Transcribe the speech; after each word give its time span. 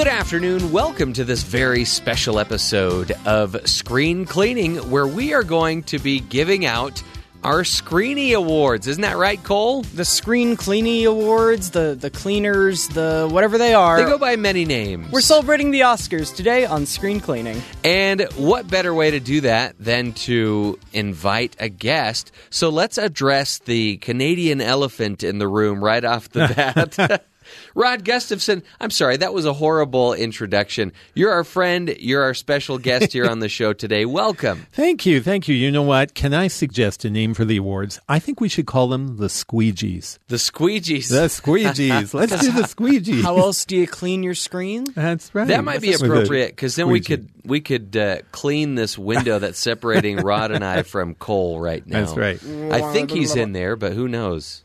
Good 0.00 0.08
afternoon. 0.08 0.72
Welcome 0.72 1.12
to 1.12 1.24
this 1.24 1.42
very 1.42 1.84
special 1.84 2.38
episode 2.38 3.12
of 3.26 3.54
Screen 3.68 4.24
Cleaning, 4.24 4.76
where 4.90 5.06
we 5.06 5.34
are 5.34 5.42
going 5.42 5.82
to 5.82 5.98
be 5.98 6.20
giving 6.20 6.64
out 6.64 7.02
our 7.44 7.64
Screeny 7.64 8.34
Awards. 8.34 8.86
Isn't 8.86 9.02
that 9.02 9.18
right, 9.18 9.42
Cole? 9.44 9.82
the 9.82 10.06
Screen 10.06 10.56
Cleany 10.56 11.04
Awards, 11.04 11.72
the 11.72 11.98
the 12.00 12.08
cleaners, 12.08 12.88
the 12.88 13.28
whatever 13.30 13.58
they 13.58 13.74
are. 13.74 14.02
They 14.02 14.08
go 14.08 14.16
by 14.16 14.36
many 14.36 14.64
names. 14.64 15.12
We're 15.12 15.20
celebrating 15.20 15.70
the 15.70 15.80
Oscars 15.80 16.34
today 16.34 16.64
on 16.64 16.86
Screen 16.86 17.20
Cleaning. 17.20 17.60
And 17.84 18.22
what 18.36 18.68
better 18.68 18.94
way 18.94 19.10
to 19.10 19.20
do 19.20 19.42
that 19.42 19.74
than 19.78 20.14
to 20.14 20.78
invite 20.94 21.56
a 21.60 21.68
guest? 21.68 22.32
So 22.48 22.70
let's 22.70 22.96
address 22.96 23.58
the 23.58 23.98
Canadian 23.98 24.62
elephant 24.62 25.22
in 25.22 25.38
the 25.38 25.46
room 25.46 25.84
right 25.84 26.06
off 26.06 26.30
the 26.30 26.48
bat. 26.98 27.22
Rod 27.74 28.04
Gustafson, 28.04 28.62
I'm 28.80 28.90
sorry, 28.90 29.16
that 29.18 29.32
was 29.32 29.46
a 29.46 29.52
horrible 29.52 30.14
introduction. 30.14 30.92
You're 31.14 31.32
our 31.32 31.44
friend, 31.44 31.94
you're 31.98 32.22
our 32.22 32.34
special 32.34 32.78
guest 32.78 33.12
here 33.12 33.26
on 33.28 33.40
the 33.40 33.48
show 33.48 33.72
today. 33.72 34.04
Welcome. 34.04 34.66
Thank 34.72 35.06
you, 35.06 35.20
thank 35.20 35.48
you. 35.48 35.54
You 35.54 35.70
know 35.70 35.82
what? 35.82 36.14
Can 36.14 36.32
I 36.32 36.48
suggest 36.48 37.04
a 37.04 37.10
name 37.10 37.34
for 37.34 37.44
the 37.44 37.56
awards? 37.56 38.00
I 38.08 38.18
think 38.18 38.40
we 38.40 38.48
should 38.48 38.66
call 38.66 38.88
them 38.88 39.18
the 39.18 39.26
Squeegees. 39.26 40.18
The 40.28 40.36
Squeegees. 40.36 41.08
The 41.08 41.26
Squeegees. 41.28 42.14
Let's 42.14 42.40
do 42.40 42.52
the 42.52 42.62
Squeegees. 42.62 43.22
How 43.22 43.36
else 43.38 43.64
do 43.64 43.76
you 43.76 43.86
clean 43.86 44.22
your 44.22 44.34
screen? 44.34 44.84
That's 44.94 45.34
right. 45.34 45.48
That 45.48 45.64
might 45.64 45.80
be 45.80 45.92
appropriate 45.92 46.50
because 46.50 46.76
then 46.76 46.88
we 46.88 47.00
could 47.00 47.28
we 47.44 47.60
could 47.60 47.96
uh, 47.96 48.18
clean 48.32 48.74
this 48.74 48.98
window 48.98 49.38
that's 49.38 49.58
separating 49.58 50.16
Rod 50.24 50.50
and 50.50 50.64
I 50.64 50.82
from 50.82 51.14
Cole 51.14 51.60
right 51.60 51.86
now. 51.86 52.00
That's 52.00 52.16
right. 52.16 52.42
I 52.72 52.92
think 52.92 53.10
he's 53.10 53.36
in 53.36 53.52
there, 53.52 53.76
but 53.76 53.92
who 53.92 54.08
knows? 54.08 54.62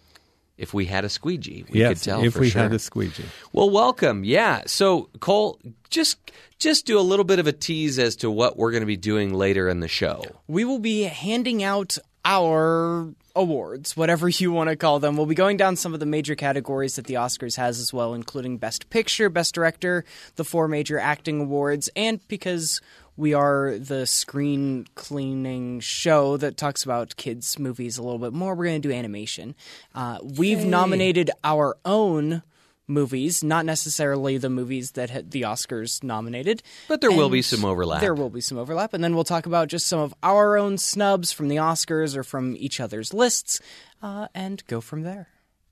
If 0.58 0.74
we 0.74 0.86
had 0.86 1.04
a 1.04 1.10
squeegee, 1.10 1.66
we 1.70 1.80
yes, 1.80 1.90
could 1.90 2.04
tell 2.04 2.24
if 2.24 2.34
for 2.34 2.40
we 2.40 2.50
sure. 2.50 2.62
had 2.62 2.74
a 2.74 2.80
squeegee. 2.80 3.26
Well, 3.52 3.70
welcome. 3.70 4.24
Yeah. 4.24 4.64
So, 4.68 5.10
Cole, 5.20 5.60
just 5.90 6.32
just 6.60 6.86
do 6.86 6.98
a 6.98 7.02
little 7.02 7.26
bit 7.26 7.40
of 7.40 7.48
a 7.48 7.52
tease 7.52 8.00
as 8.00 8.16
to 8.18 8.32
what 8.32 8.58
we're 8.58 8.72
going 8.72 8.82
to 8.82 8.88
be 8.88 8.96
doing 8.96 9.34
later 9.34 9.68
in 9.68 9.82
the 9.82 9.90
show. 9.90 10.24
We 10.48 10.64
will 10.64 10.80
be 10.80 11.04
handing 11.04 11.62
out 11.62 11.98
our 12.24 13.10
awards, 13.36 13.98
whatever 13.98 14.30
you 14.30 14.52
want 14.52 14.70
to 14.70 14.76
call 14.76 15.00
them. 15.00 15.18
We'll 15.18 15.26
be 15.26 15.36
going 15.36 15.58
down 15.58 15.76
some 15.76 15.94
of 15.94 16.00
the 16.00 16.06
major 16.06 16.36
categories 16.36 16.96
that 16.96 17.06
the 17.06 17.16
Oscars 17.16 17.58
has 17.58 17.80
as 17.80 17.94
well, 17.94 18.14
including 18.14 18.58
Best 18.58 18.90
Picture, 18.90 19.30
Best 19.30 19.54
Director, 19.54 20.06
the 20.38 20.46
four 20.46 20.68
major 20.68 20.98
acting 20.98 21.42
awards, 21.42 21.90
and 21.96 22.26
because 22.28 22.82
we 23.18 23.34
are 23.34 23.78
the 23.78 24.06
screen 24.06 24.88
cleaning 24.96 25.80
show 25.80 26.38
that 26.38 26.58
talks 26.58 26.84
about 26.84 27.16
kids' 27.16 27.58
movies 27.58 27.98
a 27.98 28.04
little 28.04 28.20
bit 28.20 28.34
more, 28.34 28.56
we're 28.56 28.66
going 28.66 28.82
to 28.82 28.88
do 28.88 28.94
animation. 28.94 29.56
Uh, 29.94 30.20
we've 30.22 30.66
nominated 30.66 31.32
our 31.44 31.78
own 31.86 32.44
movies, 32.88 33.44
not 33.44 33.66
necessarily 33.66 34.38
the 34.38 34.50
movies 34.50 34.92
that 34.92 35.10
had 35.10 35.32
the 35.32 35.44
Oscars 35.44 36.04
nominated. 36.04 36.62
But 36.88 37.02
there 37.02 37.12
will 37.12 37.30
be 37.30 37.42
some 37.42 37.66
overlap. 37.66 38.02
There 38.02 38.14
will 38.14 38.30
be 38.30 38.42
some 38.42 38.58
overlap, 38.58 38.94
and 38.94 39.04
then 39.04 39.16
we'll 39.16 39.24
talk 39.24 39.46
about 39.46 39.70
just 39.70 39.88
some 39.88 40.00
of 40.00 40.14
our 40.22 40.58
own 40.58 40.78
snubs 40.78 41.32
from 41.32 41.48
the 41.48 41.56
Oscars 41.58 42.16
or 42.16 42.24
from 42.24 42.56
each 42.58 42.80
other's 42.80 43.14
lists, 43.14 43.60
uh, 44.02 44.28
and 44.36 44.64
go 44.68 44.82
from 44.82 45.02
there. 45.04 45.30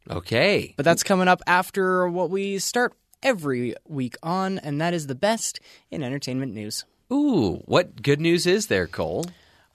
Okay. 0.10 0.74
But 0.76 0.86
that's 0.86 1.04
coming 1.04 1.28
up 1.28 1.42
after 1.48 2.08
what 2.08 2.30
we 2.30 2.60
start 2.60 2.94
every 3.22 3.76
week 3.88 4.16
on, 4.24 4.60
and 4.60 4.82
that 4.82 4.94
is 4.94 5.08
the 5.08 5.16
best 5.16 5.60
in 5.92 6.04
entertainment 6.04 6.54
news. 6.54 6.86
Ooh, 7.12 7.62
what 7.66 8.02
good 8.02 8.22
news 8.22 8.48
is 8.48 8.68
there, 8.68 8.88
Cole? 8.88 9.26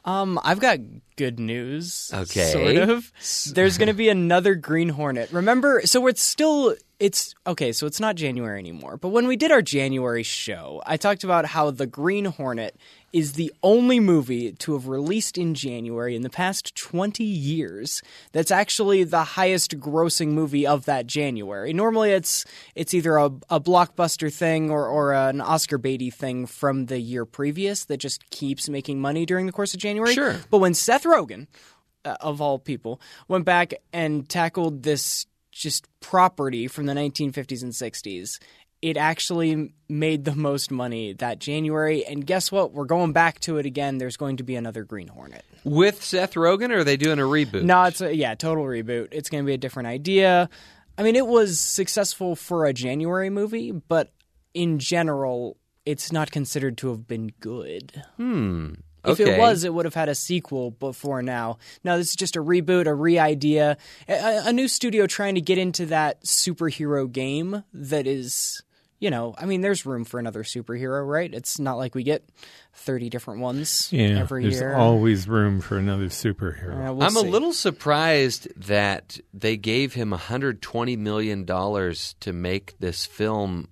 Um, 0.05 0.41
I've 0.43 0.61
got 0.61 0.79
good 1.17 1.39
news. 1.39 2.11
Okay. 2.15 2.53
Sort 2.53 2.77
of. 2.77 3.13
There's 3.53 3.77
going 3.77 3.89
to 3.89 3.95
be 3.95 4.09
another 4.09 4.55
Green 4.55 4.89
Hornet. 4.89 5.31
Remember, 5.33 5.83
so 5.85 6.07
it's 6.07 6.23
still 6.23 6.75
it's 7.01 7.35
okay, 7.47 7.71
so 7.71 7.87
it's 7.87 8.01
not 8.01 8.17
January 8.17 8.59
anymore. 8.59 8.97
But 8.97 9.11
when 9.11 9.29
we 9.29 9.37
did 9.37 9.53
our 9.53 9.63
January 9.63 10.25
show, 10.25 10.83
I 10.85 10.97
talked 10.97 11.23
about 11.23 11.47
how 11.47 11.71
the 11.71 11.87
Green 11.87 12.25
Hornet 12.25 12.77
is 13.13 13.35
the 13.35 13.53
only 13.63 14.01
movie 14.01 14.53
to 14.53 14.73
have 14.73 14.89
released 14.89 15.39
in 15.39 15.55
January 15.55 16.17
in 16.17 16.23
the 16.23 16.31
past 16.31 16.75
20 16.75 17.23
years 17.23 18.03
that's 18.33 18.51
actually 18.51 19.05
the 19.05 19.23
highest 19.23 19.79
grossing 19.79 20.29
movie 20.29 20.67
of 20.67 20.87
that 20.87 21.07
January. 21.07 21.73
Normally 21.73 22.11
it's 22.11 22.45
it's 22.75 22.93
either 22.93 23.17
a, 23.17 23.27
a 23.49 23.61
blockbuster 23.61 24.33
thing 24.33 24.69
or, 24.69 24.87
or 24.87 25.15
an 25.15 25.41
Oscar 25.41 25.79
baity 25.79 26.13
thing 26.13 26.47
from 26.47 26.87
the 26.87 26.99
year 26.99 27.25
previous 27.25 27.85
that 27.85 27.99
just 27.99 28.29
keeps 28.31 28.69
making 28.69 29.01
money 29.01 29.25
during 29.25 29.47
the 29.47 29.53
course 29.53 29.73
of 29.73 29.79
January. 29.81 30.15
Sure. 30.15 30.37
But 30.51 30.59
when 30.59 30.75
Seth 30.75 31.05
Rogen, 31.05 31.47
uh, 32.05 32.17
of 32.21 32.41
all 32.41 32.59
people, 32.59 33.01
went 33.29 33.45
back 33.45 33.73
and 33.93 34.29
tackled 34.29 34.83
this 34.83 35.27
just 35.59 35.87
property 36.01 36.69
from 36.69 36.87
the 36.87 36.95
1950s 36.95 37.63
and 37.63 37.73
60s, 37.73 38.39
it 38.81 38.97
actually 38.97 39.75
made 39.89 40.25
the 40.25 40.35
most 40.35 40.71
money 40.71 41.13
that 41.15 41.39
January. 41.41 42.05
And 42.05 42.25
guess 42.25 42.53
what? 42.53 42.73
We're 42.73 42.85
going 42.85 43.13
back 43.13 43.41
to 43.41 43.59
it 43.59 43.67
again. 43.67 43.99
There's 43.99 44.17
going 44.17 44.37
to 44.37 44.45
be 44.45 44.55
another 44.55 44.85
Green 44.85 45.09
Hornet. 45.09 45.45
With 45.65 46.03
Seth 46.03 46.35
Rogen, 46.35 46.71
or 46.71 46.79
are 46.79 46.85
they 46.85 46.97
doing 46.97 47.19
a 47.19 47.23
reboot? 47.23 47.65
No, 47.65 47.83
it's 47.85 48.01
a 48.01 48.15
yeah, 48.15 48.35
total 48.35 48.65
reboot. 48.65 49.09
It's 49.13 49.29
going 49.29 49.43
to 49.43 49.47
be 49.47 49.55
a 49.55 49.59
different 49.59 49.89
idea. 49.89 50.49
I 50.97 51.03
mean, 51.03 51.17
it 51.17 51.27
was 51.27 51.61
successful 51.61 52.37
for 52.37 52.67
a 52.67 52.73
January 52.73 53.31
movie, 53.31 53.73
but 53.73 54.13
in 54.55 54.79
general, 54.79 55.57
it's 55.85 56.13
not 56.13 56.31
considered 56.31 56.79
to 56.79 56.89
have 56.89 57.07
been 57.07 57.33
good. 57.41 58.03
Hmm. 58.17 58.75
If 59.05 59.21
Okay. 59.21 59.35
it 59.35 59.39
was, 59.39 59.65
it 59.65 59.73
would 59.73 59.85
have 59.85 59.95
had 59.95 60.09
a 60.09 60.15
sequel 60.15 60.71
before 60.73 61.23
now. 61.23 61.59
Now 61.85 61.97
this 61.97 62.11
is 62.11 62.17
just 62.17 62.37
a 62.37 62.43
reboot, 62.43 62.87
a 62.87 62.95
re-idea, 62.95 63.77
a, 64.09 64.43
a 64.47 64.53
new 64.53 64.69
studio 64.69 65.07
trying 65.07 65.37
to 65.37 65.41
get 65.41 65.57
into 65.59 65.87
that 65.87 66.25
superhero 66.25 67.11
game 67.11 67.63
that 67.73 68.07
is, 68.07 68.61
you 68.99 69.11
know, 69.11 69.35
I 69.39 69.47
mean, 69.47 69.61
there's 69.61 69.87
room 69.87 70.05
for 70.05 70.19
another 70.19 70.43
superhero, 70.43 71.07
right? 71.07 71.33
It's 71.33 71.59
not 71.61 71.79
like 71.79 71.95
we 71.95 72.03
get 72.03 72.29
thirty 72.75 73.09
different 73.09 73.41
ones 73.41 73.89
Yeah, 73.93 74.19
every 74.19 74.43
there's 74.43 74.61
year. 74.61 74.75
always 74.75 75.29
room 75.29 75.61
for 75.61 75.79
another 75.79 76.07
superhero. 76.07 76.89
Uh, 76.89 76.93
we'll 76.93 77.07
I'm 77.07 77.17
a 77.17 77.21
little 77.21 77.53
surprised 77.53 78.49
that 78.69 79.19
they 79.33 79.57
gave 79.57 79.95
him 79.95 80.11
120 80.11 80.97
million 80.97 81.45
dollars 81.45 82.15
to 82.21 82.33
make 82.33 82.75
this 82.81 83.07
film 83.07 83.69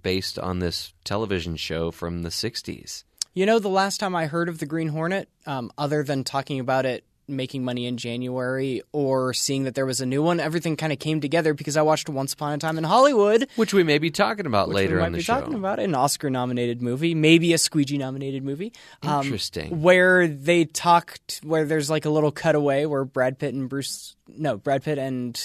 based 0.00 0.38
on 0.38 0.60
this 0.60 0.94
television 1.04 1.56
show 1.56 1.90
from 1.90 2.22
the 2.22 2.28
60s. 2.30 3.04
You 3.32 3.46
know, 3.46 3.58
the 3.58 3.68
last 3.68 3.98
time 4.00 4.14
I 4.16 4.26
heard 4.26 4.48
of 4.48 4.58
the 4.58 4.66
Green 4.66 4.88
Hornet, 4.88 5.28
um, 5.46 5.70
other 5.78 6.02
than 6.02 6.24
talking 6.24 6.58
about 6.60 6.84
it 6.86 7.04
making 7.28 7.62
money 7.64 7.86
in 7.86 7.96
January 7.96 8.82
or 8.90 9.32
seeing 9.32 9.62
that 9.62 9.76
there 9.76 9.86
was 9.86 10.00
a 10.00 10.06
new 10.06 10.20
one, 10.20 10.40
everything 10.40 10.74
kind 10.76 10.92
of 10.92 10.98
came 10.98 11.20
together 11.20 11.54
because 11.54 11.76
I 11.76 11.82
watched 11.82 12.08
Once 12.08 12.32
Upon 12.32 12.54
a 12.54 12.58
Time 12.58 12.76
in 12.76 12.82
Hollywood. 12.82 13.46
Which 13.54 13.72
we 13.72 13.84
may 13.84 13.98
be 13.98 14.10
talking 14.10 14.46
about 14.46 14.68
later 14.68 14.96
we 14.96 15.00
might 15.02 15.06
in 15.08 15.12
the 15.12 15.18
be 15.18 15.22
show. 15.22 15.38
talking 15.38 15.54
about 15.54 15.78
an 15.78 15.94
Oscar-nominated 15.94 16.82
movie, 16.82 17.14
maybe 17.14 17.52
a 17.52 17.58
squeegee-nominated 17.58 18.42
movie. 18.42 18.72
um, 19.04 19.22
Interesting. 19.26 19.80
where 19.80 20.26
they 20.26 20.64
talked, 20.64 21.40
where 21.44 21.64
there's 21.64 21.88
like 21.88 22.04
a 22.04 22.10
little 22.10 22.32
cutaway 22.32 22.84
where 22.84 23.04
Brad 23.04 23.38
Pitt 23.38 23.54
and 23.54 23.68
Bruce, 23.68 24.16
no, 24.26 24.56
Brad 24.56 24.82
Pitt 24.82 24.98
and 24.98 25.40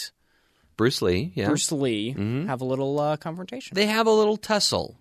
Bruce 0.78 1.04
Lee, 1.04 1.34
yeah. 1.36 1.46
Bruce 1.50 1.72
Lee 1.72 2.14
Mm-hmm. 2.18 2.48
have 2.48 2.62
a 2.62 2.66
little 2.66 3.00
uh, 3.00 3.16
confrontation. 3.18 3.76
They 3.76 3.86
have 3.86 4.08
a 4.08 4.12
little 4.12 4.38
tussle. 4.38 4.98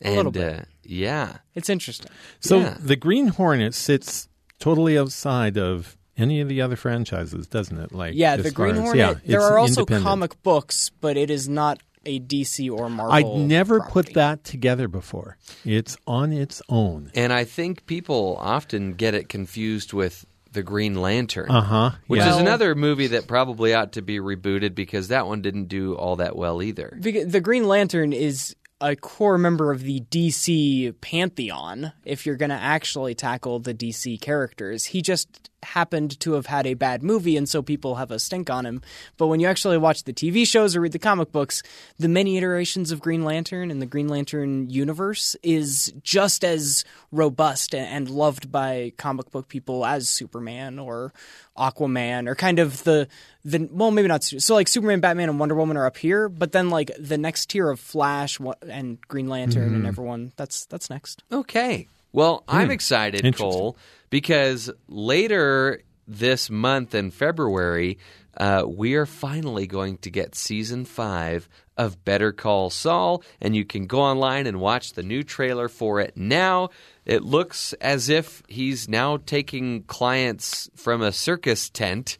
And, 0.00 0.16
little 0.16 0.32
bit. 0.32 0.60
Uh, 0.60 0.64
yeah. 0.84 1.38
it's 1.54 1.68
interesting. 1.68 2.10
So 2.40 2.60
Yeah. 2.60 2.76
the 2.80 2.96
Green 2.96 3.28
Hornet 3.28 3.74
sits 3.74 4.28
totally 4.60 4.96
outside 4.98 5.56
of 5.58 5.96
any 6.16 6.40
of 6.40 6.48
the 6.48 6.60
other 6.60 6.76
franchises, 6.76 7.46
doesn't 7.46 7.78
it? 7.78 7.92
Like 7.92 8.14
Yeah, 8.14 8.36
the 8.36 8.44
far 8.44 8.50
Green 8.52 8.76
as- 8.76 8.80
Hornet. 8.82 8.96
yeah, 8.96 9.14
there 9.24 9.40
are 9.42 9.58
also 9.58 9.84
comic 9.84 10.40
books, 10.42 10.90
but 11.00 11.16
it 11.16 11.30
is 11.30 11.48
not 11.48 11.80
a 12.06 12.20
DC 12.20 12.70
or 12.70 12.88
Marvel. 12.88 13.12
I'd 13.12 13.40
never 13.48 13.80
property. 13.80 13.92
put 13.92 14.14
that 14.14 14.44
together 14.44 14.88
before. 14.88 15.36
It's 15.64 15.96
on 16.06 16.32
its 16.32 16.62
own. 16.68 17.10
And 17.14 17.32
I 17.32 17.44
think 17.44 17.86
people 17.86 18.36
often 18.40 18.94
get 18.94 19.14
it 19.14 19.28
confused 19.28 19.92
with 19.92 20.24
The 20.52 20.62
Green 20.62 20.94
Lantern. 21.02 21.50
Uh 21.50 21.60
huh. 21.60 21.90
Which 22.06 22.20
yeah. 22.20 22.30
is 22.30 22.36
another 22.36 22.74
movie 22.74 23.08
that 23.08 23.26
probably 23.26 23.74
ought 23.74 23.92
to 23.92 24.02
be 24.02 24.18
rebooted 24.18 24.74
because 24.74 25.08
that 25.08 25.26
one 25.26 25.42
didn't 25.42 25.66
do 25.66 25.94
all 25.96 26.16
that 26.16 26.34
well 26.36 26.62
either. 26.62 26.96
The 27.00 27.40
Green 27.40 27.66
Lantern 27.68 28.12
is 28.12 28.56
a 28.80 28.94
core 28.96 29.38
member 29.38 29.72
of 29.72 29.82
the 29.82 30.00
DC 30.00 30.94
pantheon. 31.00 31.92
If 32.04 32.26
you're 32.26 32.36
going 32.36 32.50
to 32.50 32.56
actually 32.56 33.14
tackle 33.14 33.58
the 33.58 33.74
DC 33.74 34.20
characters, 34.20 34.86
he 34.86 35.02
just 35.02 35.50
happened 35.62 36.18
to 36.20 36.32
have 36.34 36.46
had 36.46 36.66
a 36.66 36.74
bad 36.74 37.02
movie, 37.02 37.36
and 37.36 37.48
so 37.48 37.62
people 37.62 37.96
have 37.96 38.10
a 38.10 38.18
stink 38.18 38.50
on 38.50 38.66
him. 38.66 38.82
But 39.16 39.26
when 39.26 39.40
you 39.40 39.46
actually 39.46 39.78
watch 39.78 40.04
the 40.04 40.12
TV 40.12 40.46
shows 40.46 40.76
or 40.76 40.80
read 40.80 40.92
the 40.92 40.98
comic 40.98 41.32
books, 41.32 41.62
the 41.98 42.08
many 42.08 42.36
iterations 42.36 42.90
of 42.90 43.00
Green 43.00 43.24
Lantern 43.24 43.70
and 43.70 43.82
the 43.82 43.86
Green 43.86 44.08
Lantern 44.08 44.70
universe 44.70 45.36
is 45.42 45.92
just 46.02 46.44
as 46.44 46.84
robust 47.12 47.74
and 47.74 48.08
loved 48.08 48.50
by 48.52 48.92
comic 48.96 49.30
book 49.30 49.48
people 49.48 49.84
as 49.84 50.08
Superman 50.08 50.78
or 50.78 51.12
Aquaman 51.56 52.28
or 52.28 52.34
kind 52.34 52.58
of 52.58 52.84
the 52.84 53.08
the 53.44 53.68
well 53.72 53.90
maybe 53.90 54.08
not 54.08 54.22
so 54.22 54.54
like 54.54 54.68
Superman, 54.68 55.00
Batman, 55.00 55.28
and 55.28 55.38
Wonder 55.38 55.54
Woman 55.54 55.76
are 55.76 55.86
up 55.86 55.96
here, 55.96 56.28
but 56.28 56.52
then 56.52 56.70
like 56.70 56.90
the 56.98 57.18
next 57.18 57.50
tier 57.50 57.70
of 57.70 57.80
Flash 57.80 58.38
and 58.68 59.00
Green 59.08 59.28
Lantern 59.28 59.62
and 59.64 59.76
mm-hmm. 59.78 59.86
everyone 59.86 60.32
that's 60.36 60.66
that's 60.66 60.90
next. 60.90 61.22
Okay. 61.32 61.88
Well, 62.12 62.42
I'm 62.48 62.66
hmm. 62.66 62.72
excited, 62.72 63.36
Cole, 63.36 63.76
because 64.10 64.70
later 64.88 65.82
this 66.06 66.48
month 66.48 66.94
in 66.94 67.10
February, 67.10 67.98
uh, 68.36 68.64
we 68.66 68.94
are 68.94 69.06
finally 69.06 69.66
going 69.66 69.98
to 69.98 70.10
get 70.10 70.34
season 70.34 70.84
five 70.84 71.48
of 71.76 72.04
Better 72.04 72.32
Call 72.32 72.70
Saul, 72.70 73.22
and 73.40 73.54
you 73.54 73.64
can 73.64 73.86
go 73.86 74.00
online 74.00 74.46
and 74.46 74.60
watch 74.60 74.92
the 74.92 75.02
new 75.02 75.22
trailer 75.22 75.68
for 75.68 76.00
it 76.00 76.16
now. 76.16 76.70
It 77.04 77.22
looks 77.22 77.72
as 77.74 78.08
if 78.08 78.42
he's 78.48 78.88
now 78.88 79.18
taking 79.18 79.84
clients 79.84 80.70
from 80.74 81.02
a 81.02 81.12
circus 81.12 81.68
tent 81.68 82.18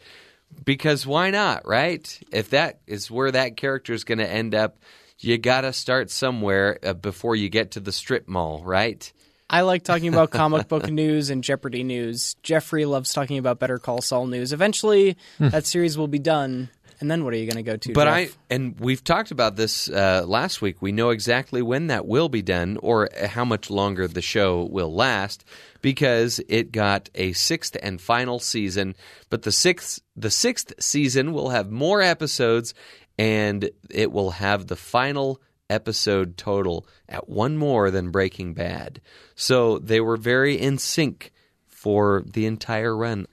because 0.65 1.07
why 1.07 1.31
not, 1.31 1.67
right? 1.67 2.21
If 2.33 2.51
that 2.51 2.81
is 2.87 3.11
where 3.11 3.31
that 3.31 3.57
character 3.57 3.93
is 3.93 4.05
going 4.05 4.19
to 4.19 4.29
end 4.29 4.55
up, 4.55 4.79
you 5.19 5.39
got 5.39 5.63
to 5.63 5.73
start 5.73 6.11
somewhere 6.11 6.79
uh, 6.83 6.95
before 6.95 7.37
you 7.37 7.49
get 7.49 7.73
to 7.73 7.81
the 7.81 7.93
strip 7.93 8.29
mall, 8.29 8.63
right? 8.65 9.13
I 9.51 9.63
like 9.63 9.83
talking 9.83 10.09
about 10.09 10.31
comic 10.31 10.69
book 10.69 10.91
news 10.91 11.31
and 11.31 11.43
Jeopardy 11.43 11.83
news. 11.83 12.37
Jeffrey 12.43 12.85
loves 12.85 13.13
talking 13.13 13.39
about 13.39 13.59
Better 13.59 13.79
Call 13.79 14.03
Saul 14.03 14.27
news. 14.27 14.53
Eventually, 14.53 15.17
that 15.39 15.65
series 15.65 15.97
will 15.97 16.09
be 16.09 16.19
done. 16.19 16.69
And 17.01 17.11
then 17.11 17.25
what 17.25 17.33
are 17.33 17.37
you 17.37 17.47
going 17.47 17.65
to 17.65 17.71
go 17.71 17.77
to? 17.77 17.93
But 17.93 18.07
Jeff? 18.07 18.15
I 18.15 18.55
and 18.55 18.79
we've 18.81 19.03
talked 19.05 19.31
about 19.31 19.55
this 19.55 19.89
uh, 19.89 20.25
last 20.27 20.61
week. 20.61 20.83
We 20.83 20.91
know 20.91 21.11
exactly 21.11 21.63
when 21.63 21.87
that 21.87 22.07
will 22.07 22.29
be 22.29 22.43
done, 22.43 22.77
or 22.83 23.09
how 23.27 23.45
much 23.45 23.71
longer 23.71 24.09
the 24.09 24.21
show 24.21 24.65
will 24.65 24.93
last, 24.93 25.45
because 25.81 26.41
it 26.49 26.73
got 26.73 27.09
a 27.15 27.33
sixth 27.35 27.77
and 27.81 28.01
final 28.01 28.41
season. 28.41 28.97
But 29.31 29.43
the 29.43 29.53
sixth 29.53 30.03
the 30.17 30.31
sixth 30.31 30.75
season 30.81 31.33
will 31.33 31.51
have 31.51 31.71
more 31.71 32.03
episodes, 32.03 32.75
and 33.17 33.71
it 33.89 34.11
will 34.11 34.33
have 34.33 34.67
the 34.67 34.77
final 34.77 35.41
episode 35.71 36.37
total 36.37 36.87
at 37.09 37.29
one 37.29 37.57
more 37.57 37.91
than 37.91 38.11
Breaking 38.11 38.55
Bad. 38.55 39.01
So 39.35 39.79
they 39.79 40.01
were 40.01 40.17
very 40.17 40.59
in 40.59 40.79
sync 40.79 41.33
for 41.67 42.23
the 42.27 42.47
entire 42.47 42.97
run. 42.97 43.27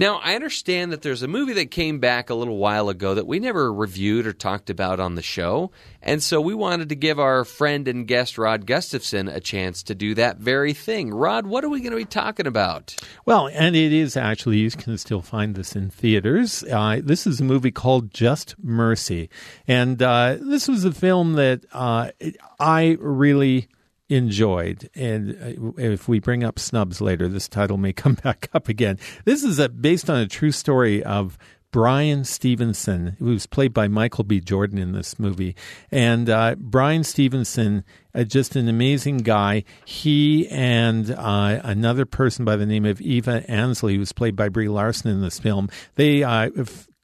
Now, 0.00 0.18
I 0.24 0.34
understand 0.34 0.92
that 0.92 1.02
there's 1.02 1.22
a 1.22 1.28
movie 1.28 1.52
that 1.52 1.70
came 1.70 1.98
back 1.98 2.30
a 2.30 2.34
little 2.34 2.56
while 2.56 2.88
ago 2.88 3.12
that 3.12 3.26
we 3.26 3.38
never 3.38 3.70
reviewed 3.70 4.26
or 4.26 4.32
talked 4.32 4.70
about 4.70 4.98
on 4.98 5.14
the 5.14 5.20
show. 5.20 5.72
And 6.00 6.22
so 6.22 6.40
we 6.40 6.54
wanted 6.54 6.88
to 6.88 6.94
give 6.94 7.20
our 7.20 7.44
friend 7.44 7.86
and 7.86 8.08
guest 8.08 8.38
Rod 8.38 8.64
Gustafson 8.64 9.28
a 9.28 9.40
chance 9.40 9.82
to 9.82 9.94
do 9.94 10.14
that 10.14 10.38
very 10.38 10.72
thing. 10.72 11.12
Rod, 11.12 11.46
what 11.46 11.64
are 11.64 11.68
we 11.68 11.80
going 11.80 11.90
to 11.90 11.98
be 11.98 12.06
talking 12.06 12.46
about? 12.46 12.96
Well, 13.26 13.48
and 13.48 13.76
it 13.76 13.92
is 13.92 14.16
actually, 14.16 14.56
you 14.56 14.70
can 14.70 14.96
still 14.96 15.20
find 15.20 15.54
this 15.54 15.76
in 15.76 15.90
theaters. 15.90 16.64
Uh, 16.64 17.02
this 17.04 17.26
is 17.26 17.42
a 17.42 17.44
movie 17.44 17.70
called 17.70 18.10
Just 18.10 18.54
Mercy. 18.58 19.28
And 19.68 20.00
uh, 20.00 20.38
this 20.40 20.66
was 20.66 20.86
a 20.86 20.92
film 20.92 21.34
that 21.34 21.66
uh, 21.74 22.10
I 22.58 22.96
really 23.00 23.68
enjoyed. 24.10 24.90
And 24.94 25.30
uh, 25.40 25.72
if 25.78 26.08
we 26.08 26.18
bring 26.18 26.44
up 26.44 26.58
snubs 26.58 27.00
later, 27.00 27.28
this 27.28 27.48
title 27.48 27.78
may 27.78 27.92
come 27.94 28.14
back 28.14 28.50
up 28.52 28.68
again. 28.68 28.98
This 29.24 29.42
is 29.42 29.58
a, 29.58 29.68
based 29.68 30.10
on 30.10 30.18
a 30.18 30.26
true 30.26 30.52
story 30.52 31.02
of 31.02 31.38
Bryan 31.72 32.24
Stevenson, 32.24 33.16
who 33.20 33.26
was 33.26 33.46
played 33.46 33.72
by 33.72 33.86
Michael 33.86 34.24
B. 34.24 34.40
Jordan 34.40 34.78
in 34.78 34.90
this 34.90 35.20
movie. 35.20 35.54
And 35.92 36.28
uh, 36.28 36.56
Bryan 36.58 37.04
Stevenson, 37.04 37.84
uh, 38.12 38.24
just 38.24 38.56
an 38.56 38.68
amazing 38.68 39.18
guy. 39.18 39.62
He 39.84 40.48
and 40.48 41.12
uh, 41.12 41.60
another 41.62 42.06
person 42.06 42.44
by 42.44 42.56
the 42.56 42.66
name 42.66 42.84
of 42.84 43.00
Eva 43.00 43.44
Ansley, 43.48 43.94
who 43.94 44.00
was 44.00 44.12
played 44.12 44.34
by 44.34 44.48
Brie 44.48 44.68
Larson 44.68 45.12
in 45.12 45.20
this 45.20 45.38
film, 45.38 45.68
they 45.94 46.24
uh, 46.24 46.50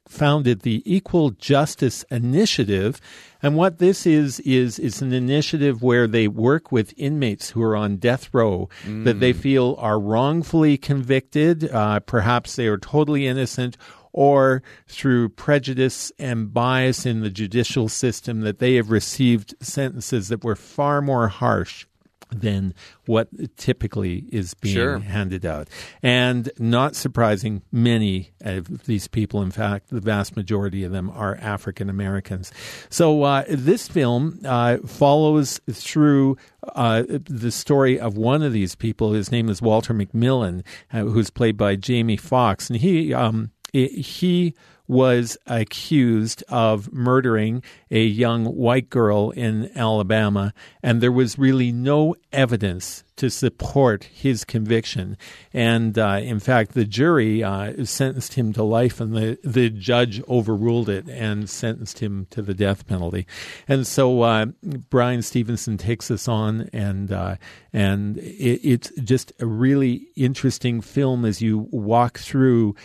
founded 0.07 0.61
the 0.61 0.81
Equal 0.85 1.31
Justice 1.31 2.03
Initiative. 2.09 2.99
And 3.41 3.55
what 3.55 3.77
this 3.77 4.05
is 4.05 4.39
is 4.41 4.79
is 4.79 5.01
an 5.01 5.13
initiative 5.13 5.83
where 5.83 6.07
they 6.07 6.27
work 6.27 6.71
with 6.71 6.93
inmates 6.97 7.51
who 7.51 7.61
are 7.61 7.75
on 7.75 7.97
death 7.97 8.29
row 8.33 8.69
that 9.03 9.19
they 9.19 9.33
feel 9.33 9.75
are 9.77 9.99
wrongfully 9.99 10.77
convicted. 10.77 11.69
Uh, 11.71 11.99
perhaps 11.99 12.55
they 12.55 12.67
are 12.67 12.77
totally 12.77 13.27
innocent, 13.27 13.77
or 14.11 14.63
through 14.87 15.29
prejudice 15.29 16.11
and 16.17 16.51
bias 16.53 17.05
in 17.05 17.21
the 17.21 17.29
judicial 17.29 17.87
system 17.87 18.41
that 18.41 18.57
they 18.57 18.75
have 18.75 18.89
received 18.89 19.53
sentences 19.61 20.29
that 20.29 20.43
were 20.43 20.55
far 20.55 21.01
more 21.01 21.27
harsh 21.27 21.85
than 22.31 22.73
what 23.05 23.29
typically 23.57 24.25
is 24.31 24.53
being 24.55 24.75
Sure. 24.75 24.99
handed 24.99 25.45
out. 25.45 25.67
And 26.03 26.49
not 26.59 26.95
surprising, 26.95 27.61
many 27.71 28.31
of 28.41 28.85
these 28.85 29.07
people, 29.07 29.41
in 29.41 29.51
fact, 29.51 29.89
the 29.89 30.01
vast 30.01 30.35
majority 30.35 30.83
of 30.83 30.91
them 30.91 31.09
are 31.09 31.37
African 31.41 31.89
Americans. 31.89 32.51
So 32.89 33.23
uh, 33.23 33.43
this 33.47 33.87
film 33.87 34.39
uh, 34.45 34.77
follows 34.85 35.59
through 35.71 36.37
uh, 36.75 37.03
the 37.07 37.51
story 37.51 37.99
of 37.99 38.17
one 38.17 38.43
of 38.43 38.51
these 38.53 38.75
people. 38.75 39.13
His 39.13 39.31
name 39.31 39.49
is 39.49 39.61
Walter 39.61 39.93
McMillian, 39.93 40.63
uh, 40.91 40.99
who's 40.99 41.29
played 41.29 41.57
by 41.57 41.75
Jamie 41.75 42.17
Foxx, 42.17 42.69
and 42.69 42.79
he 42.79 43.13
um, 43.13 43.51
he 43.71 44.53
was 44.87 45.37
accused 45.45 46.43
of 46.47 46.91
murdering 46.93 47.61
a 47.91 48.03
young 48.03 48.45
white 48.45 48.89
girl 48.89 49.31
in 49.31 49.69
Alabama, 49.77 50.53
and 50.81 51.01
there 51.01 51.11
was 51.11 51.37
really 51.37 51.71
no 51.71 52.15
evidence 52.31 53.03
to 53.17 53.29
support 53.29 54.05
his 54.05 54.45
conviction. 54.45 55.17
And 55.51 55.97
uh, 55.97 56.19
in 56.21 56.39
fact, 56.39 56.73
the 56.73 56.85
jury 56.85 57.43
uh, 57.43 57.85
sentenced 57.85 58.35
him 58.35 58.53
to 58.53 58.63
life, 58.63 59.01
and 59.01 59.13
the, 59.13 59.37
the 59.43 59.69
judge 59.69 60.21
overruled 60.23 60.87
it 60.87 61.09
and 61.09 61.49
sentenced 61.49 61.99
him 61.99 62.27
to 62.29 62.41
the 62.41 62.53
death 62.53 62.87
penalty. 62.87 63.27
And 63.67 63.85
so 63.85 64.21
uh, 64.21 64.45
Bryan 64.89 65.21
Stevenson 65.21 65.77
takes 65.77 66.09
us 66.11 66.27
on, 66.27 66.69
and 66.71 67.11
uh, 67.11 67.35
and 67.73 68.17
it, 68.19 68.61
it's 68.63 68.91
just 69.01 69.33
a 69.39 69.45
really 69.45 70.07
interesting 70.15 70.79
film 70.79 71.25
as 71.25 71.41
you 71.41 71.67
walk 71.71 72.19
through 72.19 72.75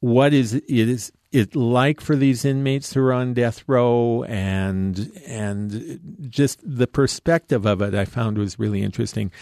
what 0.00 0.32
is 0.32 0.54
it 0.54 0.64
is 0.68 1.12
it 1.32 1.56
like 1.56 2.00
for 2.00 2.14
these 2.14 2.44
inmates 2.44 2.92
who 2.92 3.02
are 3.02 3.12
on 3.12 3.34
death 3.34 3.64
row 3.66 4.22
and 4.24 5.10
and 5.26 5.98
just 6.28 6.60
the 6.62 6.86
perspective 6.86 7.66
of 7.66 7.80
it 7.80 7.94
I 7.94 8.04
found 8.04 8.38
was 8.38 8.58
really 8.58 8.82
interesting. 8.82 9.32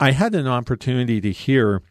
I 0.00 0.12
had 0.12 0.34
an 0.34 0.46
opportunity 0.46 1.20
to 1.20 1.32
hear 1.32 1.82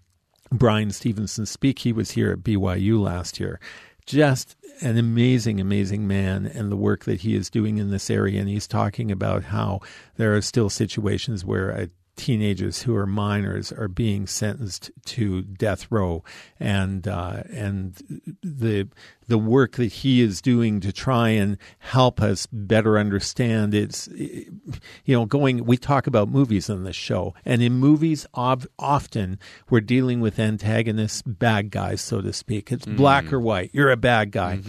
Bryan 0.51 0.92
Stevenson 0.92 1.45
speak. 1.45 1.80
He 1.80 1.94
was 1.94 2.12
here 2.12 2.31
at 2.31 2.39
BYU 2.39 3.01
last 3.01 3.39
year. 3.39 3.59
Just 4.06 4.56
an 4.81 4.98
amazing, 4.98 5.62
amazing 5.62 6.07
man 6.07 6.45
and 6.45 6.71
the 6.71 6.75
work 6.75 7.06
that 7.06 7.21
he 7.21 7.36
is 7.36 7.50
doing 7.50 7.77
in 7.77 7.92
this 7.92 8.09
area. 8.09 8.39
And 8.39 8.50
he's 8.50 8.68
talking 8.68 9.12
about 9.12 9.44
how 9.44 9.80
there 10.18 10.36
are 10.36 10.42
still 10.42 10.69
situations 10.69 11.45
where 11.45 11.69
a 11.69 11.89
teenagers 12.15 12.83
who 12.83 12.95
are 12.95 13.07
minors 13.07 13.71
are 13.71 13.88
being 13.88 14.27
sentenced 14.27 14.92
to 15.06 15.42
death 15.42 15.88
row, 15.89 16.24
and 16.59 17.07
uh, 17.07 17.44
and 17.51 17.95
the 18.44 18.88
the 19.31 19.38
work 19.38 19.78
that 19.78 19.92
he 19.92 20.22
is 20.22 20.42
doing 20.42 20.80
to 20.81 20.92
try 20.92 21.30
and 21.30 21.57
help 21.80 22.22
us 22.22 22.48
better 22.51 23.00
understand 23.00 23.74
it's 23.74 24.07
you 24.09 25.16
know 25.16 25.26
going 25.26 25.66
we 25.66 25.78
talk 25.78 26.06
about 26.06 26.30
movies 26.30 26.69
on 26.69 26.83
this 26.83 26.95
show 26.95 27.33
and 27.45 27.61
in 27.61 27.73
movies 27.73 28.28
ob- 28.35 28.68
often 28.78 29.40
we're 29.69 29.81
dealing 29.81 30.19
with 30.19 30.38
antagonists 30.38 31.21
bad 31.21 31.71
guys 31.71 32.02
so 32.02 32.19
to 32.21 32.33
speak. 32.33 32.71
It's 32.73 32.85
black 32.85 33.31
or 33.31 33.40
white. 33.40 33.69
You're 33.73 33.92
a 33.92 33.97
bad 33.97 34.31
guy. 34.31 34.59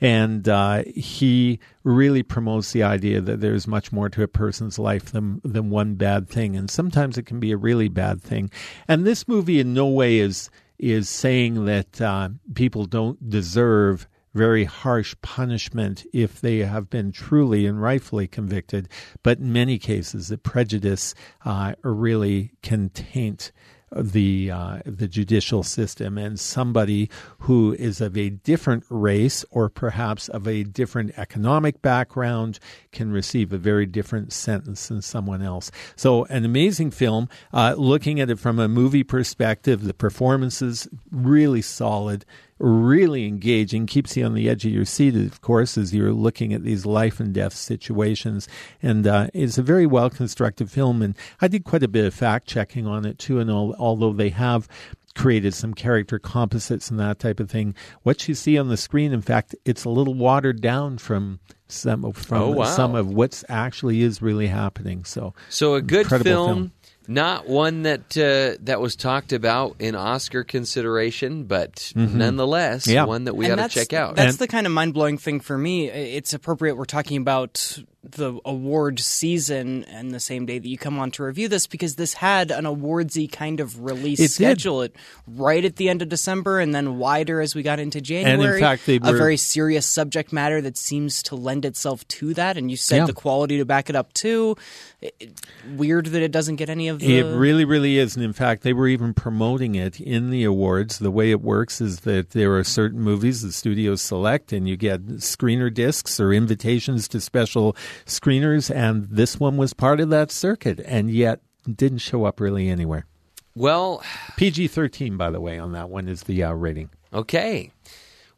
And 0.00 0.48
uh, 0.48 0.84
he 0.94 1.58
really 1.82 2.22
promotes 2.22 2.70
the 2.70 2.84
idea 2.84 3.20
that 3.20 3.40
there's 3.40 3.66
much 3.66 3.90
more 3.90 4.08
to 4.10 4.22
a 4.22 4.28
person's 4.28 4.78
life 4.78 5.06
than 5.06 5.40
than 5.44 5.70
one 5.70 5.94
bad 5.94 6.28
thing. 6.28 6.54
And 6.54 6.70
sometimes 6.70 7.18
it 7.18 7.26
can 7.26 7.40
be 7.40 7.50
a 7.50 7.56
really 7.56 7.88
bad 7.88 8.22
thing. 8.22 8.50
And 8.86 9.04
this 9.04 9.26
movie 9.26 9.58
in 9.58 9.74
no 9.74 9.88
way 9.88 10.18
is 10.18 10.50
is 10.78 11.08
saying 11.08 11.64
that 11.64 12.00
uh, 12.00 12.28
people 12.54 12.84
don't 12.84 13.28
deserve 13.28 14.06
very 14.34 14.64
harsh 14.64 15.14
punishment 15.22 16.04
if 16.12 16.40
they 16.40 16.58
have 16.58 16.88
been 16.90 17.12
truly 17.12 17.66
and 17.66 17.80
rightfully 17.80 18.26
convicted. 18.26 18.88
But 19.22 19.38
in 19.38 19.52
many 19.52 19.78
cases, 19.78 20.28
the 20.28 20.38
prejudice 20.38 21.14
uh, 21.44 21.74
really 21.82 22.52
can 22.62 22.90
taint 22.90 23.52
the 23.94 24.50
uh, 24.50 24.78
the 24.84 25.08
judicial 25.08 25.62
system 25.62 26.16
and 26.16 26.38
somebody 26.38 27.10
who 27.40 27.72
is 27.74 28.00
of 28.00 28.16
a 28.16 28.30
different 28.30 28.84
race 28.88 29.44
or 29.50 29.68
perhaps 29.68 30.28
of 30.28 30.46
a 30.48 30.64
different 30.64 31.12
economic 31.18 31.82
background 31.82 32.58
can 32.90 33.12
receive 33.12 33.52
a 33.52 33.58
very 33.58 33.86
different 33.86 34.32
sentence 34.32 34.88
than 34.88 35.02
someone 35.02 35.42
else. 35.42 35.70
So 35.96 36.24
an 36.26 36.44
amazing 36.44 36.90
film. 36.92 37.28
Uh, 37.52 37.74
looking 37.76 38.20
at 38.20 38.30
it 38.30 38.38
from 38.38 38.58
a 38.58 38.68
movie 38.68 39.04
perspective, 39.04 39.84
the 39.84 39.94
performances 39.94 40.88
really 41.10 41.62
solid 41.62 42.24
really 42.62 43.26
engaging, 43.26 43.86
keeps 43.86 44.16
you 44.16 44.24
on 44.24 44.34
the 44.34 44.48
edge 44.48 44.64
of 44.64 44.72
your 44.72 44.84
seat, 44.84 45.16
of 45.16 45.40
course, 45.40 45.76
as 45.76 45.92
you're 45.94 46.12
looking 46.12 46.52
at 46.54 46.62
these 46.62 46.86
life 46.86 47.18
and 47.20 47.34
death 47.34 47.54
situations. 47.54 48.48
And 48.82 49.06
uh, 49.06 49.26
it's 49.34 49.58
a 49.58 49.62
very 49.62 49.86
well 49.86 50.08
constructed 50.10 50.70
film. 50.70 51.02
And 51.02 51.16
I 51.40 51.48
did 51.48 51.64
quite 51.64 51.82
a 51.82 51.88
bit 51.88 52.04
of 52.04 52.14
fact 52.14 52.46
checking 52.46 52.86
on 52.86 53.04
it 53.04 53.18
too. 53.18 53.40
And 53.40 53.50
al- 53.50 53.74
although 53.78 54.12
they 54.12 54.30
have 54.30 54.68
created 55.14 55.52
some 55.52 55.74
character 55.74 56.18
composites 56.18 56.90
and 56.90 56.98
that 57.00 57.18
type 57.18 57.40
of 57.40 57.50
thing, 57.50 57.74
what 58.02 58.28
you 58.28 58.34
see 58.34 58.56
on 58.56 58.68
the 58.68 58.76
screen, 58.76 59.12
in 59.12 59.20
fact, 59.22 59.54
it's 59.64 59.84
a 59.84 59.90
little 59.90 60.14
watered 60.14 60.60
down 60.62 60.98
from 60.98 61.40
some 61.68 62.04
of, 62.04 62.16
from 62.16 62.40
Oh, 62.42 62.50
wow. 62.50 62.64
some 62.64 62.94
of 62.94 63.08
what's 63.08 63.44
actually 63.48 64.02
is 64.02 64.22
really 64.22 64.46
happening. 64.46 65.04
So 65.04 65.34
So 65.48 65.74
a 65.74 65.82
good 65.82 66.06
film, 66.06 66.22
film. 66.22 66.72
Not 67.08 67.48
one 67.48 67.82
that 67.82 68.16
uh, 68.16 68.62
that 68.64 68.80
was 68.80 68.94
talked 68.96 69.32
about 69.32 69.76
in 69.80 69.94
Oscar 69.94 70.44
consideration, 70.44 71.44
but 71.44 71.92
nonetheless, 71.96 72.86
Yeah. 72.86 73.04
one 73.04 73.24
that 73.24 73.34
we 73.34 73.46
And 73.46 73.56
got 73.56 73.70
to 73.70 73.74
check 73.74 73.92
out. 73.92 74.16
That's 74.16 74.32
And- 74.34 74.38
the 74.38 74.48
kind 74.48 74.66
of 74.66 74.72
mind 74.72 74.94
blowing 74.94 75.18
thing 75.18 75.40
for 75.40 75.58
me. 75.58 75.88
It's 75.90 76.32
appropriate 76.32 76.76
we're 76.76 76.84
talking 76.84 77.16
about 77.16 77.78
the 78.04 78.38
award 78.44 78.98
season 78.98 79.84
and 79.84 80.10
the 80.10 80.18
same 80.18 80.44
day 80.44 80.58
that 80.58 80.66
you 80.68 80.76
come 80.76 80.98
on 80.98 81.10
to 81.12 81.22
review 81.22 81.46
this 81.46 81.68
because 81.68 81.94
this 81.94 82.14
had 82.14 82.50
an 82.50 82.64
awardsy 82.64 83.30
kind 83.30 83.60
of 83.60 83.80
release 83.84 84.18
It 84.18 84.22
did. 84.24 84.30
schedule. 84.32 84.82
It 84.82 84.96
right 85.28 85.64
at 85.64 85.76
the 85.76 85.88
end 85.88 86.02
of 86.02 86.08
December 86.08 86.58
and 86.58 86.74
then 86.74 86.98
wider 86.98 87.40
as 87.40 87.54
we 87.54 87.62
got 87.62 87.78
into 87.78 88.00
January. 88.00 88.44
And 88.44 88.54
in 88.56 88.60
fact, 88.60 88.86
they 88.86 88.98
were, 88.98 89.10
a 89.10 89.12
very 89.12 89.36
serious 89.36 89.86
subject 89.86 90.32
matter 90.32 90.60
that 90.62 90.76
seems 90.76 91.22
to 91.24 91.36
lend 91.36 91.64
itself 91.64 92.06
to 92.08 92.34
that. 92.34 92.56
And 92.56 92.70
you 92.72 92.76
said 92.76 92.96
Yeah. 92.98 93.06
the 93.06 93.12
quality 93.12 93.58
to 93.58 93.64
back 93.64 93.88
it 93.88 93.94
up 93.94 94.12
too. 94.14 94.56
It- 95.00 95.38
weird 95.76 96.06
that 96.06 96.22
it 96.22 96.30
doesn't 96.32 96.56
get 96.56 96.68
any 96.70 96.88
of 96.88 96.98
the. 96.98 97.18
It 97.18 97.36
really, 97.36 97.64
really 97.64 97.98
is. 97.98 98.16
And 98.16 98.24
in 98.24 98.32
fact, 98.32 98.62
they 98.62 98.72
were 98.72 98.88
even 98.88 99.14
promoting 99.14 99.74
it 99.76 100.00
in 100.00 100.30
the 100.30 100.44
awards. 100.44 100.98
The 100.98 101.10
way 101.10 101.30
it 101.30 101.40
works 101.40 101.80
is 101.80 102.00
that 102.00 102.30
there 102.30 102.56
are 102.56 102.64
certain 102.64 103.00
movies 103.00 103.42
the 103.42 103.52
studios 103.52 104.02
select, 104.02 104.52
and 104.52 104.68
you 104.68 104.76
get 104.76 105.04
screener 105.18 105.72
discs 105.72 106.18
or 106.20 106.32
invitations 106.32 107.08
to 107.08 107.20
special 107.20 107.76
screeners. 108.06 108.74
And 108.74 109.06
this 109.10 109.38
one 109.38 109.56
was 109.56 109.74
part 109.74 110.00
of 110.00 110.10
that 110.10 110.30
circuit, 110.30 110.80
and 110.84 111.10
yet 111.10 111.40
didn't 111.72 111.98
show 111.98 112.24
up 112.24 112.40
really 112.40 112.68
anywhere. 112.68 113.06
well, 113.54 114.02
PG 114.36 114.68
13, 114.68 115.16
by 115.16 115.30
the 115.30 115.40
way, 115.40 115.58
on 115.58 115.72
that 115.72 115.88
one 115.90 116.08
is 116.08 116.24
the 116.24 116.42
uh, 116.44 116.52
rating. 116.52 116.90
Okay. 117.12 117.70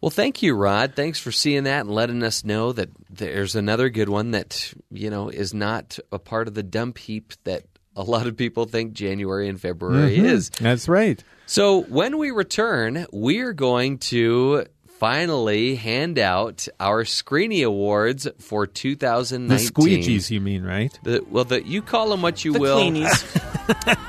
Well, 0.01 0.11
thank 0.11 0.43
you, 0.43 0.55
Rod. 0.55 0.95
Thanks 0.95 1.19
for 1.19 1.33
seeing 1.33 1.65
that 1.65 1.81
and 1.87 1.91
letting 1.91 2.23
us 2.23 2.45
know 2.45 2.73
that 2.73 2.91
there's 3.09 3.55
another 3.55 3.89
good 3.89 4.11
one 4.11 4.33
that, 4.33 4.75
you 4.91 5.09
know, 5.09 5.31
is 5.31 5.55
not 5.55 5.99
a 6.13 6.19
part 6.19 6.47
of 6.47 6.53
the 6.53 6.63
dump 6.63 6.99
heap 6.99 7.33
that 7.45 7.65
a 7.97 8.03
lot 8.03 8.27
of 8.27 8.37
people 8.37 8.67
think 8.67 8.93
January 8.93 9.49
and 9.49 9.59
February 9.59 10.19
is. 10.19 10.51
That's 10.51 10.89
right. 10.89 11.23
So, 11.47 11.83
when 11.85 12.19
we 12.19 12.33
return, 12.33 13.07
we're 13.13 13.53
going 13.53 13.99
to 13.99 14.67
finally 14.99 15.75
hand 15.75 16.19
out 16.19 16.67
our 16.79 17.05
Screeny 17.05 17.67
Awards 17.67 18.29
for 18.39 18.67
2019. 18.67 19.49
The 19.49 19.65
2019. 19.65 20.03
squeegees, 20.03 20.31
you 20.31 20.41
mean, 20.41 20.63
right? 20.65 20.99
The, 21.03 21.25
well, 21.29 21.45
the, 21.45 21.67
you 21.67 21.83
call 21.83 22.11
them 22.11 22.23
what 22.23 22.45
you 22.45 22.53
the 22.53 22.61
will. 22.61 22.79
cleanies. 22.79 23.41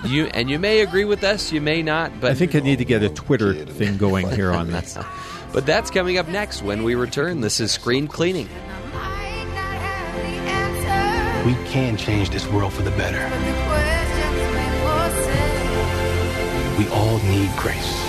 You 0.06 0.26
and 0.34 0.50
you 0.50 0.60
may 0.60 0.82
agree 0.82 1.06
with 1.06 1.24
us, 1.24 1.54
you 1.54 1.62
may 1.62 1.82
not, 1.82 2.20
but 2.20 2.30
I 2.30 2.36
think 2.36 2.56
I 2.56 2.60
need 2.60 2.80
to 2.80 2.86
get 2.86 3.02
a 3.02 3.10
Twitter 3.10 3.54
thing 3.66 3.98
going 3.98 4.30
here 4.30 4.52
on 4.52 4.70
this. 4.70 4.98
but 5.54 5.66
that's 5.66 5.90
coming 5.90 6.18
up 6.18 6.28
next 6.28 6.62
when 6.62 6.84
we 6.84 6.94
return. 6.94 7.40
This 7.40 7.62
is 7.62 7.72
Screen 7.72 8.08
Cleaning. 8.10 8.50
We 11.46 11.54
can 11.72 11.96
change 11.96 12.32
this 12.32 12.46
world 12.48 12.74
for 12.74 12.82
the 12.82 12.92
better. 12.92 13.24
We 16.78 16.90
all 16.90 17.18
need 17.20 17.50
grace. 17.56 18.05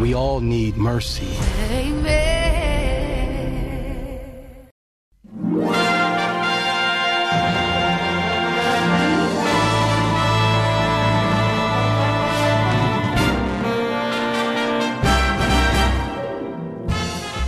We 0.00 0.12
all 0.12 0.40
need 0.40 0.76
mercy. 0.76 1.36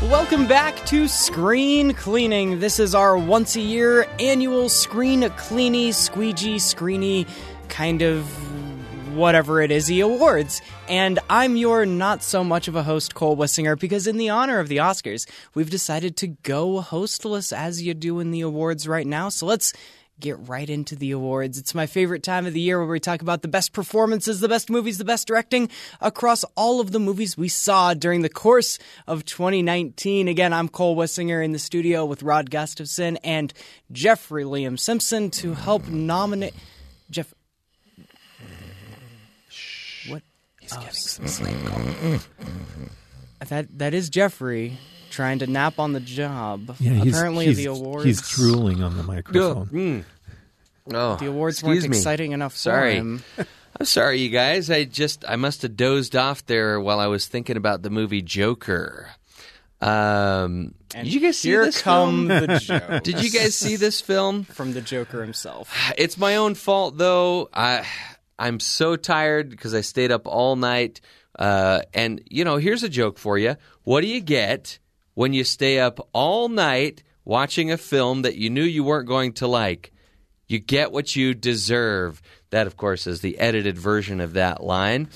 Welcome 0.09 0.47
back 0.47 0.87
to 0.87 1.09
Screen 1.09 1.95
Cleaning. 1.95 2.61
This 2.61 2.79
is 2.79 2.95
our 2.95 3.19
once 3.19 3.57
a 3.57 3.61
year 3.61 4.07
annual 4.21 4.69
screen 4.69 5.23
cleany, 5.23 5.93
squeegee, 5.93 6.57
screeny 6.57 7.29
kind 7.69 8.03
of 8.03 8.25
whatever 9.17 9.61
it 9.61 9.71
is, 9.71 9.87
the 9.87 10.01
awards. 10.01 10.63
And 10.89 11.19
I'm 11.29 11.57
your 11.57 11.87
not 11.87 12.23
so 12.23 12.45
much 12.45 12.69
of 12.69 12.77
a 12.77 12.83
host, 12.83 13.15
Cole 13.15 13.37
Wissinger, 13.37 13.79
because 13.79 14.07
in 14.07 14.19
the 14.19 14.29
honor 14.29 14.61
of 14.61 14.69
the 14.69 14.77
Oscars, 14.77 15.29
we've 15.55 15.71
decided 15.71 16.17
to 16.19 16.29
go 16.29 16.81
hostless 16.81 17.53
as 17.53 17.83
you 17.83 17.95
do 17.95 18.21
in 18.21 18.31
the 18.31 18.43
awards 18.43 18.87
right 18.87 19.07
now. 19.07 19.29
So 19.29 19.47
let's 19.47 19.73
get 20.19 20.37
right 20.49 20.69
into 20.69 20.97
the 20.97 21.11
awards. 21.11 21.59
It's 21.59 21.75
my 21.75 21.87
favorite 21.87 22.23
time 22.23 22.47
of 22.47 22.55
the 22.55 22.61
year 22.61 22.79
where 22.79 22.89
we 22.89 23.01
talk 23.01 23.23
about 23.23 23.43
the 23.43 23.49
best 23.49 23.73
performances, 23.73 24.41
the 24.41 24.49
best 24.49 24.71
movies, 24.71 24.99
the 24.99 25.05
best 25.05 25.27
directing 25.27 25.69
across 26.01 26.45
all 26.57 26.81
of 26.81 26.93
the 26.93 26.99
movies 26.99 27.37
we 27.37 27.49
saw 27.49 27.93
during 27.93 28.23
the 28.23 28.29
course 28.29 28.79
of 29.07 29.25
2019. 29.25 30.29
Again, 30.29 30.53
I'm 30.53 30.69
Cole 30.69 30.97
Wissinger 30.97 31.45
in 31.45 31.53
the 31.53 31.59
studio 31.59 32.05
with 32.05 32.23
Rod 32.23 32.51
Gustafson 32.51 33.19
and 33.19 33.53
Jeffrey 33.93 34.45
Liam 34.45 34.79
Simpson 34.79 35.31
to 35.33 35.55
help 35.55 35.87
nominate 35.89 36.55
Jeff. 37.11 37.33
What? 40.73 40.85
He's 40.85 41.19
getting 41.19 41.29
some 41.29 41.29
sleep. 41.29 42.21
That 43.49 43.79
that 43.79 43.95
is 43.95 44.09
Jeffrey 44.11 44.79
trying 45.11 45.39
to 45.41 45.47
nap 45.47 45.79
on 45.79 45.93
the 45.93 46.01
job. 46.01 46.75
Yeah, 46.81 46.93
he's, 46.95 47.15
Apparently, 47.15 47.47
he's, 47.47 47.57
the 47.59 47.67
awards 47.67 48.05
He's 48.05 48.29
drooling 48.29 48.83
on 48.83 48.97
the 48.97 49.03
microphone. 49.03 49.67
Mm. 49.67 50.05
Oh, 50.95 51.17
the 51.17 51.27
awards 51.27 51.63
weren't 51.63 51.83
me. 51.83 51.89
exciting 51.89 52.33
enough 52.33 52.53
for 52.53 52.59
Sorry. 52.59 52.95
him. 52.95 53.23
I'm 53.79 53.87
sorry, 53.87 54.21
you 54.21 54.31
guys. 54.31 54.71
I 54.71 54.85
just 54.85 55.25
I 55.29 55.37
must 55.37 55.63
have 55.63 55.77
dozed 55.77 56.17
off 56.17 56.45
there 56.47 56.81
while 56.81 56.99
I 56.99 57.07
was 57.09 57.27
thinking 57.27 57.57
about 57.57 57.83
the 57.83 57.91
movie 57.91 58.23
Joker. 58.23 59.11
Um, 59.83 60.73
And 60.95 61.05
did 61.05 61.13
you 61.13 61.21
guys 61.21 61.39
see 61.39 61.51
here 61.51 61.67
this 61.67 61.83
come 61.83 62.29
film? 62.29 62.41
the 62.47 62.59
jokes 62.59 63.05
Did 63.05 63.23
you 63.23 63.31
guys 63.31 63.55
see 63.55 63.77
this 63.77 64.01
film? 64.01 64.45
from 64.45 64.73
the 64.73 64.81
Joker 64.81 65.23
himself? 65.23 65.71
It's 65.99 66.17
my 66.17 66.37
own 66.37 66.55
fault, 66.55 66.97
though. 66.97 67.51
I 67.53 67.87
I'm 68.39 68.61
so 68.61 68.97
tired 68.97 69.51
because 69.51 69.75
I 69.75 69.81
stayed 69.81 70.13
up 70.13 70.27
all 70.27 70.57
night. 70.57 71.01
Uh, 71.39 71.81
and 71.95 72.23
you 72.31 72.45
know, 72.45 72.57
here's 72.57 72.83
a 72.83 72.89
joke 72.89 73.19
for 73.19 73.39
you. 73.39 73.57
What 73.85 74.01
do 74.01 74.07
you 74.07 74.21
get 74.21 74.79
when 75.15 75.33
you 75.33 75.45
stay 75.45 75.79
up 75.79 76.07
all 76.13 76.49
night 76.49 77.03
watching 77.25 77.71
a 77.71 77.77
film 77.77 78.23
that 78.23 78.37
you 78.37 78.51
knew 78.51 78.63
you 78.63 78.85
weren't 78.85 79.09
going 79.09 79.33
to 79.35 79.47
like? 79.47 79.93
You 80.49 80.59
get 80.59 80.93
what 80.93 81.17
you 81.17 81.35
deserve. 81.35 82.23
That, 82.51 82.67
of 82.67 82.77
course, 82.77 83.07
is 83.07 83.21
the 83.21 83.39
edited 83.39 83.77
version 83.77 84.21
of 84.21 84.35
that 84.35 84.63
line. 84.63 85.09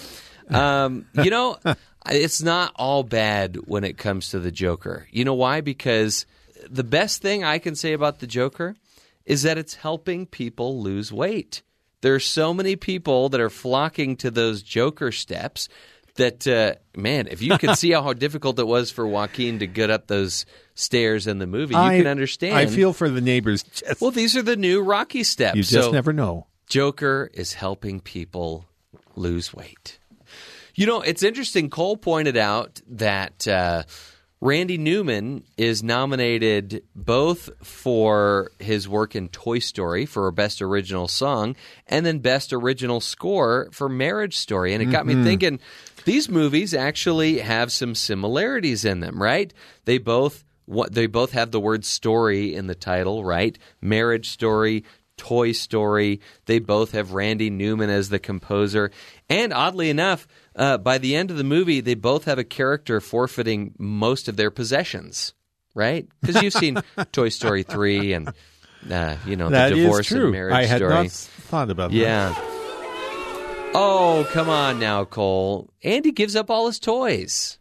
Um, 0.49 1.07
you 1.15 1.31
know, 1.31 1.59
it's 2.11 2.43
not 2.43 2.73
all 2.77 3.03
bad 3.03 3.57
when 3.67 3.85
it 3.85 3.97
comes 3.97 4.31
to 4.31 4.41
the 4.41 4.51
Joker. 4.51 5.07
You 5.11 5.25
know 5.25 5.35
why? 5.35 5.61
Because 5.61 6.27
the 6.69 6.85
best 6.85 7.23
thing 7.23 7.45
I 7.45 7.59
can 7.59 7.75
say 7.75 7.93
about 7.93 8.19
the 8.19 8.27
Joker 8.27 8.77
is 9.25 9.43
that 9.43 9.59
it's 9.59 9.75
helping 9.77 10.27
people 10.27 10.83
lose 10.83 11.13
weight. 11.13 11.63
There 12.03 12.15
are 12.15 12.21
so 12.21 12.55
many 12.55 12.77
people 12.77 13.29
that 13.31 13.41
are 13.41 13.51
flocking 13.51 14.17
to 14.17 14.31
those 14.31 14.63
Joker 14.63 15.13
steps 15.13 15.69
that, 16.17 16.47
uh, 16.47 16.75
man, 16.99 17.29
if 17.29 17.43
you 17.43 17.57
could 17.59 17.77
see 17.79 17.93
how 17.93 18.13
difficult 18.13 18.59
it 18.59 18.67
was 18.67 18.91
for 18.91 19.07
Joaquin 19.07 19.59
to 19.61 19.67
get 19.67 19.91
up 19.91 20.07
those 20.07 20.47
stairs 20.75 21.27
in 21.27 21.39
the 21.39 21.47
movie, 21.47 21.75
you 21.75 21.81
I, 21.81 21.99
can 21.99 22.07
understand. 22.07 22.57
I 22.57 22.67
feel 22.67 22.93
for 22.93 23.09
the 23.09 23.21
neighbors. 23.21 23.63
Just, 23.63 24.01
well, 24.01 24.11
these 24.11 24.37
are 24.37 24.43
the 24.43 24.57
new 24.57 24.83
Rocky 24.83 25.23
steps. 25.25 25.57
you 25.57 25.63
just 25.63 25.87
So- 25.87 25.93
never 25.93 26.13
know. 26.13 26.47
Joker 26.69 27.31
is 27.35 27.55
helping 27.55 28.01
people 28.01 28.65
lose 29.17 29.53
weight. 29.53 29.99
You 30.77 30.87
know, 30.87 31.01
it's 31.01 31.25
interesting. 31.25 31.69
Cole 31.69 31.97
pointed 31.97 32.37
out 32.37 32.81
that 32.89 33.47
uh, 33.49 33.83
Randy 34.43 34.79
Newman 34.79 35.45
is 35.59 35.83
nominated 35.83 36.83
both 36.95 37.51
for 37.63 38.51
his 38.59 38.89
work 38.89 39.15
in 39.15 39.29
Toy 39.29 39.59
Story 39.59 40.07
for 40.07 40.31
Best 40.31 40.63
Original 40.63 41.09
Song 41.09 41.57
and 41.87 42.07
then 42.07 42.21
Best 42.21 42.55
Original 42.55 43.01
Score 43.01 43.69
for 43.71 43.89
Marriage 43.91 44.39
Story. 44.39 44.73
And 44.73 44.83
it 44.83 44.87
got 44.87 45.05
me 45.07 45.13
mm-hmm. 45.13 45.25
thinking 45.25 45.61
these 46.07 46.31
movies 46.31 46.73
actually 46.73 47.41
have 47.41 47.71
some 47.71 47.95
similarities 47.95 48.87
in 48.87 49.01
them, 49.01 49.21
right? 49.21 49.53
They 49.85 49.99
both 49.99 50.45
what 50.65 50.95
they 50.95 51.07
both 51.07 51.33
have 51.33 51.51
the 51.51 51.61
word 51.61 51.85
story 51.85 52.55
in 52.55 52.67
the 52.67 52.75
title, 52.75 53.25
right? 53.25 53.59
Marriage 53.83 54.31
Story, 54.31 54.85
Toy 55.19 55.53
Story. 55.53 56.21
They 56.47 56.61
both 56.61 56.93
have 56.93 57.13
Randy 57.13 57.51
Newman 57.51 57.91
as 57.91 58.09
the 58.09 58.19
composer. 58.19 58.91
And 59.29 59.53
oddly 59.53 59.91
enough, 59.91 60.27
uh, 60.57 60.79
by 60.79 60.99
the 60.99 61.15
end 61.17 61.31
of 61.31 61.37
the 61.37 61.45
movie, 61.45 61.81
they 61.81 61.95
both 61.95 62.25
have 62.25 62.39
a 62.39 62.45
character 62.45 63.01
forfeiting 63.01 63.75
most 63.79 64.29
of 64.29 64.37
their 64.37 64.51
possessions, 64.51 65.35
right? 65.75 66.09
Because 66.21 66.43
you've 66.43 66.53
seen 66.53 66.83
Toy 67.13 67.29
Story 67.29 67.63
3 67.63 68.13
and, 68.15 68.33
uh, 68.91 69.17
you 69.27 69.37
know, 69.37 69.49
That 69.49 69.71
the 69.71 69.77
divorce 69.77 70.11
and 70.11 70.33
marriage 70.33 70.55
I 70.55 70.65
had 70.65 70.79
story. 70.79 70.95
not 70.95 71.11
thought 71.11 71.71
about 71.71 71.91
that. 71.91 71.97
Yeah. 71.97 72.35
Oh, 73.73 74.29
come 74.33 74.49
on 74.49 74.81
now, 74.81 75.05
Cole. 75.05 75.71
Andy 75.85 76.11
gives 76.11 76.35
up 76.35 76.51
all 76.51 76.67
his 76.67 76.81
toys. 76.81 77.59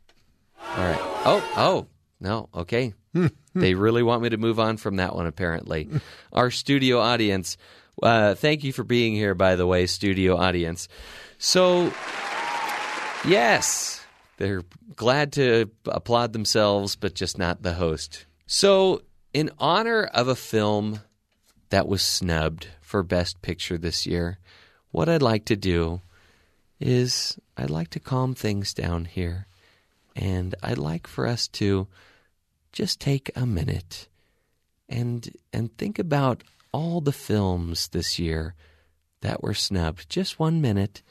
All 0.76 0.84
right. 0.84 1.00
Oh, 1.26 1.54
oh, 1.56 1.88
no. 2.20 2.50
Okay. 2.56 2.94
they 3.54 3.74
really 3.76 4.02
want 4.04 4.24
me 4.24 4.30
to 4.30 4.38
move 4.38 4.60
on 4.60 4.78
from 4.78 4.96
that 4.96 5.16
one, 5.16 5.28
apparently. 5.28 5.88
Our 6.34 6.50
studio 6.50 7.00
audience, 7.00 7.58
uh, 8.02 8.34
thank 8.36 8.64
you 8.64 8.74
for 8.74 8.84
being 8.84 9.14
here, 9.14 9.36
by 9.36 9.56
the 9.56 9.68
way, 9.68 9.86
studio 9.86 10.36
audience. 10.38 10.88
So, 11.38 11.94
yes, 13.30 14.06
they're 14.38 14.64
glad 14.96 15.34
to 15.34 15.70
applaud 15.86 16.34
themselves, 16.34 16.96
but 16.96 17.16
just 17.16 17.38
not 17.38 17.62
the 17.62 17.74
host. 17.74 18.26
So, 18.48 19.04
in 19.34 19.52
honor 19.60 20.04
of 20.04 20.28
a 20.28 20.36
film 20.36 21.02
that 21.70 21.88
was 21.88 22.02
snubbed 22.02 22.68
for 22.82 23.04
Best 23.04 23.42
Picture 23.42 23.78
this 23.78 24.08
year, 24.08 24.40
what 24.92 25.08
I'd 25.08 25.22
like 25.22 25.46
to 25.46 25.56
do 25.56 26.02
is 26.80 27.38
I'd 27.58 27.70
like 27.70 27.90
to 27.92 28.00
calm 28.00 28.34
things 28.34 28.74
down 28.74 29.06
here. 29.06 29.46
And 30.16 30.56
I'd 30.64 30.78
like 30.78 31.08
for 31.08 31.28
us 31.28 31.48
to 31.50 31.88
just 32.72 33.00
take 33.00 33.32
a 33.36 33.46
minute 33.46 34.08
and 34.88 35.30
and 35.54 35.76
think 35.78 36.00
about 36.00 36.44
all 36.72 37.02
the 37.02 37.12
films 37.12 37.90
this 37.90 38.20
year 38.20 38.56
that 39.22 39.44
were 39.44 39.54
snubbed. 39.54 40.10
Just 40.10 40.40
one 40.40 40.62
minute. 40.62 41.02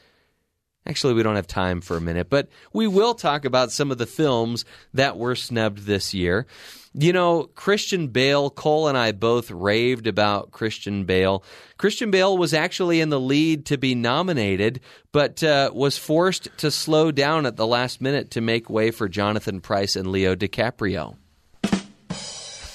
Actually, 0.89 1.15
we 1.15 1.23
don't 1.23 1.37
have 1.37 1.47
time 1.47 1.83
for 1.83 1.99
a 1.99 2.01
minute, 2.01 2.31
but 2.31 2.49
we 2.73 2.87
will 2.87 3.15
talk 3.15 3.45
about 3.45 3.71
some 3.71 3.91
of 3.91 3.99
the 3.99 4.07
films 4.07 4.65
that 4.95 5.19
were 5.19 5.35
snubbed 5.35 5.81
this 5.81 6.15
year. 6.15 6.47
You 6.95 7.13
know, 7.13 7.45
Christian 7.55 8.09
Bale, 8.09 8.49
Cole 8.49 8.89
and 8.89 8.97
I 8.97 9.13
both 9.13 9.51
raved 9.51 10.07
about 10.07 10.51
Christian 10.51 11.05
Bale. 11.05 11.45
Christian 11.77 12.11
Bale 12.11 12.39
was 12.39 12.55
actually 12.55 13.03
in 13.03 13.11
the 13.11 13.21
lead 13.21 13.67
to 13.67 13.77
be 13.77 13.95
nominated, 13.95 14.81
but 15.13 15.45
uh, 15.45 15.71
was 15.75 15.99
forced 15.99 16.49
to 16.57 16.71
slow 16.71 17.13
down 17.13 17.45
at 17.45 17.57
the 17.57 17.67
last 17.67 18.01
minute 18.01 18.31
to 18.31 18.41
make 18.41 18.71
way 18.71 18.91
for 18.91 19.09
Jonathan 19.09 19.61
Pryce 19.61 19.95
and 19.95 20.11
Leo 20.11 20.35
DiCaprio. 20.35 21.17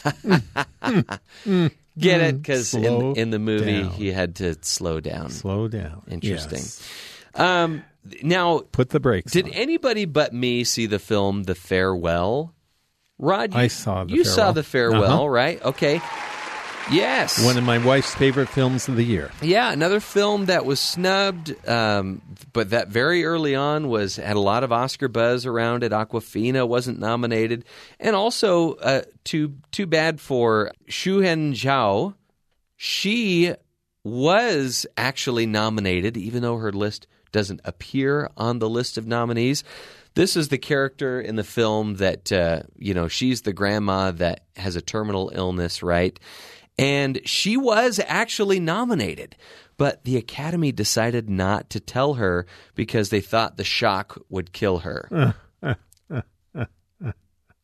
Get 1.98 2.22
it? 2.22 2.41
Because 2.41 2.74
in, 2.75 3.15
in 3.15 3.29
the 3.32 3.39
movie, 3.39 3.82
down. 3.82 3.89
he 3.91 4.12
had 4.12 4.36
to 4.36 4.55
slow 4.62 5.00
down. 5.00 5.32
Slow 5.32 5.67
down. 5.67 6.03
Interesting. 6.08 6.60
Yes. 6.60 6.88
Um, 7.36 7.84
now, 8.22 8.60
Put 8.72 8.89
the 8.89 9.00
brakes 9.00 9.31
did 9.31 9.45
on. 9.45 9.51
anybody 9.51 10.05
but 10.05 10.33
me 10.33 10.63
see 10.63 10.86
the 10.86 11.00
film 11.00 11.43
The 11.43 11.55
Farewell? 11.55 12.53
Rod, 13.19 13.53
you, 13.53 13.60
I 13.60 13.67
saw 13.67 14.03
The 14.03 14.13
you 14.13 14.24
saw 14.24 14.36
Farewell. 14.36 14.53
The 14.53 14.63
Farewell, 14.63 15.13
Uh-huh. 15.13 15.27
right? 15.27 15.62
Okay. 15.63 16.01
Yes. 16.91 17.41
One 17.45 17.57
of 17.57 17.63
my 17.63 17.77
wife's 17.77 18.13
favorite 18.13 18.50
films 18.50 18.89
of 18.89 18.98
the 18.98 19.03
year. 19.05 19.31
yeah, 19.41 19.72
another 19.72 20.01
film 20.01 20.48
that 20.48 20.65
was 20.65 20.81
snubbed, 20.81 21.55
um, 21.65 22.22
but 22.51 22.72
that 22.72 22.89
very 22.89 23.24
early 23.24 23.55
on 23.55 23.88
was 23.88 24.17
had 24.17 24.36
a 24.36 24.39
lot 24.41 24.65
of 24.65 24.74
Oscar 24.74 25.07
buzz 25.07 25.45
around 25.45 25.83
it. 25.86 25.93
Awkwafina 25.93 26.67
wasn't 26.67 27.00
nominated, 27.00 27.63
and 28.01 28.17
also 28.17 28.74
uh, 28.74 29.03
too 29.24 29.53
too 29.72 29.86
bad 29.86 30.19
for 30.19 30.74
Shuzhen 30.89 31.53
Zhao. 31.53 32.15
She 32.75 33.53
was 34.03 34.86
actually 34.98 35.45
nominated, 35.45 36.17
even 36.17 36.41
though 36.41 36.57
her 36.57 36.74
list 36.74 37.07
doesn't 37.33 37.59
appear 37.65 38.29
on 38.37 38.59
the 38.59 38.69
list 38.69 38.97
of 38.97 39.05
nominees. 39.05 39.65
This 40.15 40.37
is 40.37 40.47
the 40.47 40.57
character 40.57 41.19
in 41.19 41.35
the 41.35 41.43
film 41.43 41.95
that, 41.95 42.31
uh, 42.31 42.63
you 42.77 42.93
know, 42.93 43.09
she's 43.09 43.41
the 43.41 43.51
grandma 43.51 44.11
that 44.11 44.45
has 44.55 44.77
a 44.77 44.81
terminal 44.81 45.31
illness, 45.33 45.83
right? 45.83 46.17
And 46.77 47.19
she 47.25 47.57
was 47.57 47.99
actually 48.07 48.59
nominated, 48.59 49.35
but 49.77 50.05
the 50.05 50.17
Academy 50.17 50.71
decided 50.71 51.29
not 51.29 51.69
to 51.71 51.79
tell 51.79 52.13
her 52.15 52.45
because 52.75 53.09
they 53.09 53.21
thought 53.21 53.57
the 53.57 53.63
shock 53.63 54.17
would 54.29 54.53
kill 54.53 54.79
her. 54.79 55.35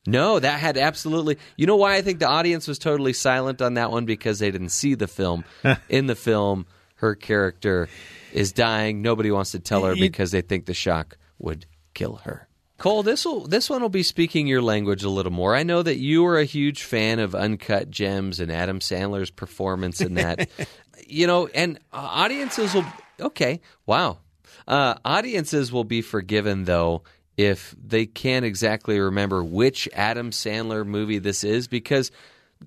No, 0.08 0.40
that 0.40 0.60
had 0.60 0.78
absolutely. 0.78 1.38
You 1.56 1.68
know 1.68 1.76
why 1.76 1.96
I 1.96 2.02
think 2.02 2.20
the 2.20 2.28
audience 2.28 2.68
was 2.68 2.80
totally 2.80 3.14
silent 3.14 3.62
on 3.62 3.76
that 3.76 3.92
one 3.92 4.06
because 4.06 4.40
they 4.40 4.50
didn't 4.50 4.70
see 4.70 4.96
the 4.96 5.08
film. 5.08 5.44
In 5.90 6.08
the 6.08 6.16
film, 6.16 6.66
her 6.96 7.14
character 7.14 7.90
is 8.34 8.52
dying. 8.52 9.02
Nobody 9.02 9.32
wants 9.32 9.52
to 9.52 9.60
tell 9.60 9.84
her 9.84 9.96
because 9.96 10.32
they 10.32 10.42
think 10.42 10.66
the 10.66 10.74
shock 10.74 11.18
would 11.38 11.66
kill 11.94 12.18
her. 12.18 12.48
Cole, 12.80 13.04
this 13.04 13.26
will 13.26 13.46
this 13.46 13.70
one 13.70 13.82
will 13.82 13.90
be 13.90 14.04
speaking 14.04 14.48
your 14.48 14.62
language 14.62 15.04
a 15.04 15.10
little 15.10 15.34
more. 15.34 15.54
I 15.54 15.64
know 15.64 15.84
that 15.84 15.98
you 15.98 16.26
are 16.26 16.40
a 16.40 16.46
huge 16.46 16.84
fan 16.84 17.20
of 17.20 17.36
Uncut 17.36 17.92
Gems 17.92 18.40
and 18.40 18.50
Adam 18.50 18.80
Sandler's 18.80 19.30
performance 19.30 20.00
in 20.00 20.14
that. 20.14 20.50
you 21.06 21.28
know, 21.28 21.48
and 21.48 21.78
uh, 21.92 21.98
audiences 21.98 22.74
will 22.74 22.86
okay. 23.20 23.60
Wow, 23.86 24.20
uh, 24.66 24.96
audiences 25.04 25.74
will 25.74 25.84
be 25.84 26.02
forgiven 26.02 26.64
though 26.64 27.04
if 27.36 27.76
they 27.82 28.06
can't 28.06 28.46
exactly 28.46 29.00
remember 29.00 29.44
which 29.44 29.90
Adam 29.94 30.32
Sandler 30.32 30.86
movie 30.86 31.20
this 31.20 31.44
is 31.44 31.68
because 31.68 32.12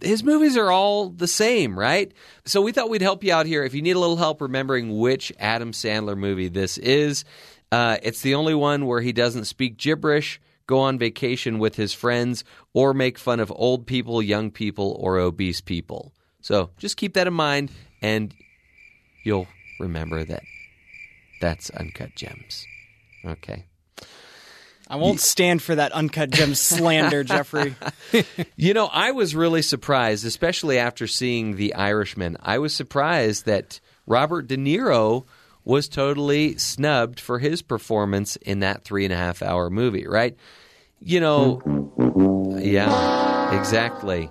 his 0.00 0.24
movies 0.24 0.56
are 0.56 0.70
all 0.70 1.10
the 1.10 1.28
same, 1.28 1.78
right? 1.78 2.12
So 2.44 2.62
we 2.62 2.72
thought 2.72 2.90
we'd 2.90 3.02
help 3.02 3.22
you 3.22 3.32
out 3.32 3.46
here. 3.46 3.64
If 3.64 3.74
you 3.74 3.82
need 3.82 3.96
a 3.96 4.00
little 4.00 4.16
help 4.16 4.40
remembering 4.40 4.98
which 4.98 5.32
Adam 5.38 5.72
Sandler 5.72 6.16
movie 6.16 6.48
this 6.48 6.78
is, 6.78 7.24
uh, 7.70 7.98
it's 8.02 8.22
the 8.22 8.34
only 8.34 8.54
one 8.54 8.86
where 8.86 9.00
he 9.00 9.12
doesn't 9.12 9.44
speak 9.44 9.76
gibberish, 9.76 10.40
go 10.66 10.78
on 10.80 10.98
vacation 10.98 11.58
with 11.58 11.76
his 11.76 11.92
friends, 11.92 12.44
or 12.72 12.94
make 12.94 13.18
fun 13.18 13.40
of 13.40 13.52
old 13.54 13.86
people, 13.86 14.22
young 14.22 14.50
people, 14.50 14.96
or 14.98 15.18
obese 15.18 15.60
people. 15.60 16.12
So 16.40 16.70
just 16.78 16.96
keep 16.96 17.14
that 17.14 17.26
in 17.26 17.34
mind, 17.34 17.70
and 18.00 18.34
you'll 19.24 19.46
remember 19.78 20.24
that 20.24 20.42
that's 21.40 21.70
Uncut 21.70 22.14
Gems. 22.14 22.66
Okay. 23.24 23.66
I 24.92 24.96
won't 24.96 25.20
stand 25.20 25.62
for 25.62 25.74
that 25.74 25.92
uncut 25.92 26.28
gem 26.28 26.54
slander, 26.54 27.24
Jeffrey. 27.24 27.74
You 28.56 28.74
know, 28.74 28.90
I 28.92 29.12
was 29.12 29.34
really 29.34 29.62
surprised, 29.62 30.26
especially 30.26 30.78
after 30.78 31.06
seeing 31.06 31.56
The 31.56 31.72
Irishman. 31.74 32.36
I 32.42 32.58
was 32.58 32.74
surprised 32.74 33.46
that 33.46 33.80
Robert 34.06 34.46
De 34.46 34.56
Niro 34.58 35.24
was 35.64 35.88
totally 35.88 36.58
snubbed 36.58 37.18
for 37.18 37.38
his 37.38 37.62
performance 37.62 38.36
in 38.36 38.60
that 38.60 38.84
three 38.84 39.04
and 39.04 39.14
a 39.14 39.16
half 39.16 39.40
hour 39.40 39.70
movie, 39.70 40.06
right? 40.06 40.36
You 41.00 41.20
know, 41.20 42.58
yeah, 42.60 43.58
exactly. 43.58 44.28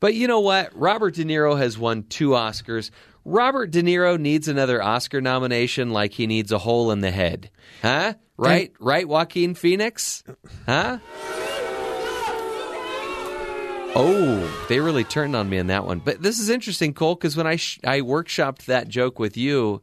But 0.00 0.14
you 0.14 0.26
know 0.26 0.40
what? 0.40 0.74
Robert 0.74 1.14
De 1.14 1.24
Niro 1.24 1.58
has 1.58 1.76
won 1.76 2.04
two 2.04 2.30
Oscars. 2.30 2.90
Robert 3.26 3.70
De 3.70 3.82
Niro 3.82 4.18
needs 4.18 4.48
another 4.48 4.82
Oscar 4.82 5.20
nomination 5.20 5.90
like 5.90 6.14
he 6.14 6.26
needs 6.26 6.50
a 6.50 6.58
hole 6.58 6.90
in 6.90 7.00
the 7.00 7.10
head. 7.10 7.50
Huh? 7.82 8.14
Right? 8.42 8.72
Right, 8.80 9.06
Joaquin 9.08 9.54
Phoenix? 9.54 10.22
Huh? 10.66 10.98
Oh, 13.94 14.64
they 14.68 14.80
really 14.80 15.04
turned 15.04 15.36
on 15.36 15.50
me 15.50 15.58
on 15.58 15.66
that 15.66 15.84
one. 15.84 15.98
But 15.98 16.22
this 16.22 16.38
is 16.38 16.48
interesting, 16.48 16.94
Cole, 16.94 17.14
because 17.14 17.36
when 17.36 17.46
I 17.46 17.56
sh- 17.56 17.78
I 17.84 18.00
workshopped 18.00 18.64
that 18.64 18.88
joke 18.88 19.18
with 19.18 19.36
you, 19.36 19.82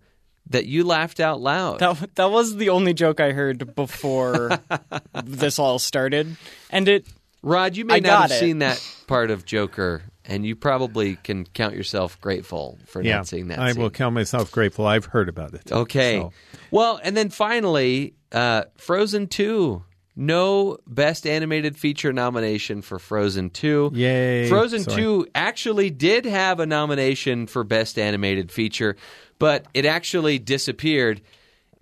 that 0.50 0.66
you 0.66 0.84
laughed 0.84 1.20
out 1.20 1.40
loud. 1.42 1.78
That 1.80 2.16
that 2.16 2.32
was 2.32 2.56
the 2.56 2.70
only 2.70 2.96
joke 2.96 3.20
I 3.20 3.34
heard 3.34 3.76
before 3.76 4.60
this 5.24 5.60
all 5.60 5.78
started, 5.78 6.36
and 6.72 6.88
it 6.88 7.06
Rod, 7.44 7.78
you 7.78 7.86
may 7.86 7.96
I 7.96 8.00
not 8.00 8.22
have 8.24 8.32
it. 8.32 8.40
seen 8.40 8.60
that 8.60 8.84
part 9.06 9.30
of 9.30 9.46
Joker, 9.46 10.02
and 10.26 10.44
you 10.44 10.56
probably 10.56 11.16
can 11.18 11.46
count 11.46 11.76
yourself 11.76 12.20
grateful 12.20 12.80
for 12.88 13.04
Yeah, 13.04 13.18
not 13.18 13.28
seeing 13.28 13.50
that. 13.50 13.60
I 13.60 13.74
scene. 13.74 13.82
will 13.82 13.92
count 13.92 14.16
myself 14.16 14.52
grateful. 14.52 14.88
I've 14.88 15.06
heard 15.06 15.30
about 15.30 15.54
it. 15.54 15.72
Okay. 15.72 16.18
So, 16.20 16.34
Well, 16.72 17.00
and 17.04 17.16
then 17.16 17.30
finally, 17.30 18.16
uh, 18.32 18.64
Frozen 18.78 19.28
2. 19.28 19.84
No 20.16 20.78
Best 20.86 21.26
Animated 21.26 21.78
Feature 21.78 22.12
nomination 22.12 22.82
for 22.82 23.00
Frozen 23.00 23.52
2. 23.52 23.92
Yay. 23.94 24.50
Frozen 24.50 24.82
Sorry. 24.84 25.02
2 25.02 25.28
actually 25.34 25.90
did 25.92 26.26
have 26.26 26.60
a 26.60 26.66
nomination 26.66 27.48
for 27.48 27.64
Best 27.64 27.98
Animated 27.98 28.52
Feature, 28.52 28.98
but 29.38 29.66
it 29.74 29.86
actually 29.86 30.38
disappeared 30.38 31.22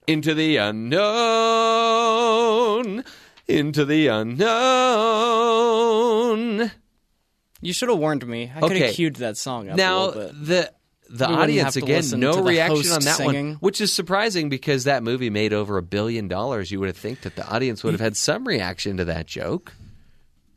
into 0.05 0.35
the 0.35 0.57
unknown. 1.97 3.03
Into 3.47 3.85
the 3.85 4.07
unknown. 5.47 6.71
you 7.61 7.73
should 7.73 7.89
have 7.89 7.97
warned 7.97 8.27
me. 8.27 8.51
I 8.55 8.59
could 8.59 8.71
Okay. 8.73 8.85
have 8.87 8.93
queued 8.95 9.15
that 9.15 9.35
song 9.37 9.67
up 9.69 9.73
a 9.73 9.77
Now 9.77 10.05
little 10.05 10.21
bit. 10.27 10.45
the 10.45 10.71
the 11.09 11.27
We 11.27 11.33
audience 11.35 11.75
again, 11.75 12.03
no 12.17 12.41
reaction 12.43 12.91
on 12.91 13.01
that 13.01 13.17
singing. 13.17 13.47
one, 13.49 13.55
which 13.55 13.79
is 13.81 13.93
surprising 13.93 14.49
because 14.49 14.83
that 14.85 15.03
movie 15.03 15.29
made 15.29 15.53
over 15.53 15.77
a 15.77 15.81
billion 15.81 16.27
dollars. 16.27 16.71
You 16.71 16.79
would 16.79 16.87
have 16.87 16.97
think 16.97 17.21
that 17.21 17.35
the 17.35 17.47
audience 17.47 17.83
would 17.83 17.93
have 17.93 18.01
had 18.01 18.17
some 18.17 18.47
reaction 18.47 18.97
to 18.97 19.05
that 19.05 19.25
joke. 19.27 19.73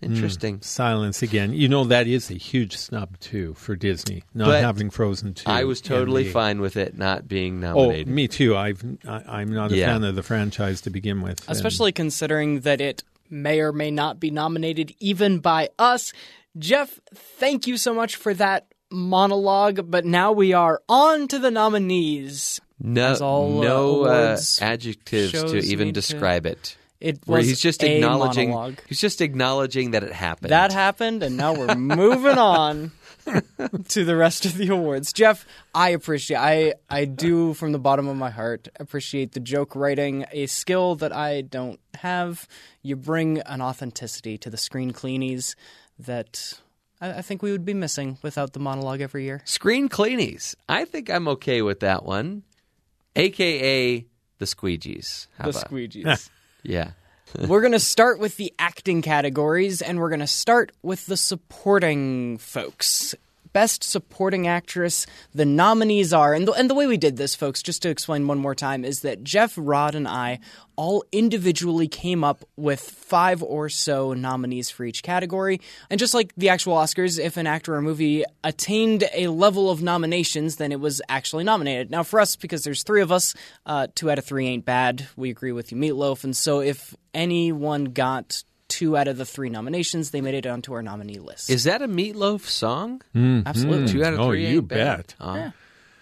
Hmm. 0.02 0.06
Interesting. 0.06 0.60
silence 0.62 1.22
again. 1.22 1.52
You 1.52 1.68
know 1.68 1.84
that 1.84 2.06
is 2.06 2.30
a 2.30 2.34
huge 2.34 2.74
snub 2.76 3.18
too 3.20 3.52
for 3.54 3.76
Disney 3.76 4.22
not 4.32 4.46
But 4.46 4.62
having 4.62 4.88
Frozen 4.88 5.34
two. 5.34 5.50
I 5.50 5.64
was 5.64 5.80
totally 5.82 6.22
the- 6.24 6.30
fine 6.30 6.60
with 6.62 6.76
it 6.78 6.96
not 6.96 7.28
being 7.28 7.60
nominated 7.60 7.76
Oh, 7.78 7.82
nominated. 7.86 8.08
me 8.14 8.28
too. 8.28 8.56
I've 8.56 8.82
I, 9.06 9.22
I'm 9.40 9.52
not 9.52 9.72
a 9.72 9.76
Yeah. 9.76 9.86
fan 9.92 10.04
of 10.04 10.14
the 10.14 10.22
franchise 10.22 10.80
to 10.82 10.90
begin 10.90 11.20
with, 11.20 11.46
and- 11.46 11.54
especially 11.54 11.92
considering 11.92 12.60
that 12.60 12.80
it 12.80 13.04
may 13.28 13.60
or 13.60 13.72
may 13.72 13.90
not 13.90 14.18
be 14.18 14.30
nominated 14.30 14.94
even 15.00 15.38
by 15.38 15.68
us. 15.78 16.12
Jeff, 16.58 16.98
thank 17.14 17.66
you 17.66 17.76
so 17.76 17.92
much 17.94 18.16
for 18.16 18.32
that 18.34 18.69
monologue, 18.90 19.90
but 19.90 20.05
now 20.05 20.33
we 20.33 20.53
are 20.53 20.83
on 20.88 21.29
to 21.29 21.38
the 21.38 21.50
nominees. 21.50 22.61
no, 22.79 23.14
all, 23.16 23.61
uh, 23.61 23.64
no 23.64 24.05
uh, 24.05 24.38
adjectives 24.61 25.33
to 25.33 25.59
even 25.59 25.88
need 25.88 25.94
to- 25.94 26.00
describe 26.00 26.46
it. 26.46 26.76
It 27.00 27.18
Where 27.24 27.38
was 27.38 27.46
he's 27.48 27.61
just 27.61 27.83
a 27.83 27.94
acknowledging. 27.96 28.50
monologue. 28.50 28.81
He's 28.87 29.00
just 29.00 29.22
acknowledging 29.22 29.92
that 29.92 30.03
it 30.05 30.12
happened. 30.12 30.50
That 30.50 30.70
happened, 30.70 31.22
and 31.22 31.35
now 31.35 31.55
we're 31.55 31.74
moving 31.74 32.37
on 32.37 32.92
to 33.88 34.05
the 34.05 34.14
rest 34.16 34.44
of 34.44 34.59
the 34.59 34.68
awards. 34.68 35.11
Jeff, 35.14 35.46
I 35.74 35.90
appreciate 35.90 36.37
I 36.37 36.74
I 36.90 37.07
do 37.07 37.55
from 37.55 37.72
the 37.72 37.79
bottom 37.79 38.07
of 38.07 38.18
my 38.18 38.29
heart 38.29 38.68
appreciate 38.79 39.33
the 39.33 39.40
joke 39.40 39.74
writing, 39.74 40.26
a 40.31 40.44
skill 40.44 40.94
that 40.96 41.11
I 41.16 41.40
don't 41.40 41.81
have. 41.94 42.46
You 42.83 42.96
bring 42.96 43.38
an 43.40 43.62
authenticity 43.62 44.37
to 44.37 44.50
the 44.50 44.59
screen 44.59 44.92
cleanies 44.92 45.55
that 45.98 46.61
I, 47.00 47.14
I 47.14 47.22
think 47.22 47.42
we 47.42 47.52
would 47.52 47.64
be 47.64 47.74
missing 47.74 48.18
without 48.22 48.52
the 48.52 48.60
monologue 48.60 49.00
every 49.00 49.24
year. 49.24 49.42
Screen 49.44 49.88
cleanies. 49.88 50.54
I 50.68 50.84
think 50.84 51.10
I'm 51.10 51.28
okay 51.28 51.62
with 51.62 51.80
that 51.80 52.04
one. 52.04 52.42
aka 53.16 54.04
the 54.38 54.44
squeegees. 54.44 55.26
How 55.36 55.44
the 55.44 55.50
about? 55.50 55.70
squeegees. 55.70 56.30
Yeah. 56.62 56.92
we're 57.48 57.60
going 57.60 57.72
to 57.72 57.78
start 57.78 58.18
with 58.18 58.36
the 58.36 58.52
acting 58.58 59.02
categories, 59.02 59.82
and 59.82 60.00
we're 60.00 60.08
going 60.08 60.20
to 60.20 60.26
start 60.26 60.72
with 60.82 61.06
the 61.06 61.16
supporting 61.16 62.38
folks. 62.38 63.14
Best 63.52 63.82
Supporting 63.82 64.46
Actress, 64.46 65.06
the 65.34 65.44
nominees 65.44 66.12
are, 66.12 66.34
and 66.34 66.46
the, 66.46 66.52
and 66.52 66.70
the 66.70 66.74
way 66.74 66.86
we 66.86 66.96
did 66.96 67.16
this, 67.16 67.34
folks, 67.34 67.62
just 67.62 67.82
to 67.82 67.88
explain 67.88 68.26
one 68.26 68.38
more 68.38 68.54
time, 68.54 68.84
is 68.84 69.00
that 69.00 69.24
Jeff, 69.24 69.54
Rod, 69.56 69.94
and 69.94 70.06
I 70.06 70.40
all 70.76 71.04
individually 71.12 71.88
came 71.88 72.24
up 72.24 72.42
with 72.56 72.80
five 72.80 73.42
or 73.42 73.68
so 73.68 74.14
nominees 74.14 74.70
for 74.70 74.84
each 74.84 75.02
category. 75.02 75.60
And 75.90 76.00
just 76.00 76.14
like 76.14 76.32
the 76.36 76.48
actual 76.48 76.76
Oscars, 76.76 77.18
if 77.18 77.36
an 77.36 77.46
actor 77.46 77.74
or 77.74 77.82
movie 77.82 78.24
attained 78.42 79.04
a 79.12 79.28
level 79.28 79.70
of 79.70 79.82
nominations, 79.82 80.56
then 80.56 80.72
it 80.72 80.80
was 80.80 81.02
actually 81.08 81.44
nominated. 81.44 81.90
Now, 81.90 82.02
for 82.02 82.18
us, 82.18 82.36
because 82.36 82.64
there's 82.64 82.82
three 82.82 83.02
of 83.02 83.12
us, 83.12 83.34
uh, 83.66 83.88
two 83.94 84.10
out 84.10 84.18
of 84.18 84.24
three 84.24 84.46
ain't 84.46 84.64
bad. 84.64 85.06
We 85.16 85.28
agree 85.28 85.52
with 85.52 85.70
you, 85.70 85.76
Meatloaf. 85.76 86.24
And 86.24 86.34
so 86.34 86.60
if 86.60 86.94
anyone 87.12 87.86
got 87.86 88.42
two 88.70 88.96
out 88.96 89.06
of 89.09 89.18
the 89.18 89.26
three 89.26 89.50
nominations, 89.50 90.11
they 90.12 90.22
made 90.22 90.35
it 90.35 90.46
onto 90.46 90.72
our 90.72 90.83
nominee 90.83 91.18
list. 91.18 91.50
Is 91.50 91.64
that 91.64 91.83
a 91.83 91.88
Meatloaf 91.88 92.42
song? 92.46 93.02
Absolutely. 93.14 93.88
Two 93.92 94.02
out 94.04 94.14
of 94.14 94.20
Oh, 94.20 94.28
three. 94.30 94.48
you 94.48 94.62
bet. 94.62 95.14
Uh, 95.20 95.50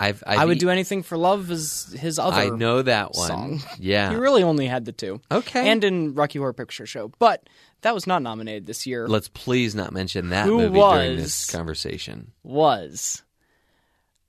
I've, 0.00 0.22
I've 0.24 0.38
I 0.38 0.44
would 0.44 0.58
eat- 0.58 0.60
do 0.60 0.70
anything 0.70 1.02
for 1.02 1.16
love 1.18 1.50
is 1.50 1.92
his 1.98 2.20
other. 2.20 2.36
I 2.36 2.48
know 2.50 2.82
that 2.82 3.14
one. 3.14 3.26
song. 3.28 3.62
Yeah. 3.80 4.10
He 4.10 4.16
really 4.16 4.44
only 4.44 4.66
had 4.66 4.84
the 4.84 4.92
two. 4.92 5.20
Okay. 5.30 5.68
And 5.70 5.82
in 5.82 6.14
Rocky 6.14 6.38
Horror 6.38 6.52
Picture 6.52 6.86
Show, 6.86 7.10
but 7.18 7.48
that 7.80 7.94
was 7.94 8.06
not 8.06 8.22
nominated 8.22 8.66
this 8.66 8.86
year. 8.86 9.08
Let's 9.08 9.26
please 9.28 9.74
not 9.74 9.92
mention 9.92 10.28
that 10.28 10.46
Who 10.46 10.58
movie 10.58 10.78
during 10.78 11.16
this 11.16 11.50
conversation. 11.50 12.30
was 12.44 13.24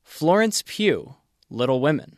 Florence 0.03 0.63
Pugh, 0.65 1.13
Little 1.51 1.79
Women, 1.81 2.17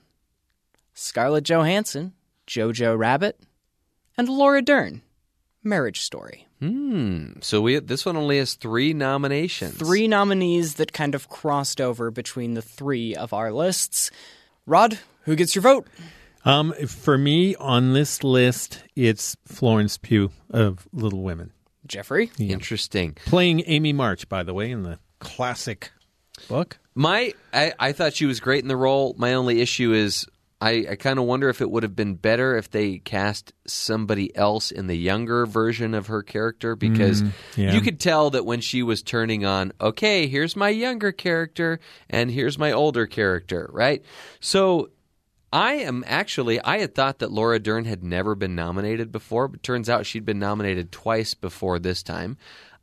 Scarlett 0.93 1.43
Johansson, 1.43 2.13
Jojo 2.47 2.97
Rabbit, 2.97 3.39
and 4.17 4.29
Laura 4.29 4.61
Dern, 4.61 5.01
Marriage 5.63 6.01
Story. 6.01 6.47
Hmm. 6.59 7.33
So 7.41 7.61
we 7.61 7.79
this 7.79 8.05
one 8.05 8.17
only 8.17 8.37
has 8.37 8.53
three 8.55 8.93
nominations. 8.93 9.75
Three 9.75 10.07
nominees 10.07 10.75
that 10.75 10.93
kind 10.93 11.15
of 11.15 11.29
crossed 11.29 11.81
over 11.81 12.11
between 12.11 12.53
the 12.53 12.61
three 12.61 13.15
of 13.15 13.33
our 13.33 13.51
lists. 13.51 14.11
Rod, 14.65 14.99
who 15.23 15.35
gets 15.35 15.55
your 15.55 15.63
vote? 15.63 15.87
Um, 16.43 16.73
for 16.87 17.17
me 17.17 17.55
on 17.55 17.93
this 17.93 18.23
list, 18.23 18.83
it's 18.95 19.35
Florence 19.45 19.97
Pugh 19.97 20.31
of 20.49 20.87
Little 20.91 21.21
Women, 21.21 21.51
Jeffrey. 21.85 22.31
Interesting. 22.39 23.13
playing 23.25 23.63
Amy 23.67 23.93
March, 23.93 24.27
by 24.27 24.41
the 24.43 24.53
way, 24.53 24.71
in 24.71 24.83
the 24.83 24.97
classic 25.19 25.91
book. 26.47 26.79
My, 26.95 27.33
I, 27.53 27.73
I 27.79 27.91
thought 27.91 28.13
she 28.13 28.25
was 28.25 28.39
great 28.39 28.63
in 28.63 28.67
the 28.67 28.75
role. 28.75 29.15
My 29.17 29.35
only 29.35 29.61
issue 29.61 29.93
is 29.93 30.25
I, 30.61 30.85
I 30.91 30.95
kind 30.95 31.17
of 31.17 31.25
wonder 31.25 31.49
if 31.49 31.59
it 31.59 31.71
would 31.71 31.81
have 31.81 31.95
been 31.95 32.13
better 32.13 32.55
if 32.55 32.69
they 32.69 32.99
cast 32.99 33.51
somebody 33.65 34.35
else 34.35 34.69
in 34.69 34.85
the 34.85 34.95
younger 34.95 35.47
version 35.47 35.95
of 35.95 36.07
her 36.07 36.21
character 36.21 36.75
because 36.75 37.23
mm, 37.23 37.31
yeah. 37.57 37.73
you 37.73 37.81
could 37.81 37.99
tell 37.99 38.29
that 38.29 38.45
when 38.45 38.61
she 38.61 38.83
was 38.83 39.01
turning 39.01 39.43
on, 39.43 39.73
okay, 39.81 40.27
here's 40.27 40.55
my 40.55 40.69
younger 40.69 41.11
character 41.11 41.79
and 42.11 42.29
here's 42.29 42.59
my 42.59 42.71
older 42.71 43.07
character, 43.07 43.69
right? 43.73 44.03
So 44.39 44.91
I 45.51 45.73
am 45.73 46.03
actually, 46.05 46.61
I 46.61 46.77
had 46.77 46.93
thought 46.93 47.19
that 47.19 47.31
Laura 47.31 47.57
Dern 47.57 47.85
had 47.85 48.03
never 48.03 48.35
been 48.35 48.53
nominated 48.53 49.11
before, 49.11 49.47
but 49.47 49.63
turns 49.63 49.89
out 49.89 50.05
she'd 50.05 50.25
been 50.25 50.39
nominated 50.39 50.91
twice 50.91 51.33
before 51.33 51.79
this 51.79 52.03
time. 52.03 52.37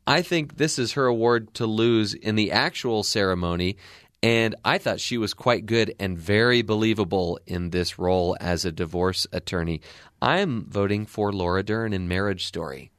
I 0.05 0.21
think 0.21 0.57
this 0.57 0.77
is 0.77 0.93
her 0.93 1.05
award 1.05 1.53
to 1.55 1.65
lose 1.65 2.13
in 2.13 2.35
the 2.35 2.51
actual 2.51 3.03
ceremony, 3.03 3.77
and 4.21 4.55
I 4.65 4.77
thought 4.77 4.99
she 4.99 5.17
was 5.17 5.33
quite 5.33 5.65
good 5.65 5.95
and 5.99 6.17
very 6.17 6.61
believable 6.61 7.39
in 7.45 7.69
this 7.69 7.97
role 7.97 8.35
as 8.39 8.65
a 8.65 8.71
divorce 8.71 9.25
attorney. 9.31 9.81
I'm 10.21 10.65
voting 10.65 11.05
for 11.05 11.31
Laura 11.31 11.63
Dern 11.63 11.93
in 11.93 12.07
Marriage 12.07 12.45
Story. 12.45 12.91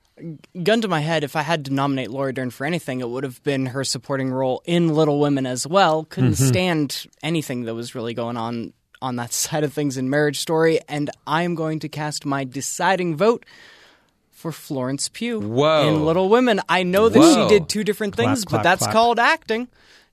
gun 0.63 0.81
to 0.81 0.89
my 0.89 1.01
head, 1.01 1.25
if 1.25 1.37
I 1.37 1.43
had 1.43 1.67
to 1.67 1.73
nominate 1.73 2.11
Laura 2.11 2.33
Dern 2.33 2.51
for 2.51 2.65
anything, 2.65 3.01
it 3.01 3.09
would 3.09 3.25
have 3.25 3.43
been 3.43 3.67
her 3.67 3.85
supporting 3.85 4.31
role 4.31 4.63
in 4.65 4.95
Little 4.95 5.21
Women 5.21 5.47
as 5.47 5.67
well. 5.67 6.05
Couldn't 6.05 6.33
mm-hmm. 6.33 6.47
stand 6.49 7.07
anything 7.23 7.65
that 7.65 7.75
was 7.75 7.95
really 7.95 8.15
going 8.15 8.37
on 8.37 8.73
on 9.03 9.17
that 9.17 9.33
side 9.35 9.65
of 9.65 9.73
things 9.73 9.99
in 9.99 10.09
Marriage 10.09 10.39
Story, 10.39 10.81
and 10.89 11.11
I 11.27 11.43
am 11.43 11.55
going 11.55 11.81
to 11.81 11.89
cast 11.89 12.25
my 12.25 12.45
deciding 12.45 13.17
vote 13.17 13.45
for 14.31 14.53
Florence 14.53 15.11
Pugh 15.11 15.39
Whoa. 15.41 15.89
in 15.89 16.07
Little 16.07 16.31
Women. 16.31 16.63
I 16.67 16.83
know 16.83 17.11
that 17.11 17.19
Whoa. 17.19 17.49
she 17.49 17.55
did 17.55 17.69
two 17.69 17.85
different 17.85 18.15
Clap, 18.17 18.27
things, 18.27 18.45
clap, 18.47 18.59
but 18.59 18.63
that's 18.63 18.83
clap. 18.83 18.93
called 18.93 19.19
acting. 19.19 19.69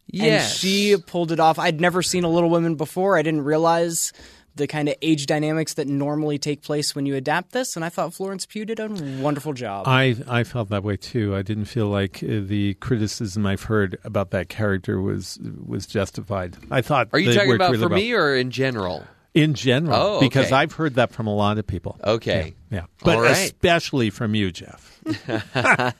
Yes. 0.07 0.51
And 0.51 0.59
she 0.59 0.97
pulled 0.97 1.31
it 1.31 1.39
off. 1.39 1.59
I'd 1.59 1.81
never 1.81 2.01
seen 2.01 2.23
a 2.23 2.29
Little 2.29 2.49
Women 2.49 2.75
before. 2.75 3.17
I 3.17 3.21
didn't 3.21 3.43
realize 3.43 4.13
the 4.57 4.67
kind 4.67 4.89
of 4.89 4.95
age 5.01 5.27
dynamics 5.27 5.75
that 5.75 5.87
normally 5.87 6.37
take 6.37 6.61
place 6.61 6.95
when 6.95 7.05
you 7.05 7.15
adapt 7.15 7.51
this, 7.51 7.75
and 7.75 7.85
I 7.85 7.89
thought 7.89 8.13
Florence 8.13 8.45
Pugh 8.45 8.65
did 8.65 8.79
a 8.79 8.87
wonderful 9.21 9.53
job. 9.53 9.87
I 9.87 10.15
I 10.27 10.43
felt 10.43 10.69
that 10.69 10.83
way 10.83 10.97
too. 10.97 11.35
I 11.35 11.41
didn't 11.41 11.65
feel 11.65 11.87
like 11.87 12.23
uh, 12.23 12.41
the 12.41 12.73
criticism 12.75 13.45
I've 13.45 13.63
heard 13.63 13.97
about 14.03 14.31
that 14.31 14.49
character 14.49 15.01
was 15.01 15.39
was 15.65 15.85
justified. 15.87 16.57
I 16.71 16.81
thought. 16.81 17.09
Are 17.13 17.19
you 17.19 17.33
talking 17.33 17.53
about 17.53 17.71
really 17.71 17.83
for 17.83 17.89
well. 17.89 17.99
me 17.99 18.13
or 18.13 18.35
in 18.35 18.51
general? 18.51 19.05
In 19.37 19.53
general? 19.53 19.95
Oh, 19.95 20.19
because. 20.19 20.51
I've 20.51 20.73
heard 20.73 20.95
that 20.95 21.11
from 21.11 21.27
a 21.27 21.35
lot 21.35 21.57
of 21.57 21.67
people. 21.67 21.99
Okay. 22.03 22.55
Yeah, 22.69 22.77
yeah. 22.77 22.85
but 23.03 23.15
All 23.15 23.21
right. 23.21 23.31
especially 23.37 24.09
from 24.09 24.35
you, 24.35 24.51
Jeff. 24.51 25.01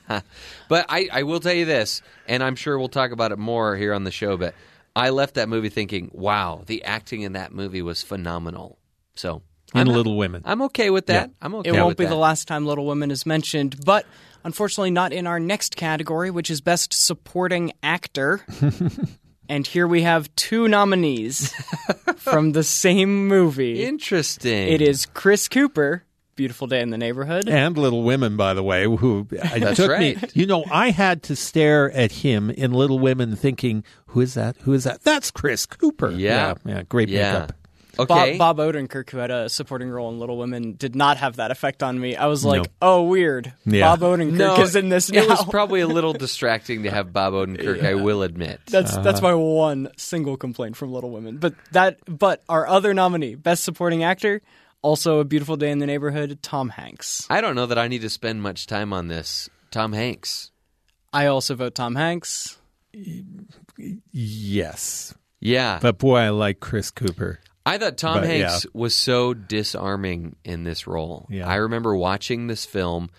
But 0.69 0.86
I, 0.89 1.08
I 1.12 1.23
will 1.23 1.39
tell 1.39 1.54
you 1.54 1.63
this, 1.65 2.02
and 2.28 2.43
I'm 2.43 2.56
sure 2.58 2.78
we'll 2.78 2.89
talk 2.89 3.12
about 3.12 3.32
it 3.32 3.39
more 3.39 3.78
here 3.78 3.93
on 3.93 4.04
the 4.04 4.12
show, 4.12 4.36
but 4.36 4.54
I 4.95 5.12
left 5.12 5.36
that 5.36 5.47
movie 5.47 5.69
thinking, 5.69 6.12
wow, 6.13 6.63
the 6.65 6.84
acting 6.84 7.21
in 7.21 7.34
that 7.34 7.54
movie 7.54 7.82
was 7.82 8.04
phenomenal. 8.04 8.78
So 9.15 9.43
and 9.73 9.88
I'm, 9.88 9.95
Little 9.95 10.17
Women. 10.17 10.41
I'm 10.43 10.62
okay 10.63 10.89
with 10.89 11.06
that. 11.08 11.32
I'm 11.41 11.56
okay 11.56 11.69
It 11.69 11.73
won't 11.73 11.88
with 11.88 11.97
be 11.97 12.04
that. 12.04 12.10
the 12.10 12.15
last 12.17 12.47
time 12.47 12.65
Little 12.65 12.86
Women 12.86 13.12
is 13.12 13.26
mentioned, 13.26 13.78
but 13.86 14.06
unfortunately 14.43 14.91
not 14.91 15.13
in 15.13 15.26
our 15.28 15.39
next 15.39 15.78
category, 15.78 16.32
which 16.32 16.50
is 16.50 16.60
Best 16.62 16.93
Supporting 16.93 17.71
Actor. 17.84 18.41
and 19.50 19.66
here 19.66 19.88
we 19.88 20.02
have 20.04 20.34
two 20.36 20.68
nominees 20.68 21.54
from 22.18 22.52
the 22.52 22.64
same 22.64 23.28
movie. 23.28 23.84
Interesting. 23.84 24.68
It 24.70 24.82
is 24.82 25.06
Chris 25.06 25.48
Cooper, 25.48 26.04
Beautiful 26.36 26.68
Day 26.68 26.82
in 26.82 26.90
the 26.92 26.98
Neighborhood. 26.98 27.50
and 27.50 27.78
Little 27.78 28.04
Women, 28.04 28.38
by 28.38 28.54
the 28.54 28.62
way, 28.64 28.84
who 28.86 29.28
it 29.32 29.60
That's 29.60 29.76
took 29.78 29.90
right. 29.92 30.22
me. 30.22 30.30
You 30.34 30.46
know, 30.46 30.64
I 30.70 30.92
had 30.92 31.24
to 31.24 31.36
stare 31.36 31.92
at 31.92 32.12
him 32.12 32.50
in 32.52 32.74
Little 32.74 33.00
Women, 33.00 33.36
thinking, 33.36 33.84
"Who 34.08 34.22
is 34.22 34.36
that? 34.36 34.56
Who 34.62 34.74
is 34.74 34.84
that? 34.84 35.02
That's 35.04 35.32
Chris 35.32 35.66
Cooper." 35.66 36.12
Yeah. 36.12 36.54
yeah, 36.66 36.76
yeah, 36.76 36.84
great 36.84 37.10
Yeah. 37.10 37.32
makeup. 37.34 37.54
Okay. 38.00 38.38
Bob, 38.38 38.58
Bob 38.58 38.74
Odenkirk, 38.74 39.10
who 39.10 39.18
had 39.18 39.32
a 39.32 39.50
supporting 39.50 39.90
role 39.90 40.10
in 40.10 40.20
Little 40.20 40.38
Women, 40.38 40.74
did 40.74 40.96
not 40.96 41.18
have 41.18 41.38
that 41.38 41.52
effect 41.52 41.82
on 41.84 42.00
me. 42.00 42.16
I 42.16 42.28
was 42.28 42.44
like, 42.46 42.64
No. 42.64 42.68
oh, 42.82 43.04
weird. 43.04 43.54
Yeah. 43.66 43.96
Bob 43.96 44.02
Odenkirk 44.20 44.32
no, 44.38 44.62
is 44.62 44.76
in 44.76 44.90
this 44.90 45.12
now. 45.12 45.22
It 45.24 45.30
was 45.30 45.44
probably 45.46 45.82
a 45.82 45.88
little 45.88 46.14
distracting 46.26 46.84
to 46.84 46.92
have 46.92 47.12
Bob 47.14 47.34
Odenkirk, 47.34 47.84
I 47.86 47.96
will 47.96 48.22
admit. 48.24 48.62
That's 48.68 48.94
Uh-huh. 48.94 49.02
that's 49.04 49.22
my 49.22 49.34
one 49.34 49.90
single 49.98 50.38
complaint 50.38 50.76
from 50.76 50.92
Little 50.92 51.12
Women. 51.12 51.38
But 51.38 51.56
that 51.72 52.00
but 52.08 52.44
our 52.50 52.68
other 52.68 52.94
nominee, 52.94 53.36
Best 53.36 53.64
Supporting 53.64 54.04
Actor, 54.04 54.42
also 54.82 55.20
a 55.20 55.26
beautiful 55.26 55.58
day 55.58 55.72
in 55.72 55.80
the 55.80 55.86
neighborhood, 55.88 56.40
Tom 56.42 56.70
Hanks. 56.70 57.26
I 57.30 57.42
don't 57.42 57.56
know 57.56 57.66
that 57.66 57.78
I 57.80 57.88
need 57.88 58.02
to 58.02 58.10
spend 58.10 58.42
much 58.42 58.68
time 58.68 58.94
on 58.94 59.08
this. 59.08 59.50
Tom 59.72 59.92
Hanks. 59.94 60.52
I 61.12 61.26
also 61.28 61.56
vote 61.56 61.74
Tom 61.76 61.96
Hanks. 61.96 62.58
Yes, 64.12 65.14
Yeah. 65.40 65.80
but 65.82 65.98
boy, 65.98 66.18
I 66.18 66.30
like 66.30 66.60
Chris 66.60 66.92
Cooper. 66.92 67.40
I 67.67 67.77
thought 67.77 67.97
Tom 67.97 68.21
But, 68.21 68.27
Hanks 68.27 68.65
yeah. 68.65 68.71
was 68.73 68.95
so 68.95 69.34
disarming 69.34 70.36
in 70.43 70.63
this 70.63 70.88
role. 70.88 71.27
Yeah. 71.30 71.47
I 71.47 71.56
remember 71.56 71.95
watching 71.95 72.47
this 72.47 72.65
film 72.65 73.10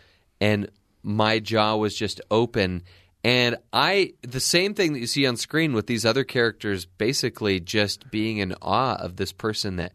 and 0.40 0.70
my 1.02 1.38
jaw 1.38 1.76
was 1.76 1.94
just 1.94 2.20
open 2.30 2.82
and 3.24 3.56
I 3.72 4.14
the 4.22 4.40
same 4.40 4.74
thing 4.74 4.92
that 4.92 5.00
you 5.00 5.06
see 5.06 5.26
on 5.26 5.36
screen 5.36 5.74
with 5.74 5.86
these 5.86 6.06
other 6.06 6.24
characters 6.24 6.86
basically 6.86 7.60
just 7.60 8.10
being 8.10 8.38
in 8.38 8.54
awe 8.62 8.94
of 8.94 9.16
this 9.16 9.32
person 9.32 9.76
that 9.76 9.92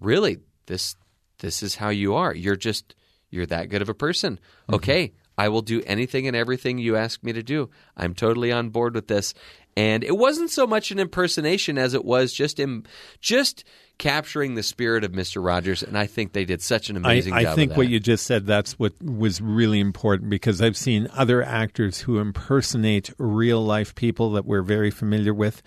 really 0.00 0.38
this 0.66 0.96
this 1.38 1.62
is 1.62 1.76
how 1.76 1.90
you 1.90 2.14
are. 2.14 2.34
You're 2.34 2.56
just 2.56 2.94
you're 3.30 3.46
that 3.46 3.68
good 3.68 3.82
of 3.82 3.88
a 3.88 3.94
person. 3.94 4.34
Mm-hmm. 4.34 4.74
Okay, 4.74 5.12
I 5.36 5.48
will 5.48 5.62
do 5.62 5.82
anything 5.86 6.26
and 6.26 6.36
everything 6.36 6.78
you 6.78 6.96
ask 6.96 7.22
me 7.22 7.32
to 7.32 7.42
do. 7.42 7.70
I'm 7.96 8.14
totally 8.14 8.52
on 8.52 8.70
board 8.70 8.94
with 8.94 9.08
this. 9.08 9.34
And 9.76 10.04
it 10.04 10.16
wasn't 10.16 10.50
so 10.50 10.66
much 10.66 10.90
an 10.90 10.98
impersonation 10.98 11.78
as 11.78 11.94
it 11.94 12.04
was 12.04 12.32
just 12.32 12.60
Im- 12.60 12.84
just 13.20 13.64
capturing 13.98 14.54
the 14.54 14.62
spirit 14.62 15.04
of 15.04 15.12
Mr. 15.12 15.44
Rogers, 15.44 15.82
and 15.82 15.96
I 15.96 16.06
think 16.06 16.32
they 16.32 16.44
did 16.44 16.60
such 16.60 16.90
an 16.90 16.96
amazing 16.96 17.32
I 17.32 17.44
job. 17.44 17.52
I 17.52 17.54
think 17.54 17.76
what 17.76 17.88
you 17.88 18.00
just 18.00 18.26
said 18.26 18.46
that's 18.46 18.78
what 18.78 18.92
was 19.02 19.40
really 19.40 19.80
important 19.80 20.28
because 20.28 20.60
I've 20.60 20.76
seen 20.76 21.08
other 21.12 21.42
actors 21.42 22.00
who 22.00 22.18
impersonate 22.18 23.12
real 23.18 23.64
life 23.64 23.94
people 23.94 24.32
that 24.32 24.44
we're 24.44 24.62
very 24.62 24.90
familiar 24.90 25.32
with, 25.32 25.62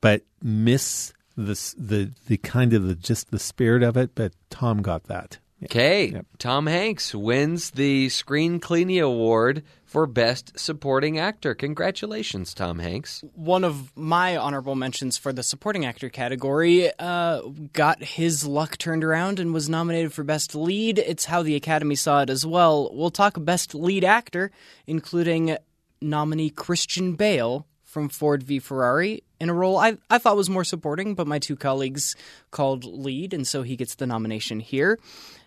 but 0.00 0.22
miss 0.42 1.12
the 1.36 1.54
the 1.78 2.12
the 2.26 2.36
kind 2.38 2.72
of 2.72 2.86
the 2.86 2.94
just 2.94 3.30
the 3.30 3.38
spirit 3.38 3.82
of 3.82 3.96
it. 3.96 4.14
But 4.14 4.32
Tom 4.50 4.82
got 4.82 5.04
that. 5.04 5.38
Okay, 5.64 6.08
Yep. 6.08 6.26
Tom 6.38 6.66
Hanks 6.66 7.14
wins 7.14 7.70
the 7.70 8.10
Screen 8.10 8.60
Cleanie 8.60 9.02
Award 9.02 9.62
for 9.96 10.06
Best 10.06 10.58
Supporting 10.58 11.18
Actor. 11.18 11.54
Congratulations, 11.54 12.52
Tom 12.52 12.80
Hanks. 12.80 13.24
One 13.34 13.64
of 13.64 13.96
my 13.96 14.36
honorable 14.36 14.74
mentions 14.74 15.16
for 15.16 15.32
the 15.32 15.42
supporting 15.42 15.86
actor 15.86 16.10
category 16.10 16.90
uh, 16.98 17.40
got 17.72 18.04
his 18.04 18.44
luck 18.44 18.76
turned 18.76 19.02
around 19.02 19.40
and 19.40 19.54
was 19.54 19.70
nominated 19.70 20.12
for 20.12 20.22
Best 20.22 20.54
Lead. 20.54 20.98
It's 20.98 21.24
how 21.24 21.42
the 21.42 21.54
Academy 21.54 21.94
saw 21.94 22.20
it 22.20 22.28
as 22.28 22.44
well. 22.44 22.90
We'll 22.92 23.10
talk 23.10 23.42
Best 23.42 23.74
Lead 23.74 24.04
Actor, 24.04 24.50
including 24.86 25.56
nominee 26.02 26.50
Christian 26.50 27.14
Bale 27.14 27.66
from 27.82 28.10
Ford 28.10 28.42
v 28.42 28.58
Ferrari 28.58 29.24
in 29.40 29.48
a 29.48 29.54
role 29.54 29.78
I, 29.78 29.96
I 30.10 30.18
thought 30.18 30.36
was 30.36 30.50
more 30.50 30.64
supporting, 30.64 31.14
but 31.14 31.26
my 31.26 31.38
two 31.38 31.56
colleagues 31.56 32.16
called 32.50 32.84
lead, 32.84 33.32
and 33.32 33.48
so 33.48 33.62
he 33.62 33.76
gets 33.76 33.94
the 33.94 34.06
nomination 34.06 34.60
here. 34.60 34.98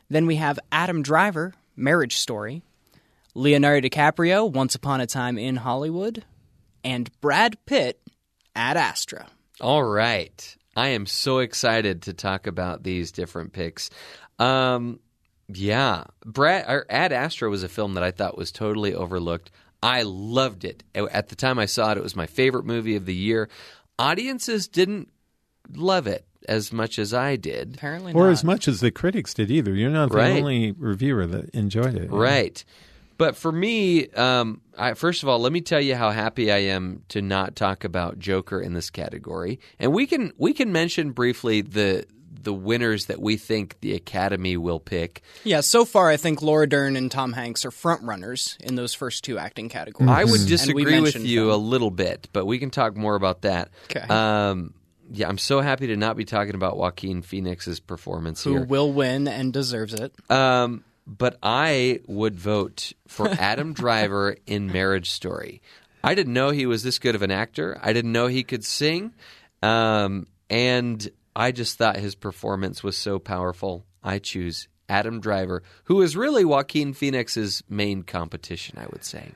Then 0.09 0.25
we 0.25 0.37
have 0.37 0.57
Adam 0.71 1.03
Driver, 1.03 1.53
Marriage 1.75 2.17
Story, 2.17 2.63
Leonardo 3.35 3.87
DiCaprio, 3.87 4.51
Once 4.51 4.75
Upon 4.75 5.01
a 5.01 5.07
Time 5.07 5.37
in 5.37 5.55
Hollywood, 5.57 6.23
and 6.83 7.09
Brad 7.21 7.57
Pitt, 7.65 8.01
Ad 8.55 8.77
Astra. 8.77 9.27
All 9.61 9.83
right. 9.83 10.55
I 10.75 10.89
am 10.89 11.05
so 11.05 11.39
excited 11.39 12.03
to 12.03 12.13
talk 12.13 12.47
about 12.47 12.83
these 12.83 13.11
different 13.11 13.53
picks. 13.53 13.89
Um, 14.39 14.99
yeah, 15.47 16.05
Brad 16.25 16.65
or 16.69 16.85
Ad 16.89 17.11
Astra 17.11 17.49
was 17.49 17.63
a 17.63 17.69
film 17.69 17.95
that 17.95 18.03
I 18.03 18.11
thought 18.11 18.37
was 18.37 18.51
totally 18.51 18.93
overlooked. 18.93 19.51
I 19.83 20.03
loved 20.03 20.65
it. 20.65 20.83
At 20.95 21.29
the 21.29 21.35
time 21.35 21.59
I 21.59 21.65
saw 21.65 21.91
it, 21.91 21.97
it 21.97 22.03
was 22.03 22.15
my 22.15 22.27
favorite 22.27 22.65
movie 22.65 22.95
of 22.95 23.05
the 23.05 23.15
year. 23.15 23.49
Audiences 23.97 24.67
didn't 24.67 25.09
love 25.73 26.07
it 26.07 26.25
as 26.47 26.71
much 26.71 26.97
as 26.99 27.13
I 27.13 27.35
did. 27.35 27.75
Apparently 27.75 28.13
or 28.13 28.25
not. 28.27 28.31
as 28.31 28.43
much 28.43 28.67
as 28.67 28.79
the 28.79 28.91
critics 28.91 29.33
did 29.33 29.51
either. 29.51 29.73
You're 29.73 29.89
not 29.89 30.09
the 30.11 30.17
Right. 30.17 30.37
only 30.37 30.71
reviewer 30.71 31.25
that 31.27 31.49
enjoyed 31.49 31.95
it. 31.95 32.09
Right. 32.11 32.63
But 33.19 33.35
for 33.35 33.51
me, 33.51 34.07
um, 34.11 34.61
I, 34.77 34.93
first 34.93 35.23
of 35.23 35.29
all, 35.29 35.39
let 35.39 35.51
me 35.51 35.59
tell 35.59 35.81
you 35.81 35.93
how 35.93 36.09
happy 36.09 36.53
I 36.53 36.59
am 36.59 37.03
to 37.09 37.21
not 37.21 37.53
talk 37.53 37.83
about 37.83 38.17
Joker 38.17 38.61
in 38.61 38.73
this 38.73 38.89
category, 38.89 39.59
and 39.77 39.91
we 39.91 40.07
can 40.07 40.31
we 40.37 40.53
can 40.53 40.71
mention 40.71 41.11
briefly 41.11 41.59
the 41.59 42.05
the 42.31 42.53
winners 42.53 43.07
that 43.07 43.21
we 43.21 43.35
think 43.35 43.77
the 43.81 43.93
Academy 43.93 44.55
will 44.55 44.79
pick. 44.79 45.21
Yeah, 45.43 45.59
so 45.59 45.83
far 45.83 46.07
I 46.07 46.15
think 46.15 46.41
Laura 46.41 46.65
Dern 46.65 46.95
and 46.95 47.11
Tom 47.11 47.33
Hanks 47.33 47.65
are 47.65 47.71
front 47.71 48.03
runners 48.03 48.57
in 48.61 48.75
those 48.75 48.93
first 48.93 49.25
two 49.25 49.37
acting 49.37 49.67
categories. 49.67 50.09
I 50.09 50.23
would 50.23 50.47
disagree 50.47 51.01
with 51.01 51.17
you 51.17 51.47
them. 51.47 51.55
a 51.55 51.57
little 51.57 51.91
bit, 51.91 52.29
but 52.31 52.45
we 52.45 52.57
can 52.57 52.69
talk 52.69 52.95
more 52.95 53.15
about 53.15 53.41
that. 53.41 53.69
Okay. 53.91 54.07
Um, 54.07 54.73
yeah, 55.11 55.27
I'm 55.27 55.37
so 55.37 55.59
happy 55.59 55.87
to 55.87 55.97
not 55.97 56.15
be 56.15 56.23
talking 56.23 56.55
about 56.55 56.77
Joaquin 56.77 57.21
Phoenix's 57.21 57.81
performance 57.81 58.45
who 58.45 58.51
here. 58.51 58.65
will 58.65 58.93
win 58.93 59.27
and 59.27 59.51
deserves 59.51 59.93
it. 59.93 60.13
Um, 60.31 60.85
but 61.09 61.37
I 61.41 62.01
would 62.07 62.39
vote 62.39 62.93
for 63.07 63.27
Adam 63.39 63.73
Driver 63.73 64.37
in 64.45 64.67
Marriage 64.67 65.09
Story. 65.09 65.61
I 66.03 66.15
didn't 66.15 66.33
know 66.33 66.51
he 66.51 66.65
was 66.65 66.83
this 66.83 66.99
good 66.99 67.15
of 67.15 67.21
an 67.21 67.31
actor. 67.31 67.77
I 67.81 67.91
didn't 67.93 68.11
know 68.11 68.27
he 68.27 68.43
could 68.43 68.63
sing. 68.63 69.13
Um, 69.61 70.27
and 70.49 71.09
I 71.35 71.51
just 71.51 71.77
thought 71.77 71.97
his 71.97 72.15
performance 72.15 72.83
was 72.83 72.97
so 72.97 73.19
powerful. 73.19 73.85
I 74.03 74.19
choose 74.19 74.67
Adam 74.87 75.19
Driver, 75.19 75.63
who 75.85 76.01
is 76.01 76.15
really 76.15 76.45
Joaquin 76.45 76.93
Phoenix's 76.93 77.63
main 77.67 78.03
competition, 78.03 78.77
I 78.77 78.87
would 78.91 79.03
say. 79.03 79.31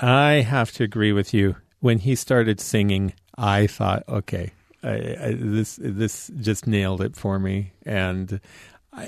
I 0.00 0.44
have 0.46 0.72
to 0.72 0.84
agree 0.84 1.12
with 1.12 1.34
you. 1.34 1.56
When 1.80 1.98
he 1.98 2.14
started 2.14 2.60
singing, 2.60 3.12
I 3.36 3.66
thought, 3.66 4.04
okay, 4.08 4.52
I, 4.82 4.90
I, 4.90 5.36
this 5.36 5.78
this 5.80 6.30
just 6.40 6.66
nailed 6.66 7.02
it 7.02 7.16
for 7.16 7.38
me. 7.38 7.72
And 7.84 8.40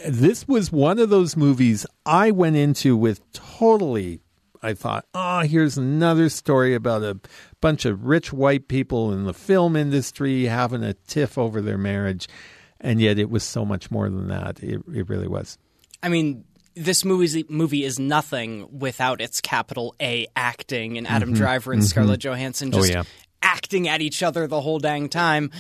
this 0.07 0.47
was 0.47 0.73
one 0.73 0.99
of 0.99 1.11
those 1.11 1.37
movies 1.37 1.87
I 2.05 2.31
went 2.31 2.57
into 2.57 2.97
with 2.97 3.21
totally. 3.33 4.21
I 4.63 4.75
thought, 4.75 5.07
oh, 5.15 5.41
here's 5.41 5.79
another 5.79 6.29
story 6.29 6.75
about 6.75 7.03
a 7.03 7.19
bunch 7.63 7.87
of 7.87 8.05
rich 8.05 8.33
white 8.33 8.69
people 8.69 9.13
in 9.13 9.25
the 9.25 9.33
film 9.33 9.75
industry 9.75 10.45
having 10.45 10.83
a 10.83 10.93
tiff 10.93 11.39
over 11.39 11.63
their 11.63 11.79
marriage, 11.79 12.29
and 12.79 13.01
yet 13.01 13.19
it 13.19 13.31
was 13.31 13.43
so 13.43 13.65
much 13.65 13.91
more 13.91 14.11
than 14.11 14.29
that. 14.29 14.63
It, 14.63 14.83
it 14.93 15.09
really 15.09 15.29
was. 15.29 15.57
I 16.03 16.11
mean, 16.11 16.45
this 16.75 17.05
movie 17.05 17.45
movie 17.49 17.85
is 17.85 17.99
nothing 17.99 18.79
without 18.79 19.21
its 19.21 19.41
capital 19.41 19.95
A 20.01 20.27
acting 20.37 20.99
and 20.99 21.07
Adam 21.07 21.31
mm-hmm. 21.31 21.39
Driver 21.39 21.73
and 21.73 21.83
mm-hmm. 21.83 21.89
Scarlett 21.89 22.21
Johansson 22.21 22.71
oh, 22.73 22.79
just 22.79 22.93
yeah. 22.93 23.03
acting 23.43 23.89
at 23.89 24.01
each 24.01 24.23
other 24.23 24.47
the 24.47 24.61
whole 24.61 24.79
dang 24.79 25.09
time. 25.09 25.51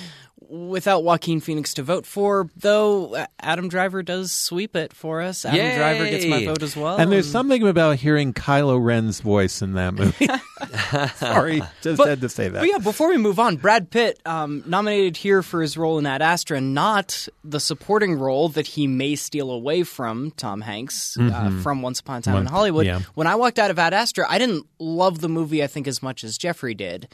Without 0.50 1.04
Joaquin 1.04 1.40
Phoenix 1.40 1.74
to 1.74 1.84
vote 1.84 2.04
for, 2.04 2.50
though, 2.56 3.14
uh, 3.14 3.26
Adam 3.38 3.68
Driver 3.68 4.02
does 4.02 4.32
sweep 4.32 4.74
it 4.74 4.92
for 4.92 5.22
us. 5.22 5.44
Adam 5.44 5.60
Yay! 5.60 5.76
Driver 5.76 6.10
gets 6.10 6.26
my 6.26 6.44
vote 6.44 6.62
as 6.64 6.76
well. 6.76 6.96
And 6.96 7.12
there's 7.12 7.30
something 7.30 7.62
about 7.68 7.96
hearing 7.96 8.34
Kylo 8.34 8.84
Ren's 8.84 9.20
voice 9.20 9.62
in 9.62 9.74
that 9.74 9.94
movie. 9.94 10.26
Sorry, 11.16 11.62
just 11.82 12.02
had 12.04 12.20
to 12.22 12.28
say 12.28 12.48
that. 12.48 12.60
But 12.60 12.68
yeah, 12.68 12.78
before 12.78 13.08
we 13.10 13.16
move 13.16 13.38
on, 13.38 13.56
Brad 13.58 13.90
Pitt 13.90 14.20
um, 14.26 14.64
nominated 14.66 15.16
here 15.16 15.42
for 15.42 15.62
his 15.62 15.76
role 15.76 15.98
in 15.98 16.06
Ad 16.06 16.20
Astra, 16.20 16.60
not 16.60 17.28
the 17.44 17.60
supporting 17.60 18.14
role 18.18 18.48
that 18.50 18.66
he 18.66 18.86
may 18.88 19.14
steal 19.14 19.50
away 19.52 19.84
from 19.84 20.32
Tom 20.32 20.60
Hanks 20.60 21.16
uh, 21.16 21.60
from 21.62 21.80
Once 21.80 22.00
Upon 22.00 22.18
a 22.18 22.22
Time 22.22 22.36
in 22.38 22.46
Hollywood. 22.46 22.86
yeah. 22.86 23.00
When 23.14 23.26
I 23.26 23.36
walked 23.36 23.58
out 23.60 23.70
of 23.70 23.78
Ad 23.78 23.94
Astra, 23.94 24.26
I 24.28 24.38
didn't 24.38 24.66
love 24.78 25.20
the 25.20 25.28
movie, 25.28 25.62
I 25.62 25.68
think, 25.68 25.86
as 25.86 26.02
much 26.02 26.24
as 26.24 26.36
Jeffrey 26.36 26.74
did. 26.74 27.08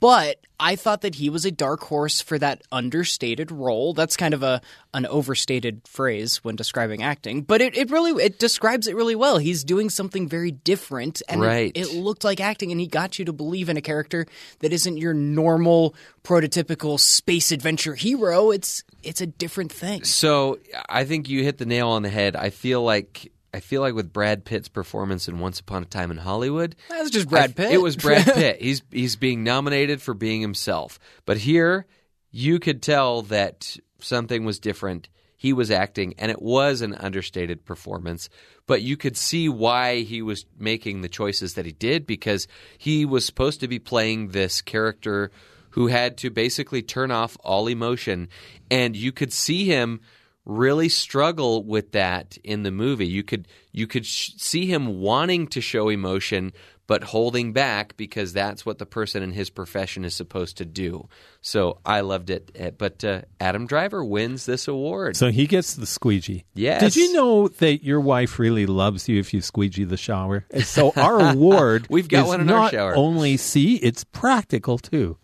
But 0.00 0.38
I 0.58 0.74
thought 0.74 1.02
that 1.02 1.16
he 1.16 1.28
was 1.30 1.44
a 1.44 1.50
dark 1.50 1.82
horse 1.82 2.20
for 2.20 2.38
that 2.38 2.62
understated 2.72 3.52
role. 3.52 3.92
That's 3.92 4.16
kind 4.16 4.32
of 4.34 4.42
a 4.42 4.60
an 4.94 5.04
overstated 5.06 5.82
phrase 5.86 6.42
when 6.42 6.56
describing 6.56 7.02
acting, 7.02 7.42
but 7.42 7.60
it, 7.60 7.76
it 7.76 7.90
really 7.90 8.22
it 8.24 8.38
describes 8.38 8.88
it 8.88 8.96
really 8.96 9.14
well. 9.14 9.36
He's 9.38 9.62
doing 9.64 9.90
something 9.90 10.26
very 10.28 10.50
different, 10.50 11.20
and 11.28 11.42
it- 11.76 11.76
it 11.76 11.92
looked 11.94 12.24
like 12.24 12.40
acting 12.40 12.70
and 12.72 12.80
he 12.80 12.86
got 12.86 13.18
you 13.18 13.26
to 13.26 13.32
believe 13.32 13.68
in 13.68 13.76
a 13.76 13.82
character 13.82 14.26
that 14.60 14.72
isn't 14.72 14.96
your 14.96 15.12
normal 15.14 15.94
prototypical 16.24 16.98
space 16.98 17.52
adventure 17.52 17.94
hero 17.94 18.50
it's 18.50 18.82
it's 19.02 19.20
a 19.20 19.26
different 19.26 19.70
thing 19.70 20.02
So 20.04 20.58
I 20.88 21.04
think 21.04 21.28
you 21.28 21.44
hit 21.44 21.58
the 21.58 21.66
nail 21.66 21.88
on 21.88 22.02
the 22.02 22.08
head. 22.10 22.34
I 22.34 22.50
feel 22.50 22.82
like 22.82 23.30
I 23.54 23.60
feel 23.60 23.80
like 23.80 23.94
with 23.94 24.12
Brad 24.12 24.44
Pitt's 24.44 24.68
performance 24.68 25.28
in 25.28 25.38
Once 25.38 25.60
Upon 25.60 25.82
a 25.82 25.86
Time 25.86 26.10
in 26.10 26.16
Hollywood, 26.18 26.76
That's 26.90 27.10
just 27.10 27.28
Brad 27.28 27.50
I- 27.50 27.52
Pitt. 27.54 27.72
It 27.72 27.80
was 27.82 27.96
Brad 27.96 28.24
Pitt. 28.34 28.60
he's 28.60 28.82
he's 28.90 29.16
being 29.16 29.42
nominated 29.44 30.02
for 30.02 30.14
being 30.14 30.40
himself. 30.40 30.98
But 31.24 31.38
here 31.38 31.86
you 32.30 32.58
could 32.58 32.82
tell 32.82 33.22
that 33.22 33.76
something 34.00 34.44
was 34.44 34.58
different. 34.58 35.08
He 35.38 35.52
was 35.52 35.70
acting 35.70 36.14
and 36.18 36.30
it 36.30 36.40
was 36.42 36.80
an 36.80 36.94
understated 36.94 37.64
performance, 37.64 38.28
but 38.66 38.82
you 38.82 38.96
could 38.96 39.16
see 39.16 39.48
why 39.48 40.00
he 40.00 40.22
was 40.22 40.44
making 40.58 41.00
the 41.02 41.08
choices 41.08 41.54
that 41.54 41.66
he 41.66 41.72
did 41.72 42.06
because 42.06 42.48
he 42.78 43.04
was 43.04 43.24
supposed 43.24 43.60
to 43.60 43.68
be 43.68 43.78
playing 43.78 44.28
this 44.28 44.60
character 44.62 45.30
who 45.70 45.86
had 45.88 46.16
to 46.18 46.30
basically 46.30 46.80
turn 46.82 47.10
off 47.10 47.36
all 47.44 47.68
emotion 47.68 48.28
and 48.70 48.96
you 48.96 49.12
could 49.12 49.32
see 49.32 49.66
him 49.66 50.00
really 50.46 50.88
struggle 50.88 51.62
with 51.64 51.92
that 51.92 52.38
in 52.44 52.62
the 52.62 52.70
movie. 52.70 53.06
You 53.06 53.22
could 53.22 53.46
you 53.72 53.86
could 53.86 54.06
sh- 54.06 54.30
see 54.38 54.64
him 54.66 55.00
wanting 55.00 55.48
to 55.48 55.60
show 55.60 55.88
emotion 55.90 56.52
but 56.88 57.02
holding 57.02 57.52
back 57.52 57.96
because 57.96 58.32
that's 58.32 58.64
what 58.64 58.78
the 58.78 58.86
person 58.86 59.20
in 59.20 59.32
his 59.32 59.50
profession 59.50 60.04
is 60.04 60.14
supposed 60.14 60.56
to 60.58 60.64
do. 60.64 61.08
So 61.40 61.80
I 61.84 62.02
loved 62.02 62.30
it. 62.30 62.52
Eh, 62.54 62.70
But 62.78 63.02
uh, 63.02 63.22
Adam 63.40 63.66
Driver 63.66 64.04
wins 64.04 64.46
this 64.46 64.68
award. 64.68 65.16
So 65.16 65.32
he 65.32 65.48
gets 65.48 65.74
the 65.74 65.84
squeegee. 65.84 66.44
Yes. 66.54 66.80
Did 66.80 66.94
you 66.94 67.12
know 67.12 67.48
that 67.48 67.82
your 67.82 68.00
wife 68.00 68.38
really 68.38 68.66
loves 68.66 69.08
you 69.08 69.18
if 69.18 69.34
you 69.34 69.40
squeegee 69.40 69.82
the 69.82 69.96
shower? 69.96 70.46
So 70.62 70.92
our 70.94 71.18
award 71.32 71.88
We've 71.90 72.06
got 72.06 72.28
one 72.28 72.40
in 72.40 72.48
our 72.50 72.56
not 72.60 72.70
shower. 72.70 72.94
only 72.94 73.36
see, 73.36 73.74
it's 73.78 74.04
practical 74.04 74.78
too. 74.78 75.18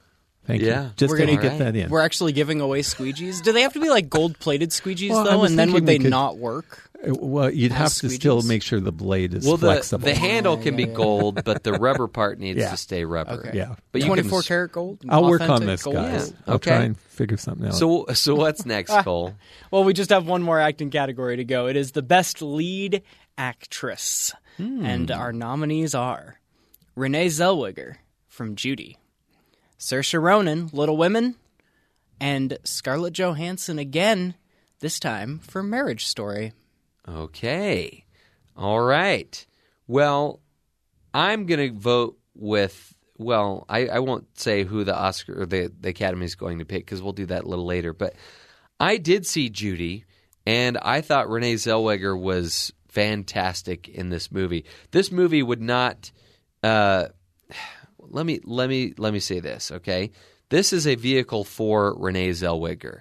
Thank 0.47 0.63
Yeah. 0.63 0.85
you. 0.85 0.91
Just 0.97 1.11
We're 1.13 1.19
gonna- 1.19 1.37
get 1.41 1.59
that 1.59 1.77
in. 1.77 1.89
we're 1.89 2.01
actually 2.01 2.33
giving 2.33 2.61
away 2.61 2.81
squeegees 2.83 3.43
do 3.43 3.53
they 3.53 3.63
have 3.63 3.73
to 3.75 3.81
be 3.81 3.89
like 3.89 4.11
gold 4.11 4.39
plated 4.41 4.71
squeegees 4.71 5.11
Well, 5.11 5.25
though 5.25 5.45
and 5.45 5.57
then 5.59 5.73
would 5.73 5.87
they 5.87 5.99
could- 5.99 6.11
not 6.11 6.37
work 6.39 6.89
Uh, 7.05 7.15
Well, 7.19 7.51
you'd 7.51 7.73
have 7.73 7.87
As 7.87 7.99
to 7.99 8.11
still 8.11 8.43
make 8.43 8.63
sure 8.63 8.79
the 8.79 8.93
blade 8.93 9.35
is 9.35 9.45
well, 9.45 9.57
the, 9.57 9.67
flexible. 9.67 10.05
the 10.05 10.15
handle 10.15 10.57
can 10.57 10.77
be 10.77 10.85
gold, 10.87 11.43
but 11.45 11.65
the 11.65 11.73
rubber 11.73 12.07
part 12.07 12.39
needs 12.45 12.61
Yeah. 12.61 12.71
to 12.71 12.77
stay 12.77 13.05
rubber. 13.05 13.45
Okay. 13.49 13.51
Yeah. 13.59 13.75
But 13.91 14.03
you 14.03 14.07
can 14.07 14.15
24 14.19 14.39
s- 14.39 14.47
karat 14.47 14.71
gold 14.71 15.01
I'll 15.09 15.29
work 15.29 15.41
on 15.43 15.67
this, 15.67 15.83
gold? 15.83 15.97
guys. 15.97 16.31
Yeah. 16.31 16.37
I'll 16.47 16.55
Okay. 16.57 16.71
try 16.71 16.83
and 16.85 16.97
figure 16.97 17.37
something 17.37 17.67
out. 17.67 17.75
So, 17.75 18.07
so 18.15 18.37
what's 18.37 18.65
next, 18.65 18.93
Cole? 19.03 19.35
Well, 19.73 19.83
we 19.83 19.95
just 19.95 20.11
have 20.11 20.29
one 20.29 20.45
more 20.45 20.61
acting 20.61 20.91
category 20.91 21.37
to 21.39 21.45
go. 21.45 21.67
It 21.67 21.75
is 21.77 21.91
the 21.91 22.03
best 22.03 22.41
lead 22.41 23.03
actress. 23.37 24.33
And 24.59 25.11
our 25.11 25.33
nominees 25.33 25.97
are 25.97 26.39
Renee 26.95 27.27
Zellweger 27.27 27.97
from 28.29 28.55
Judy, 28.55 28.97
Saoirse 29.83 30.23
Ronan, 30.23 30.71
Little 30.73 30.97
Women, 30.97 31.35
and 32.21 32.57
Scarlett 32.63 33.15
Johansson 33.15 33.81
again, 33.81 34.37
this 34.79 35.01
time 35.01 35.41
for 35.41 35.61
Marriage 35.61 36.07
Story. 36.07 36.53
Okay. 37.09 38.05
All 38.57 38.81
right. 38.81 39.45
Well, 39.89 40.39
I'm 41.13 41.47
going 41.47 41.75
to 41.75 41.77
vote 41.77 42.17
with. 42.37 42.97
Well, 43.19 43.67
I, 43.69 43.89
I 43.89 43.99
won't 43.99 44.39
say 44.39 44.63
who 44.63 44.85
the 44.85 44.97
Oscar 44.97 45.43
or 45.43 45.47
the, 45.47 45.73
the 45.81 45.89
Academy 45.89 46.27
is 46.27 46.37
going 46.37 46.61
to 46.61 46.65
pick 46.65 46.87
because 46.87 47.03
we'll 47.03 47.13
do 47.13 47.27
that 47.27 47.43
a 47.43 47.49
little 47.49 47.67
later. 47.67 47.93
But 47.93 48.15
I 48.79 48.99
did 48.99 49.27
see 49.27 49.49
Judy, 49.49 50.05
and 50.47 50.79
I 50.79 51.01
thought 51.01 51.29
Renee 51.29 51.55
Zellweger 51.55 52.17
was 52.19 52.73
fantastic 52.87 53.89
in 53.89 54.11
this 54.11 54.31
movie. 54.31 54.65
This 54.93 55.11
movie 55.11 55.43
would 55.43 55.61
not 55.61 56.13
uh, 56.63 57.09
let 58.09 58.27
me 58.27 58.41
let 58.45 58.69
me 58.69 58.95
let 58.99 59.13
me 59.13 59.21
say 59.21 59.41
this, 59.41 59.71
okay? 59.71 60.11
This 60.49 60.73
is 60.73 60.87
a 60.87 60.95
vehicle 60.95 61.45
for 61.45 61.95
Renee 61.99 62.31
Zellweger. 62.31 63.01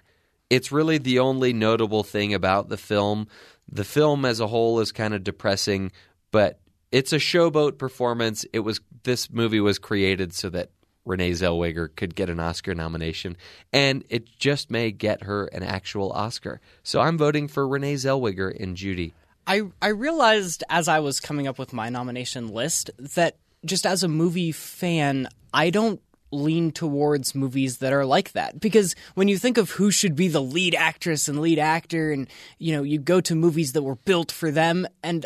It's 0.50 0.72
really 0.72 0.98
the 0.98 1.20
only 1.20 1.54
notable 1.54 2.04
thing 2.04 2.34
about 2.34 2.70
the 2.70 2.78
film. 2.78 3.28
The 3.72 3.84
film 3.84 4.26
as 4.26 4.40
a 4.40 4.48
whole 4.48 4.80
is 4.80 4.92
kind 4.92 5.14
of 5.14 5.24
depressing, 5.24 5.92
but 6.32 6.60
it's 6.92 7.14
a 7.14 7.18
showboat 7.18 7.78
performance. 7.78 8.46
It 8.54 8.60
was 8.60 8.82
this 9.04 9.32
movie 9.32 9.60
was 9.60 9.80
created 9.80 10.34
so 10.34 10.50
that 10.50 10.72
Renee 11.06 11.32
Zellweger 11.32 11.94
could 11.96 12.16
get 12.16 12.30
an 12.30 12.40
Oscar 12.40 12.76
nomination, 12.76 13.36
and 13.74 14.04
it 14.10 14.28
just 14.38 14.70
may 14.70 14.92
get 14.92 15.24
her 15.24 15.48
an 15.48 15.64
actual 15.64 16.12
Oscar. 16.12 16.62
So 16.84 17.00
I'm 17.00 17.18
voting 17.18 17.48
for 17.48 17.68
Renee 17.68 17.96
Zellweger 17.96 18.54
in 18.54 18.76
Judy. 18.76 19.14
I 19.48 19.64
I 19.82 19.90
realized 19.90 20.64
as 20.70 20.88
I 20.88 21.00
was 21.00 21.20
coming 21.20 21.48
up 21.48 21.58
with 21.58 21.74
my 21.74 21.90
nomination 21.90 22.50
list 22.50 22.92
that 22.98 23.38
just 23.66 23.86
as 23.86 24.04
a 24.04 24.08
movie 24.08 24.52
fan, 24.52 25.28
I 25.54 25.70
don't 25.70 26.02
lean 26.32 26.72
towards 26.72 27.36
movies 27.36 27.80
that 27.80 27.92
are 27.92 28.06
like 28.06 28.32
that 28.32 28.58
because 28.60 28.96
when 29.16 29.28
you 29.28 29.38
think 29.38 29.58
of 29.58 29.72
who 29.72 29.92
should 29.92 30.16
be 30.16 30.30
the 30.30 30.42
lead 30.42 30.74
actress 30.74 31.28
and 31.28 31.42
lead 31.42 31.60
actor 31.60 32.14
and 32.14 32.26
you 32.58 32.74
know 32.74 32.84
you 32.84 32.98
go 32.98 33.20
to 33.20 33.36
movies 33.36 33.74
that 33.74 33.84
were 33.84 33.98
built 33.98 34.32
for 34.32 34.50
them 34.50 34.88
and 35.04 35.26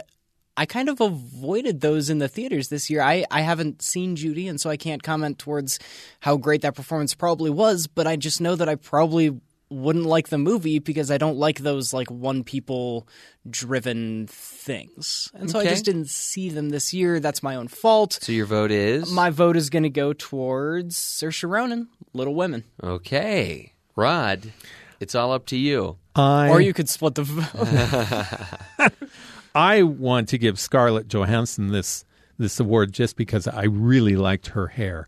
I 0.58 0.66
kind 0.66 0.90
of 0.90 1.02
avoided 1.02 1.82
those 1.82 2.10
in 2.10 2.20
the 2.20 2.30
theaters 2.30 2.70
this 2.70 2.90
year. 2.90 3.02
I, 3.02 3.26
I 3.30 3.42
haven't 3.42 3.82
seen 3.82 4.16
Judy, 4.16 4.48
and 4.48 4.60
so 4.60 4.70
I 4.70 4.78
can't 4.78 5.04
comment 5.04 5.38
towards 5.38 5.80
how 6.22 6.38
great 6.38 6.62
that 6.62 6.76
performance 6.76 7.14
probably 7.14 7.50
was, 7.50 7.88
but 7.88 8.08
I 8.08 8.16
just 8.16 8.40
know 8.40 8.56
that 8.56 8.70
I 8.70 8.76
probably 8.76 9.38
wouldn't 9.70 10.06
like 10.06 10.30
the 10.30 10.38
movie 10.38 10.80
because 10.80 11.10
I 11.10 11.18
don't 11.18 11.38
like 11.38 11.60
those 11.60 11.92
like 11.94 12.10
one 12.12 12.44
people 12.44 13.08
driven 13.50 14.28
things. 14.28 15.32
And 15.34 15.50
so 15.50 15.60
Okay. 15.60 15.68
I 15.68 15.72
just 15.72 15.86
didn't 15.86 16.10
see 16.10 16.50
them 16.50 16.70
this 16.70 16.94
year. 16.94 17.20
That's 17.20 17.42
my 17.42 17.56
own 17.56 17.68
fault. 17.68 18.20
So 18.22 18.32
your 18.32 18.46
vote 18.46 18.72
is 18.72 19.12
My 19.12 19.30
vote 19.32 19.58
is 19.58 19.70
going 19.70 19.84
to 19.84 19.90
go 19.90 20.14
towards 20.14 20.96
Saoirse 20.98 21.50
Ronan, 21.50 21.88
Little 22.14 22.36
Women. 22.36 22.64
okay. 22.84 23.74
Rod, 23.96 24.52
it's 25.00 25.16
all 25.16 25.32
up 25.32 25.46
to 25.48 25.58
you. 25.58 25.98
I 26.16 26.50
Or 26.50 26.60
you 26.62 26.74
could 26.74 26.90
split 26.90 27.16
the 27.16 27.24
vote. 27.24 28.92
I 29.56 29.84
want 29.84 30.30
to 30.30 30.38
give 30.38 30.60
Scarlett 30.60 31.08
Johansson 31.08 31.72
this 31.72 32.04
this 32.38 32.60
award 32.60 32.92
just 32.92 33.16
because 33.16 33.48
I 33.48 33.64
really 33.64 34.18
liked 34.18 34.48
her 34.48 34.68
hair. 34.68 35.08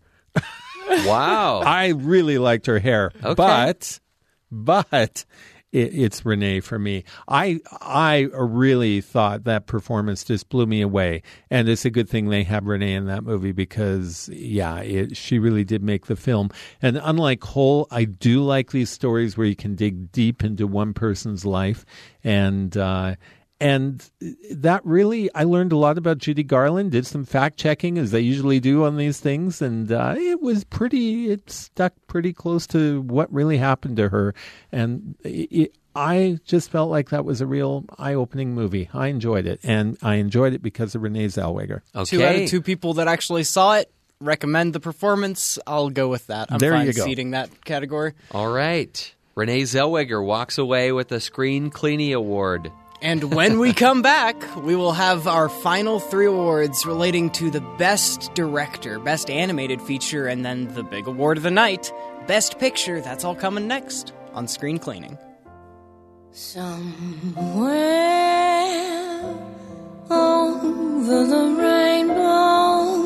Wow. 1.06 1.60
I 1.65 1.89
really 1.89 2.38
liked 2.38 2.65
her 2.67 2.80
hair, 2.80 3.12
Okay. 3.22 3.34
but 3.36 4.00
but 4.51 5.25
it, 5.71 5.93
it's 5.93 6.25
Renee 6.25 6.60
for 6.62 6.79
me. 6.79 7.03
I 7.27 7.60
I 7.81 8.29
really 8.33 9.01
thought 9.01 9.43
that 9.43 9.67
performance 9.67 10.23
just 10.23 10.49
blew 10.49 10.65
me 10.65 10.81
away, 10.81 11.23
and 11.49 11.67
it's 11.67 11.86
a 11.86 11.89
good 11.89 12.10
thing 12.10 12.29
they 12.29 12.43
have 12.43 12.65
Renee 12.65 12.93
in 12.93 13.05
that 13.07 13.23
movie 13.23 13.51
because 13.51 14.29
yeah, 14.31 14.79
it, 14.79 15.17
she 15.17 15.39
really 15.39 15.63
did 15.63 15.83
make 15.83 16.05
the 16.05 16.15
film. 16.15 16.49
And 16.81 16.99
unlike 17.03 17.41
Cole, 17.41 17.88
I 17.91 18.05
do 18.05 18.43
like 18.43 18.71
these 18.71 18.89
stories 18.89 19.38
where 19.38 19.47
you 19.47 19.55
can 19.55 19.75
dig 19.75 20.12
deep 20.12 20.43
into 20.43 20.67
one 20.67 20.93
person's 20.93 21.45
life 21.45 21.86
and. 22.23 22.75
Uh, 22.75 23.15
and 23.60 24.08
that 24.52 24.86
really, 24.86 25.34
I 25.34 25.43
learned 25.43 25.72
a 25.72 25.78
lot 25.78 25.98
about 25.98 26.20
Judy 26.20 26.43
Garland. 26.43 26.91
Did 26.91 27.06
some 27.06 27.26
fact 27.26 27.58
checking, 27.58 27.98
as 27.98 28.12
they 28.12 28.22
usually 28.22 28.60
do 28.60 28.84
on 28.86 28.98
these 28.98 29.20
things, 29.20 29.62
and 29.62 29.91
uh, 29.91 30.15
it 30.17 30.41
was 30.41 30.63
pretty. 30.63 31.30
It 31.32 31.50
stuck 31.50 31.93
pretty 32.08 32.34
close 32.34 32.67
to 32.67 33.02
what 33.02 33.32
really 33.34 33.58
happened 33.58 33.98
to 33.98 34.10
her, 34.10 34.34
and 34.72 35.15
it, 35.24 35.76
I 35.96 36.38
just 36.46 36.70
felt 36.70 36.91
like 36.91 37.10
that 37.10 37.26
was 37.26 37.41
a 37.41 37.48
real 37.48 37.86
eye-opening 37.98 38.54
movie. 38.54 38.88
I 38.93 39.08
enjoyed 39.08 39.48
it, 39.48 39.60
and 39.63 39.98
I 40.04 40.15
enjoyed 40.15 40.54
it 40.54 40.62
because 40.62 40.93
of 40.93 41.02
Renee 41.02 41.26
Zellweger. 41.26 41.82
Okay. 41.96 42.06
two 42.06 42.24
out 42.24 42.36
of 42.36 42.48
two 42.50 42.62
people 42.62 42.93
that 42.96 43.08
actually 43.08 43.43
saw 43.43 43.76
it 43.78 43.91
recommend 44.20 44.74
the 44.74 44.80
performance. 44.80 45.58
I'll 45.65 45.89
go 45.89 46.08
with 46.08 46.28
that. 46.28 46.52
I'm 46.52 46.60
There 46.60 46.72
fine 46.74 46.86
you 46.86 46.93
go. 46.93 47.04
seating 47.04 47.32
that 47.32 47.65
category. 47.65 48.13
All 48.32 48.48
right. 48.52 49.13
Renee 49.36 49.63
Zellweger 49.63 50.24
walks 50.24 50.58
away 50.60 50.91
with 50.91 51.08
the 51.10 51.20
Screen 51.20 51.70
Cleanie 51.72 52.13
Award. 52.15 52.72
And 52.99 53.36
when 53.36 53.60
we 53.60 53.73
come 53.73 54.01
back, 54.01 54.36
we 54.57 54.75
will 54.75 54.93
have 54.93 55.27
our 55.27 55.49
final 55.49 55.99
three 55.99 56.25
awards 56.25 56.83
relating 56.86 57.29
to 57.31 57.51
the 57.51 57.62
Best 57.77 58.33
Director, 58.33 58.97
Best 58.99 59.29
Animated 59.29 59.81
Feature, 59.81 60.25
and 60.27 60.43
then 60.43 60.73
the 60.73 60.81
big 60.83 61.05
award 61.07 61.38
of 61.38 61.43
the 61.43 61.51
night, 61.51 61.93
Best 62.25 62.57
Picture. 62.57 62.99
That's 62.99 63.23
all 63.23 63.36
coming 63.36 63.67
next 63.67 64.13
on 64.33 64.47
Screen 64.47 64.79
Cleaning. 64.79 65.17
Somewhere 66.31 67.67
over 70.10 71.25
the 71.25 71.55
rainbow, 71.60 73.03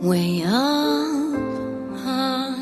way 0.00 0.42
up 0.42 0.52
high. 1.98 2.52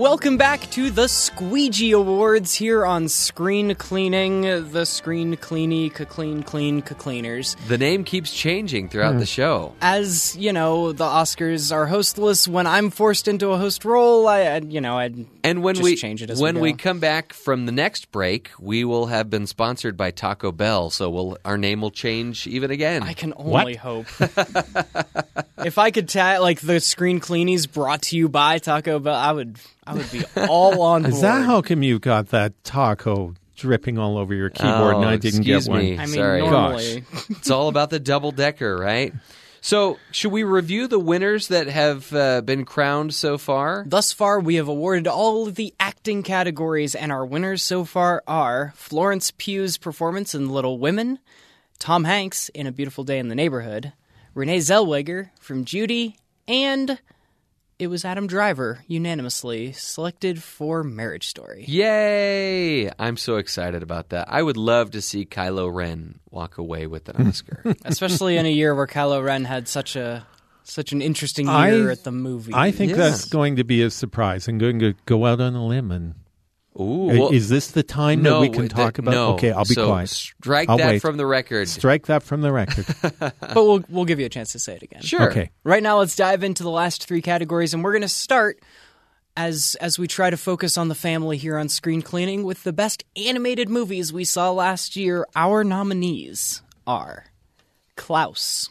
Welcome 0.00 0.38
back 0.38 0.62
to 0.70 0.88
the 0.88 1.08
Squeegee 1.08 1.92
Awards 1.92 2.54
here 2.54 2.86
on 2.86 3.06
Screen 3.08 3.74
Cleaning, 3.74 4.70
the 4.72 4.86
Screen 4.86 5.36
Cleany, 5.36 5.92
Clean 5.92 6.42
Clean 6.42 6.80
Cleaners. 6.80 7.54
The 7.68 7.76
name 7.76 8.04
keeps 8.04 8.32
changing 8.32 8.88
throughout 8.88 9.12
the 9.12 9.18
hmm. 9.18 9.24
show. 9.24 9.74
As 9.82 10.34
you 10.36 10.54
know, 10.54 10.92
the 10.92 11.04
Oscars 11.04 11.70
are 11.70 11.86
hostless. 11.86 12.48
When 12.48 12.66
I'm 12.66 12.88
forced 12.88 13.28
into 13.28 13.50
a 13.50 13.58
host 13.58 13.84
role, 13.84 14.26
I, 14.26 14.40
I 14.44 14.56
you 14.60 14.80
know, 14.80 14.98
I 14.98 15.12
And 15.44 15.62
when 15.62 15.74
just 15.74 15.84
we 15.84 15.96
change 15.96 16.22
it 16.22 16.30
as 16.30 16.40
when 16.40 16.54
we, 16.54 16.72
we 16.72 16.72
come 16.72 16.98
back 16.98 17.34
from 17.34 17.66
the 17.66 17.72
next 17.72 18.10
break, 18.10 18.52
we 18.58 18.84
will 18.84 19.04
have 19.04 19.28
been 19.28 19.46
sponsored 19.46 19.98
by 19.98 20.12
Taco 20.12 20.50
Bell, 20.50 20.88
so 20.88 21.10
we'll 21.10 21.36
our 21.44 21.58
name 21.58 21.82
will 21.82 21.90
change 21.90 22.46
even 22.46 22.70
again. 22.70 23.02
I 23.02 23.12
can 23.12 23.34
only 23.36 23.74
hope. 23.74 24.06
if 25.62 25.76
I 25.76 25.90
could 25.90 26.08
tag 26.08 26.40
like 26.40 26.60
the 26.60 26.80
screen 26.80 27.20
cleanies 27.20 27.70
brought 27.70 28.00
to 28.04 28.16
you 28.16 28.30
by 28.30 28.56
Taco 28.56 28.98
Bell, 28.98 29.14
I 29.14 29.32
would 29.32 29.58
I 29.86 29.94
would 29.94 30.10
be 30.10 30.22
all 30.48 30.82
on 30.82 31.02
board. 31.02 31.14
Is 31.14 31.20
that 31.22 31.44
how 31.44 31.62
come 31.62 31.82
you 31.82 31.98
got 31.98 32.28
that 32.28 32.52
taco 32.64 33.34
dripping 33.56 33.98
all 33.98 34.16
over 34.18 34.34
your 34.34 34.50
keyboard 34.50 34.96
and 34.96 35.04
Oh, 35.04 35.08
I 35.08 35.16
didn't 35.16 35.40
excuse 35.40 35.64
get 35.66 35.70
one? 35.70 35.80
me. 35.80 35.94
I 35.98 36.06
mean, 36.06 36.14
Sorry. 36.14 36.40
normally. 36.40 37.04
it's 37.30 37.50
all 37.50 37.68
about 37.68 37.90
the 37.90 37.98
double 38.00 38.32
decker, 38.32 38.76
right? 38.76 39.12
So, 39.62 39.98
should 40.10 40.32
we 40.32 40.42
review 40.42 40.86
the 40.88 40.98
winners 40.98 41.48
that 41.48 41.66
have 41.66 42.10
uh, 42.14 42.40
been 42.40 42.64
crowned 42.64 43.12
so 43.12 43.36
far? 43.36 43.84
Thus 43.86 44.10
far, 44.10 44.40
we 44.40 44.54
have 44.54 44.68
awarded 44.68 45.06
all 45.06 45.46
of 45.46 45.56
the 45.56 45.74
acting 45.78 46.22
categories, 46.22 46.94
and 46.94 47.12
our 47.12 47.26
winners 47.26 47.62
so 47.62 47.84
far 47.84 48.22
are 48.26 48.72
Florence 48.74 49.30
Pugh's 49.32 49.76
performance 49.76 50.34
in 50.34 50.48
Little 50.48 50.78
Women, 50.78 51.18
Tom 51.78 52.04
Hanks 52.04 52.48
in 52.50 52.66
A 52.66 52.72
Beautiful 52.72 53.04
Day 53.04 53.18
in 53.18 53.28
the 53.28 53.34
Neighborhood, 53.34 53.92
Renee 54.34 54.60
Zellweger 54.60 55.28
from 55.40 55.66
Judy, 55.66 56.16
and 56.48 56.98
it 57.80 57.86
was 57.88 58.04
Adam 58.04 58.26
Driver 58.26 58.84
unanimously 58.86 59.72
selected 59.72 60.42
for 60.42 60.84
Marriage 60.84 61.26
Story. 61.28 61.64
Yay! 61.66 62.90
I'm 62.98 63.16
so 63.16 63.36
excited 63.36 63.82
about 63.82 64.10
that. 64.10 64.26
I 64.30 64.42
would 64.42 64.56
love 64.58 64.90
to 64.92 65.00
see 65.00 65.24
Kylo 65.24 65.72
Ren 65.72 66.18
walk 66.30 66.58
away 66.58 66.86
with 66.86 67.08
an 67.08 67.26
Oscar. 67.26 67.62
especially 67.84 68.36
in 68.36 68.44
a 68.46 68.50
year 68.50 68.74
where 68.74 68.86
Kylo 68.86 69.24
Ren 69.24 69.44
had 69.44 69.66
such 69.66 69.96
a 69.96 70.26
such 70.62 70.92
an 70.92 71.00
interesting 71.02 71.48
I- 71.48 71.70
year 71.72 71.90
at 71.90 72.04
the 72.04 72.12
movie. 72.12 72.52
I 72.54 72.70
think 72.70 72.90
Yes. 72.90 72.98
that's 72.98 73.24
going 73.24 73.56
to 73.56 73.64
be 73.64 73.82
a 73.82 73.90
surprise. 73.90 74.46
I'm 74.46 74.58
going 74.58 74.78
to 74.80 74.94
go 75.06 75.24
out 75.26 75.40
on 75.40 75.54
a 75.54 75.66
limb 75.66 75.90
and 75.90 76.14
Ooh, 76.80 77.06
well, 77.18 77.28
is 77.30 77.48
this 77.48 77.70
the 77.72 77.82
time 77.82 78.22
no, 78.22 78.34
that 78.34 78.40
we 78.40 78.48
can 78.48 78.62
that- 78.62 78.70
talk 78.70 78.98
about? 78.98 79.10
no. 79.12 79.34
Okay, 79.34 79.52
I'll 79.52 79.64
be 79.64 79.74
So 79.74 79.86
quiet. 79.88 80.08
Strike 80.08 80.68
I'll 80.68 80.78
that 80.78 80.86
wait. 80.86 81.02
from 81.02 81.16
the 81.16 81.26
record. 81.26 81.68
Strike 81.68 82.06
that 82.06 82.22
from 82.22 82.40
the 82.40 82.50
record. 82.52 82.86
but 83.20 83.54
we'll 83.54 83.84
we'll 83.88 84.04
give 84.04 84.18
you 84.20 84.26
a 84.26 84.30
chance 84.30 84.52
to 84.52 84.58
say 84.58 84.74
it 84.76 84.82
again. 84.82 85.02
Sure. 85.02 85.30
Okay. 85.30 85.50
Right 85.64 85.82
now, 85.82 85.98
let's 85.98 86.16
dive 86.16 86.42
into 86.42 86.62
the 86.62 86.70
last 86.70 87.06
three 87.06 87.22
categories, 87.22 87.74
and 87.74 87.84
we're 87.84 87.92
going 87.92 88.02
to 88.02 88.08
start 88.08 88.58
as 89.36 89.76
as 89.80 89.98
we 89.98 90.08
try 90.08 90.30
to 90.30 90.36
focus 90.36 90.76
on 90.78 90.88
the 90.88 90.94
family 90.94 91.36
here 91.36 91.56
on 91.58 91.68
Screen 91.68 92.02
Cleaning 92.02 92.42
with 92.44 92.64
the 92.64 92.72
best 92.72 93.04
animated 93.16 93.68
movies 93.68 94.12
we 94.12 94.24
saw 94.24 94.50
last 94.50 94.96
year. 94.96 95.26
Our 95.36 95.62
nominees 95.64 96.62
are 96.86 97.26
Klaus, 97.96 98.70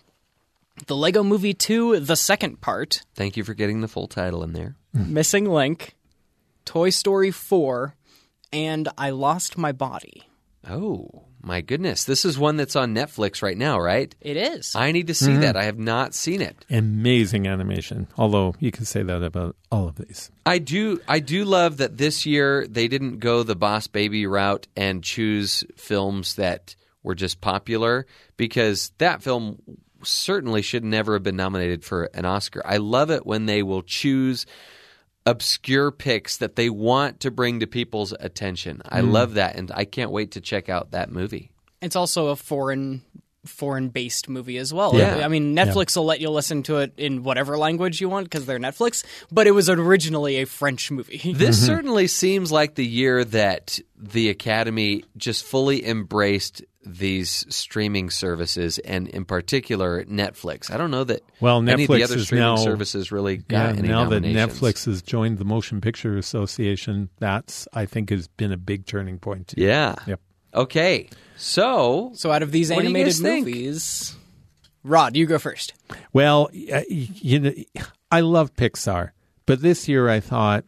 the 0.87 0.95
Lego 0.95 1.23
Movie 1.23 1.53
2, 1.53 1.99
the 2.01 2.15
second 2.15 2.61
part, 2.61 3.03
Thank 3.15 3.37
you 3.37 3.43
for 3.43 3.53
getting 3.53 3.81
the 3.81 3.87
full 3.87 4.07
title 4.07 4.43
in 4.43 4.53
there. 4.53 4.75
Missing 4.93 5.45
Link, 5.45 5.95
Toy 6.65 6.89
Story 6.89 7.31
4, 7.31 7.95
and 8.51 8.87
I 8.97 9.11
Lost 9.11 9.57
My 9.57 9.71
Body. 9.71 10.23
Oh, 10.67 11.25
my 11.41 11.61
goodness. 11.61 12.03
This 12.03 12.25
is 12.25 12.37
one 12.37 12.57
that's 12.57 12.75
on 12.75 12.93
Netflix 12.93 13.41
right 13.41 13.57
now, 13.57 13.79
right? 13.79 14.13
It 14.19 14.35
is. 14.35 14.75
I 14.75 14.91
need 14.91 15.07
to 15.07 15.13
see 15.13 15.31
mm-hmm. 15.31 15.41
that. 15.41 15.55
I 15.55 15.63
have 15.63 15.79
not 15.79 16.13
seen 16.13 16.41
it. 16.41 16.65
Amazing 16.69 17.47
animation. 17.47 18.07
Although 18.17 18.55
you 18.59 18.71
can 18.71 18.85
say 18.85 19.03
that 19.03 19.23
about 19.23 19.55
all 19.71 19.87
of 19.87 19.95
these. 19.95 20.31
I 20.45 20.59
do 20.59 20.99
I 21.07 21.19
do 21.19 21.45
love 21.45 21.77
that 21.77 21.97
this 21.97 22.25
year 22.25 22.67
they 22.67 22.87
didn't 22.87 23.19
go 23.19 23.43
the 23.43 23.55
boss 23.55 23.87
baby 23.87 24.25
route 24.25 24.67
and 24.75 25.03
choose 25.03 25.63
films 25.77 26.35
that 26.35 26.75
were 27.03 27.15
just 27.15 27.39
popular 27.39 28.05
because 28.35 28.91
that 28.97 29.23
film 29.23 29.61
certainly 30.03 30.61
should 30.61 30.83
never 30.83 31.13
have 31.13 31.23
been 31.23 31.35
nominated 31.35 31.83
for 31.83 32.05
an 32.13 32.25
Oscar. 32.25 32.61
I 32.65 32.77
love 32.77 33.11
it 33.11 33.25
when 33.25 33.45
they 33.45 33.63
will 33.63 33.81
choose 33.81 34.45
obscure 35.25 35.91
picks 35.91 36.37
that 36.37 36.55
they 36.55 36.69
want 36.69 37.21
to 37.21 37.31
bring 37.31 37.59
to 37.59 37.67
people's 37.67 38.13
attention. 38.19 38.81
I 38.85 39.01
mm. 39.01 39.11
love 39.11 39.35
that, 39.35 39.55
and 39.55 39.71
I 39.73 39.85
can't 39.85 40.11
wait 40.11 40.31
to 40.31 40.41
check 40.41 40.69
out 40.69 40.91
that 40.91 41.11
movie. 41.11 41.51
It's 41.81 41.95
also 41.95 42.27
a 42.27 42.35
foreign 42.35 43.01
foreign 43.45 43.89
based 43.89 44.29
movie 44.29 44.57
as 44.57 44.73
well. 44.73 44.95
Yeah. 44.95 45.25
I 45.25 45.27
mean, 45.27 45.55
Netflix 45.55 45.95
will 45.95 46.05
let 46.05 46.19
you 46.19 46.29
listen 46.29 46.63
to 46.63 46.77
it 46.79 46.93
in 46.97 47.23
whatever 47.23 47.57
language 47.57 48.01
you 48.01 48.09
want 48.09 48.25
because 48.25 48.45
they're 48.45 48.59
Netflix, 48.59 49.03
but 49.31 49.47
it 49.47 49.51
was 49.51 49.69
originally 49.69 50.37
a 50.37 50.45
French 50.45 50.91
movie. 50.91 51.33
This 51.39 51.57
mm-hmm. 51.57 51.65
certainly 51.67 52.07
seems 52.07 52.51
like 52.51 52.75
the 52.75 52.85
year 52.85 53.23
that 53.23 53.79
the 53.97 54.29
Academy 54.29 55.05
just 55.15 55.45
fully 55.45 55.85
embraced 55.85 56.63
these 56.85 57.45
streaming 57.49 58.09
services, 58.09 58.79
and 58.79 59.07
in 59.09 59.25
particular 59.25 60.05
Netflix. 60.05 60.71
I 60.71 60.77
don't 60.77 60.91
know 60.91 61.03
that 61.03 61.21
Well, 61.41 61.57
any 61.57 61.83
of 61.83 61.87
the 61.89 61.95
Netflix 61.95 62.03
other 62.05 62.19
streaming 62.19 62.45
now- 62.45 62.55
services 62.55 63.11
really 63.11 63.35
Yeah, 63.49 63.67
got 63.67 63.77
any 63.77 63.87
now 63.87 64.05
that. 64.09 64.23
Netflix 64.23 64.85
has 64.85 65.01
joined 65.01 65.37
the 65.39 65.45
Motion 65.45 65.81
Picture 65.81 66.17
Association, 66.17 67.09
that's 67.19 67.67
I 67.73 67.85
think 67.85 68.09
has 68.11 68.27
been 68.27 68.51
a 68.51 68.57
big 68.57 68.85
turning 68.85 69.19
point. 69.19 69.49
Too. 69.49 69.61
Yeah. 69.61 69.95
Yep. 70.07 70.21
Okay. 70.55 71.09
So 71.35 72.11
So 72.15 72.31
out 72.31 72.43
of 72.43 72.51
these 72.51 72.69
What 72.69 72.77
do 72.77 72.83
you 72.83 72.89
animated 72.89 73.13
guys 73.13 73.19
think? 73.19 73.45
movies, 73.45 74.15
Rod, 74.83 75.15
you 75.17 75.25
go 75.25 75.37
first. 75.37 75.73
Well, 76.13 76.49
you 76.53 77.39
know, 77.39 77.51
I 78.11 78.21
love 78.21 78.55
Pixar, 78.55 79.11
but 79.45 79.61
this 79.61 79.87
year 79.89 80.07
I 80.09 80.21
thought, 80.21 80.63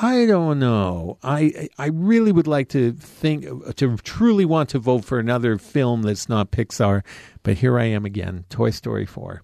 I 0.00 0.26
don't 0.26 0.58
know. 0.58 1.18
I 1.22 1.68
I 1.78 1.86
really 1.86 2.32
would 2.32 2.46
like 2.46 2.68
to 2.70 2.92
think 2.92 3.44
to 3.76 3.96
truly 3.98 4.44
want 4.44 4.68
to 4.70 4.78
vote 4.78 5.04
for 5.04 5.18
another 5.18 5.58
film 5.58 6.02
that's 6.02 6.28
not 6.28 6.50
Pixar, 6.50 7.02
but 7.42 7.58
here 7.58 7.78
I 7.78 7.84
am 7.84 8.04
again, 8.04 8.44
Toy 8.48 8.70
Story 8.70 9.06
four. 9.06 9.42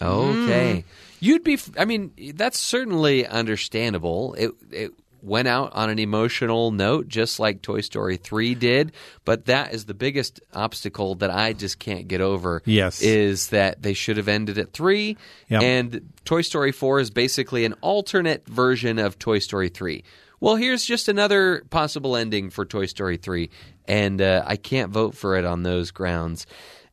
Okay. 0.00 0.80
Hmm. 0.80 0.88
You'd 1.20 1.44
be 1.44 1.58
I 1.78 1.84
mean, 1.84 2.12
that's 2.34 2.58
certainly 2.58 3.26
understandable. 3.26 4.34
It 4.34 4.52
it 4.70 4.92
went 5.28 5.46
out 5.48 5.72
on 5.74 5.90
an 5.90 5.98
emotional 5.98 6.70
note 6.70 7.06
just 7.08 7.38
like 7.38 7.62
Toy 7.62 7.80
Story 7.82 8.16
3 8.16 8.54
did, 8.54 8.92
but 9.24 9.44
that 9.46 9.72
is 9.74 9.84
the 9.84 9.94
biggest 9.94 10.40
obstacle 10.52 11.14
that 11.16 11.30
I 11.30 11.52
just 11.52 11.78
can't 11.78 12.08
get 12.08 12.20
over. 12.20 12.62
Yes. 12.64 13.02
Is 13.02 13.48
that 13.48 13.82
they 13.82 13.92
should 13.94 14.16
have 14.16 14.28
ended 14.28 14.58
at 14.58 14.72
3 14.72 15.16
Yep. 15.48 15.62
and 15.62 16.12
Toy 16.24 16.40
Story 16.42 16.72
4 16.72 17.00
is 17.00 17.10
basically 17.10 17.64
an 17.64 17.74
alternate 17.80 18.48
version 18.48 18.98
of 18.98 19.18
Toy 19.18 19.38
Story 19.38 19.68
3. 19.68 20.02
Well, 20.40 20.56
here's 20.56 20.84
just 20.84 21.08
another 21.08 21.62
possible 21.70 22.16
ending 22.16 22.50
for 22.50 22.64
Toy 22.64 22.86
Story 22.86 23.16
3 23.16 23.50
and 23.86 24.20
uh, 24.20 24.42
I 24.46 24.56
can't 24.56 24.90
vote 24.92 25.14
for 25.14 25.36
it 25.36 25.44
on 25.44 25.62
those 25.62 25.90
grounds 25.90 26.46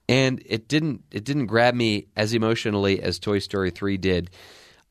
and 0.07 0.41
it 0.45 0.67
didn't 0.67 1.03
it 1.11 1.23
didn't 1.23 1.47
grab 1.47 1.73
me 1.73 2.05
as 2.15 2.33
emotionally 2.33 3.01
as 3.01 3.17
Toy 3.19 3.39
Story 3.39 3.71
3 3.71 3.97
did. 3.97 4.29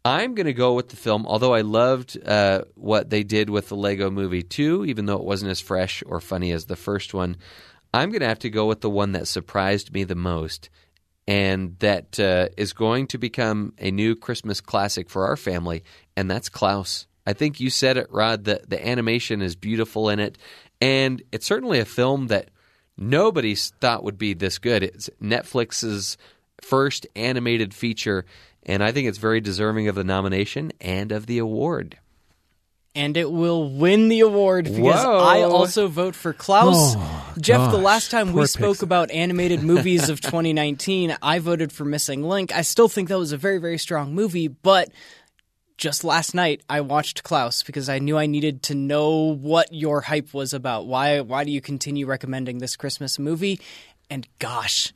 I'm 0.04 0.34
going 0.34 0.46
to 0.46 0.52
go 0.52 0.74
with 0.74 0.90
the 0.90 0.96
film, 0.96 1.26
although 1.26 1.54
I 1.54 1.62
loved 1.62 2.18
uh, 2.26 2.62
what 2.74 3.08
they 3.08 3.22
did 3.22 3.48
with 3.48 3.68
the 3.68 3.76
Lego 3.76 4.10
Movie 4.10 4.42
2, 4.42 4.84
even 4.84 5.06
though 5.06 5.16
it 5.16 5.24
wasn't 5.24 5.50
as 5.50 5.60
fresh 5.60 6.02
or 6.06 6.20
funny 6.20 6.52
as 6.52 6.66
the 6.66 6.76
first 6.76 7.14
one. 7.14 7.36
I'm 7.94 8.10
going 8.10 8.20
to 8.20 8.28
have 8.28 8.40
to 8.40 8.50
go 8.50 8.66
with 8.66 8.82
the 8.82 8.90
one 8.90 9.12
that 9.12 9.28
surprised 9.28 9.94
me 9.94 10.04
the 10.04 10.14
most 10.14 10.68
and 11.26 11.78
that 11.78 12.20
uh, 12.20 12.48
is 12.56 12.72
going 12.72 13.06
to 13.08 13.18
become 13.18 13.72
a 13.78 13.90
new 13.90 14.14
Christmas 14.14 14.60
classic 14.60 15.08
for 15.08 15.26
our 15.26 15.36
family, 15.36 15.84
and 16.16 16.30
that's 16.30 16.48
Klaus. 16.48 17.06
I 17.26 17.32
think 17.32 17.60
you 17.60 17.70
said 17.70 17.96
it, 17.96 18.08
Rod. 18.10 18.44
that 18.44 18.68
the 18.68 18.86
animation 18.86 19.40
is 19.40 19.56
beautiful 19.56 20.10
in 20.10 20.20
it, 20.20 20.36
and 20.80 21.22
it's 21.32 21.46
certainly 21.46 21.78
a 21.78 21.86
film 21.86 22.26
that 22.26 22.50
nobody 22.98 23.54
thought 23.54 24.04
would 24.04 24.18
be 24.18 24.34
this 24.34 24.58
good. 24.58 24.82
It's 24.82 25.08
Netflix's 25.22 26.18
first 26.60 27.06
animated 27.16 27.72
feature, 27.72 28.26
and 28.66 28.82
I 28.82 28.92
think 28.92 29.08
it's 29.08 29.18
very 29.18 29.40
deserving 29.40 29.88
of 29.88 29.94
the 29.94 30.04
nomination 30.04 30.72
and 30.80 31.12
of 31.12 31.26
the 31.26 31.38
award. 31.38 31.98
And 32.96 33.16
it 33.16 33.30
will 33.30 33.68
win 33.68 34.08
the 34.08 34.20
award 34.20 34.66
because 34.66 35.04
Whoa. 35.04 35.18
I 35.18 35.42
also 35.42 35.88
vote 35.88 36.14
for 36.14 36.32
Klaus. 36.32 36.94
Oh, 36.96 37.34
Jeff, 37.40 37.72
the 37.72 37.78
last 37.78 38.12
time 38.12 38.32
we 38.32 38.46
spoke 38.46 38.76
Pixar. 38.76 38.82
about 38.84 39.10
animated 39.10 39.64
movies 39.64 40.08
of 40.08 40.20
2019, 40.20 41.16
I 41.20 41.40
voted 41.40 41.72
for 41.72 41.84
Missing 41.84 42.22
Link. 42.22 42.54
I 42.54 42.62
still 42.62 42.88
think 42.88 43.08
that 43.08 43.18
was 43.18 43.32
a 43.32 43.36
very, 43.36 43.58
very 43.58 43.78
strong 43.78 44.14
movie, 44.14 44.46
but 44.46 44.90
just 45.76 46.04
last 46.04 46.34
night 46.34 46.62
I 46.68 46.82
watched 46.82 47.24
Klaus 47.24 47.62
because 47.62 47.88
I 47.88 47.98
knew 47.98 48.16
I 48.16 48.26
needed 48.26 48.62
to 48.64 48.74
know 48.76 49.34
what 49.34 49.72
your 49.74 50.02
hype 50.02 50.32
was 50.32 50.54
about. 50.54 50.86
Why 50.86 51.20
why 51.20 51.44
do 51.44 51.50
you 51.50 51.60
continue 51.60 52.06
recommending 52.06 52.58
this 52.58 52.76
Christmas 52.76 53.18
movie? 53.18 53.60
And 54.08 54.28
gosh, 54.38 54.92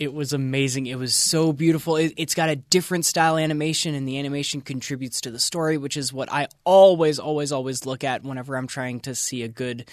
it 0.00 0.14
was 0.14 0.32
amazing. 0.32 0.86
It 0.86 0.98
was 0.98 1.14
so 1.14 1.52
beautiful. 1.52 1.96
It, 1.96 2.14
it's 2.16 2.34
got 2.34 2.48
a 2.48 2.56
different 2.56 3.04
style 3.04 3.36
animation, 3.36 3.94
and 3.94 4.08
the 4.08 4.18
animation 4.18 4.62
contributes 4.62 5.20
to 5.20 5.30
the 5.30 5.38
story, 5.38 5.76
which 5.76 5.98
is 5.98 6.10
what 6.10 6.32
I 6.32 6.48
always, 6.64 7.18
always, 7.18 7.52
always 7.52 7.84
look 7.84 8.02
at 8.02 8.24
whenever 8.24 8.56
I'm 8.56 8.66
trying 8.66 9.00
to 9.00 9.14
see 9.14 9.42
a 9.42 9.48
good 9.48 9.88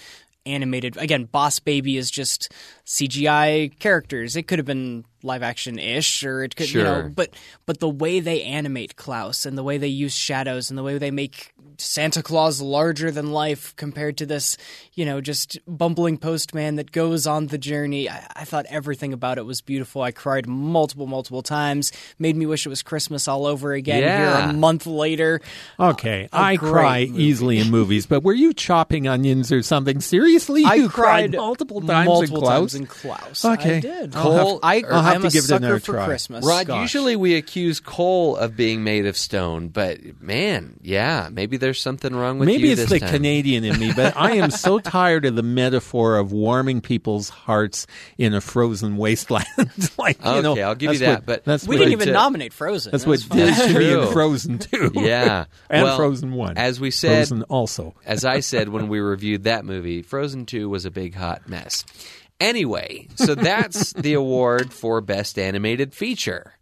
animated. 0.46 0.96
Again, 0.96 1.24
Boss 1.24 1.58
Baby 1.58 1.98
is 1.98 2.10
just 2.10 2.50
CGI 2.86 3.78
characters. 3.78 4.34
It 4.34 4.44
could 4.44 4.58
have 4.58 4.64
been 4.64 5.04
live 5.22 5.42
action 5.42 5.78
ish, 5.78 6.22
or 6.24 6.42
it 6.44 6.54
could, 6.56 6.70
you 6.72 6.82
know, 6.82 7.10
but 7.14 7.30
but 7.66 7.80
the 7.80 7.88
way 7.88 8.20
they 8.20 8.42
animate 8.42 8.96
Klaus 8.96 9.44
and 9.46 9.58
the 9.58 9.62
way 9.64 9.78
they 9.78 9.88
use 9.88 10.14
shadows 10.14 10.70
and 10.70 10.78
the 10.78 10.82
way 10.82 10.96
they 10.98 11.10
make 11.10 11.52
Santa 11.76 12.22
Claus 12.22 12.60
larger 12.60 13.10
than 13.10 13.30
life 13.32 13.74
compared 13.76 14.16
to 14.18 14.26
this, 14.26 14.56
you 14.94 15.04
know, 15.04 15.20
just 15.20 15.58
bumbling 15.66 16.18
postman 16.18 16.76
that 16.76 16.90
goes 16.92 17.26
on 17.26 17.48
the 17.48 17.58
journey. 17.58 18.08
I, 18.08 18.26
I 18.36 18.44
thought 18.44 18.66
everything 18.68 19.12
about 19.12 19.38
it 19.38 19.46
was 19.46 19.60
beautiful. 19.60 20.02
I 20.02 20.10
cried 20.10 20.46
multiple, 20.48 21.06
multiple 21.06 21.42
times. 21.42 21.92
Made 22.18 22.36
me 22.36 22.46
wish 22.46 22.66
it 22.66 22.68
was 22.68 22.82
Christmas 22.82 23.28
all 23.28 23.46
over 23.46 23.72
again 23.74 24.02
Yeah. 24.02 24.40
here 24.40 24.50
a 24.50 24.52
month 24.52 24.86
later. 24.86 25.40
Okay, 25.78 26.28
I 26.32 26.56
cry 26.56 27.06
movie. 27.06 27.22
easily 27.24 27.58
in 27.58 27.70
movies, 27.70 28.06
but 28.06 28.22
were 28.24 28.32
you 28.34 28.52
chopping 28.52 29.06
onions 29.06 29.52
or 29.52 29.62
something? 29.62 30.00
Seriously, 30.00 30.64
I 30.64 30.74
you 30.74 30.88
cried 30.88 31.32
multiple 31.34 31.80
times 31.80 32.06
multiple 32.08 32.38
in 32.38 32.42
Klaus? 32.44 32.58
times 32.58 32.74
in 32.74 32.86
Klaus. 32.86 33.44
Okay. 33.44 33.76
I 33.76 33.80
did. 33.80 34.16
I'll 34.16 34.32
have- 34.32 34.58
I, 34.64 34.82
I'll 34.90 35.02
have 35.08 35.16
I'm 35.16 35.20
to 35.22 35.26
a 35.28 35.30
give 35.30 35.44
it 35.44 35.48
sucker 35.48 35.64
another 35.64 35.80
for 35.80 35.92
try. 35.92 36.04
Christmas. 36.06 36.44
Rod, 36.46 36.66
Gosh. 36.66 36.80
usually 36.82 37.16
we 37.16 37.34
accuse 37.34 37.80
Cole 37.80 38.36
of 38.36 38.56
being 38.56 38.84
made 38.84 39.06
of 39.06 39.16
stone, 39.16 39.68
but 39.68 39.98
man, 40.22 40.78
yeah, 40.82 41.28
maybe 41.32 41.56
there's 41.56 41.80
something 41.80 42.14
wrong 42.14 42.38
with 42.38 42.46
Maybe 42.46 42.64
you 42.68 42.72
it's 42.72 42.82
this 42.82 42.90
the 42.90 43.00
time. 43.00 43.10
Canadian 43.10 43.64
in 43.64 43.78
me, 43.78 43.92
but 43.94 44.16
I 44.16 44.32
am 44.36 44.50
so 44.50 44.78
tired 44.80 45.24
of 45.24 45.36
the 45.36 45.42
metaphor 45.42 46.16
of 46.16 46.32
warming 46.32 46.80
people's 46.80 47.28
hearts 47.28 47.86
in 48.16 48.34
a 48.34 48.40
frozen 48.40 48.96
wasteland. 48.96 49.46
like, 49.98 50.22
you 50.24 50.30
Okay, 50.30 50.40
know, 50.42 50.56
I'll 50.60 50.74
give 50.74 50.92
you 50.92 50.98
that, 51.00 51.08
what- 51.20 51.26
but- 51.26 51.44
that's 51.44 51.66
we 51.66 51.76
didn't 51.76 51.92
even 51.92 52.10
uh, 52.10 52.12
nominate 52.12 52.52
Frozen. 52.52 52.92
That's 52.92 53.04
That 53.04 53.10
was 53.10 53.28
what 53.28 53.38
fun. 53.38 53.46
did 53.72 53.72
to 53.74 54.06
me. 54.06 54.12
Frozen 54.12 54.58
too. 54.58 54.92
Yeah, 54.98 55.44
and 55.70 55.84
Well, 55.84 55.96
Frozen 55.96 56.32
One. 56.32 56.56
As 56.58 56.80
we 56.80 56.90
said, 56.90 57.28
Frozen 57.28 57.42
also. 57.44 57.94
as 58.04 58.24
I 58.24 58.40
said 58.40 58.68
when 58.68 58.88
we 58.88 59.00
reviewed 59.00 59.44
that 59.44 59.64
movie, 59.64 60.02
Frozen 60.02 60.46
2 60.46 60.68
was 60.68 60.84
a 60.84 60.90
big 60.90 61.14
hot 61.14 61.48
mess. 61.48 61.84
Anyway, 62.40 63.08
so 63.16 63.34
that's 63.34 63.92
the 63.94 64.14
award 64.14 64.72
for 64.72 65.00
Best 65.00 65.38
Animated 65.38 65.94
Feature. 65.94 66.54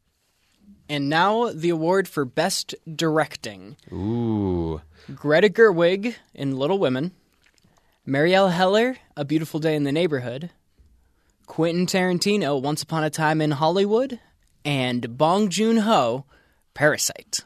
And 0.89 1.09
now 1.09 1.51
the 1.53 1.70
award 1.70 2.09
for 2.09 2.24
Best 2.24 2.74
Directing. 2.93 3.77
Ooh. 3.93 4.81
Greta 5.14 5.49
Gerwig 5.49 6.14
in 6.35 6.57
Little 6.57 6.79
Women, 6.79 7.12
Marielle 8.07 8.53
Heller, 8.53 8.97
A 9.16 9.24
Beautiful 9.24 9.61
Day 9.61 9.74
in 9.74 9.85
the 9.85 9.93
Neighborhood, 9.93 10.51
Quentin 11.47 11.87
Tarantino, 11.87 12.61
Once 12.61 12.83
Upon 12.83 13.05
a 13.05 13.11
Time 13.11 13.41
in 13.41 13.53
Hollywood, 13.53 14.20
and 14.64 15.16
Bong 15.16 15.49
Joon 15.49 15.79
Ho, 15.79 16.24
Parasite. 16.74 17.45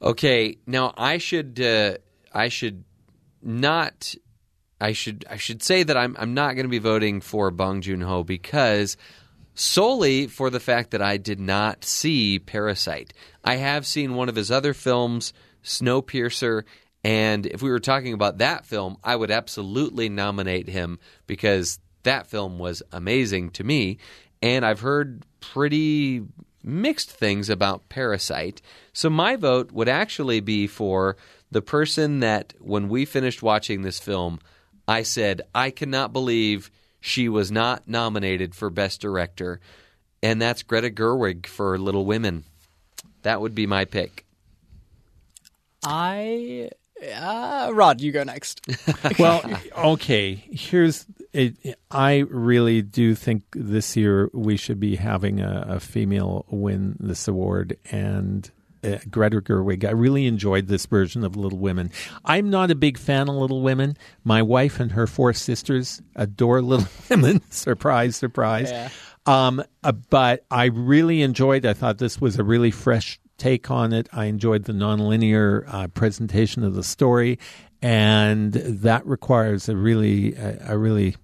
Okay, 0.00 0.58
now 0.66 0.94
I 0.96 1.18
should 1.18 1.60
uh, 1.60 1.94
I 2.32 2.48
should 2.48 2.84
not 3.42 4.14
I 4.80 4.92
should 4.92 5.24
I 5.28 5.36
should 5.36 5.62
say 5.62 5.82
that 5.82 5.96
I'm 5.96 6.16
I'm 6.18 6.34
not 6.34 6.54
going 6.54 6.64
to 6.64 6.70
be 6.70 6.78
voting 6.78 7.20
for 7.20 7.50
Bong 7.50 7.80
Joon 7.80 8.00
Ho 8.00 8.22
because 8.22 8.96
solely 9.54 10.28
for 10.28 10.50
the 10.50 10.60
fact 10.60 10.92
that 10.92 11.02
I 11.02 11.16
did 11.16 11.40
not 11.40 11.84
see 11.84 12.38
Parasite. 12.38 13.12
I 13.44 13.56
have 13.56 13.86
seen 13.86 14.14
one 14.14 14.28
of 14.28 14.36
his 14.36 14.50
other 14.52 14.72
films, 14.72 15.32
Snowpiercer, 15.64 16.62
and 17.02 17.46
if 17.46 17.60
we 17.60 17.70
were 17.70 17.80
talking 17.80 18.12
about 18.12 18.38
that 18.38 18.66
film, 18.66 18.98
I 19.02 19.16
would 19.16 19.30
absolutely 19.30 20.08
nominate 20.08 20.68
him 20.68 20.98
because 21.26 21.80
that 22.04 22.28
film 22.28 22.58
was 22.58 22.82
amazing 22.92 23.50
to 23.50 23.64
me, 23.64 23.98
and 24.40 24.64
I've 24.64 24.80
heard 24.80 25.24
pretty 25.40 26.22
mixed 26.62 27.10
things 27.10 27.48
about 27.50 27.88
Parasite. 27.88 28.62
So 28.92 29.10
my 29.10 29.36
vote 29.36 29.72
would 29.72 29.88
actually 29.88 30.40
be 30.40 30.66
for 30.66 31.16
the 31.50 31.62
person 31.62 32.20
that 32.20 32.54
when 32.60 32.88
we 32.88 33.04
finished 33.04 33.42
watching 33.42 33.82
this 33.82 33.98
film, 33.98 34.38
I 34.88 35.02
said, 35.02 35.42
I 35.54 35.70
cannot 35.70 36.14
believe 36.14 36.70
she 36.98 37.28
was 37.28 37.52
not 37.52 37.86
nominated 37.86 38.54
for 38.54 38.70
Best 38.70 39.02
Director, 39.02 39.60
and 40.22 40.40
that's 40.40 40.62
Greta 40.62 40.88
Gerwig 40.88 41.46
for 41.46 41.78
Little 41.78 42.06
Women. 42.06 42.44
That 43.22 43.42
would 43.42 43.54
be 43.54 43.66
my 43.66 43.84
pick. 43.84 44.24
I. 45.84 46.70
Uh, 47.14 47.70
Rod, 47.72 48.00
you 48.00 48.10
go 48.10 48.24
next. 48.24 48.60
well, 49.18 49.42
okay. 49.76 50.34
Here's 50.50 51.06
it, 51.32 51.78
I 51.90 52.24
really 52.28 52.82
do 52.82 53.14
think 53.14 53.44
this 53.52 53.96
year 53.96 54.30
we 54.32 54.56
should 54.56 54.80
be 54.80 54.96
having 54.96 55.40
a, 55.40 55.66
a 55.68 55.80
female 55.80 56.46
win 56.48 56.96
this 56.98 57.28
award 57.28 57.76
and. 57.92 58.50
Uh, 58.84 58.98
Greta 59.10 59.40
Gerwig. 59.40 59.84
I 59.84 59.90
really 59.90 60.26
enjoyed 60.26 60.68
this 60.68 60.86
version 60.86 61.24
of 61.24 61.36
Little 61.36 61.58
Women. 61.58 61.90
I'm 62.24 62.50
not 62.50 62.70
a 62.70 62.74
big 62.74 62.98
fan 62.98 63.28
of 63.28 63.34
Little 63.34 63.62
Women. 63.62 63.96
My 64.24 64.42
wife 64.42 64.78
and 64.80 64.92
her 64.92 65.06
four 65.06 65.32
sisters 65.32 66.00
adore 66.14 66.62
Little 66.62 66.86
Women. 67.10 67.42
surprise, 67.50 68.16
surprise. 68.16 68.70
Yeah. 68.70 68.90
Um, 69.26 69.62
uh, 69.84 69.92
but 69.92 70.44
I 70.50 70.66
really 70.66 71.22
enjoyed. 71.22 71.66
I 71.66 71.74
thought 71.74 71.98
this 71.98 72.20
was 72.20 72.38
a 72.38 72.44
really 72.44 72.70
fresh 72.70 73.20
take 73.36 73.70
on 73.70 73.92
it. 73.92 74.08
I 74.12 74.24
enjoyed 74.26 74.64
the 74.64 74.72
nonlinear 74.72 75.64
uh, 75.68 75.88
presentation 75.88 76.64
of 76.64 76.74
the 76.74 76.82
story, 76.82 77.38
and 77.82 78.52
that 78.52 79.06
requires 79.06 79.68
a 79.68 79.76
really, 79.76 80.34
a, 80.34 80.72
a 80.74 80.78
really 80.78 81.16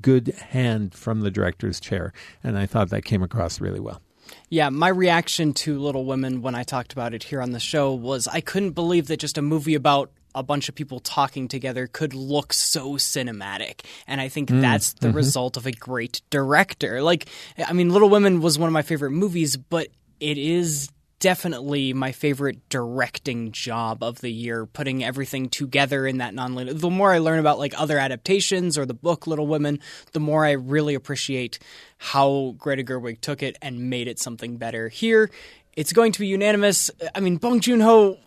good 0.00 0.28
hand 0.50 0.94
from 0.94 1.20
the 1.20 1.30
director's 1.30 1.80
chair. 1.80 2.12
And 2.42 2.58
I 2.58 2.66
thought 2.66 2.90
that 2.90 3.04
came 3.04 3.22
across 3.22 3.60
really 3.60 3.80
well. 3.80 4.00
Yeah, 4.48 4.68
my 4.70 4.88
reaction 4.88 5.54
to 5.54 5.78
Little 5.78 6.04
Women 6.04 6.42
when 6.42 6.54
I 6.54 6.62
talked 6.62 6.92
about 6.92 7.14
it 7.14 7.24
here 7.24 7.40
on 7.40 7.52
the 7.52 7.60
show 7.60 7.92
was 7.92 8.28
I 8.28 8.40
couldn't 8.40 8.72
believe 8.72 9.08
that 9.08 9.18
just 9.18 9.38
a 9.38 9.42
movie 9.42 9.74
about 9.74 10.10
a 10.34 10.42
bunch 10.42 10.68
of 10.68 10.74
people 10.74 11.00
talking 11.00 11.48
together 11.48 11.86
could 11.86 12.14
look 12.14 12.52
so 12.52 12.92
cinematic. 12.92 13.80
And 14.06 14.20
I 14.20 14.28
think 14.28 14.50
hmm, 14.50 14.60
that's 14.60 14.94
the 14.94 15.08
mm-hmm. 15.08 15.16
result 15.16 15.56
of 15.56 15.66
a 15.66 15.72
great 15.72 16.22
director. 16.30 17.02
Like, 17.02 17.28
I 17.66 17.72
mean, 17.72 17.90
Little 17.90 18.08
Women 18.08 18.40
was 18.40 18.58
one 18.58 18.68
of 18.68 18.72
my 18.72 18.82
favorite 18.82 19.10
movies, 19.10 19.56
but 19.56 19.88
it 20.20 20.38
is 20.38 20.88
definitely 21.22 21.92
my 21.92 22.10
favorite 22.10 22.68
directing 22.68 23.52
job 23.52 24.02
of 24.02 24.20
the 24.20 24.30
year, 24.32 24.66
putting 24.66 25.04
everything 25.04 25.48
together 25.48 26.04
in 26.04 26.18
that 26.18 26.34
nonlinear. 26.34 26.78
The 26.78 26.90
more 26.90 27.12
I 27.12 27.18
learn 27.18 27.38
about 27.38 27.60
like 27.60 27.80
other 27.80 27.96
adaptations 27.96 28.76
or 28.76 28.84
the 28.84 28.92
book 28.92 29.28
Little 29.28 29.46
Women, 29.46 29.78
the 30.10 30.18
more 30.18 30.44
I 30.44 30.50
really 30.50 30.96
appreciate 30.96 31.60
how 31.96 32.56
Greta 32.58 32.82
Gerwig 32.82 33.20
took 33.20 33.40
it 33.40 33.56
and 33.62 33.88
made 33.88 34.08
it 34.08 34.18
something 34.18 34.56
better. 34.56 34.88
Here, 34.88 35.30
it's 35.74 35.92
going 35.92 36.10
to 36.10 36.18
be 36.18 36.26
unanimous. 36.26 36.90
I 37.14 37.20
mean, 37.20 37.36
Bong 37.36 37.60
Joon 37.60 37.78
Ho, 37.78 38.18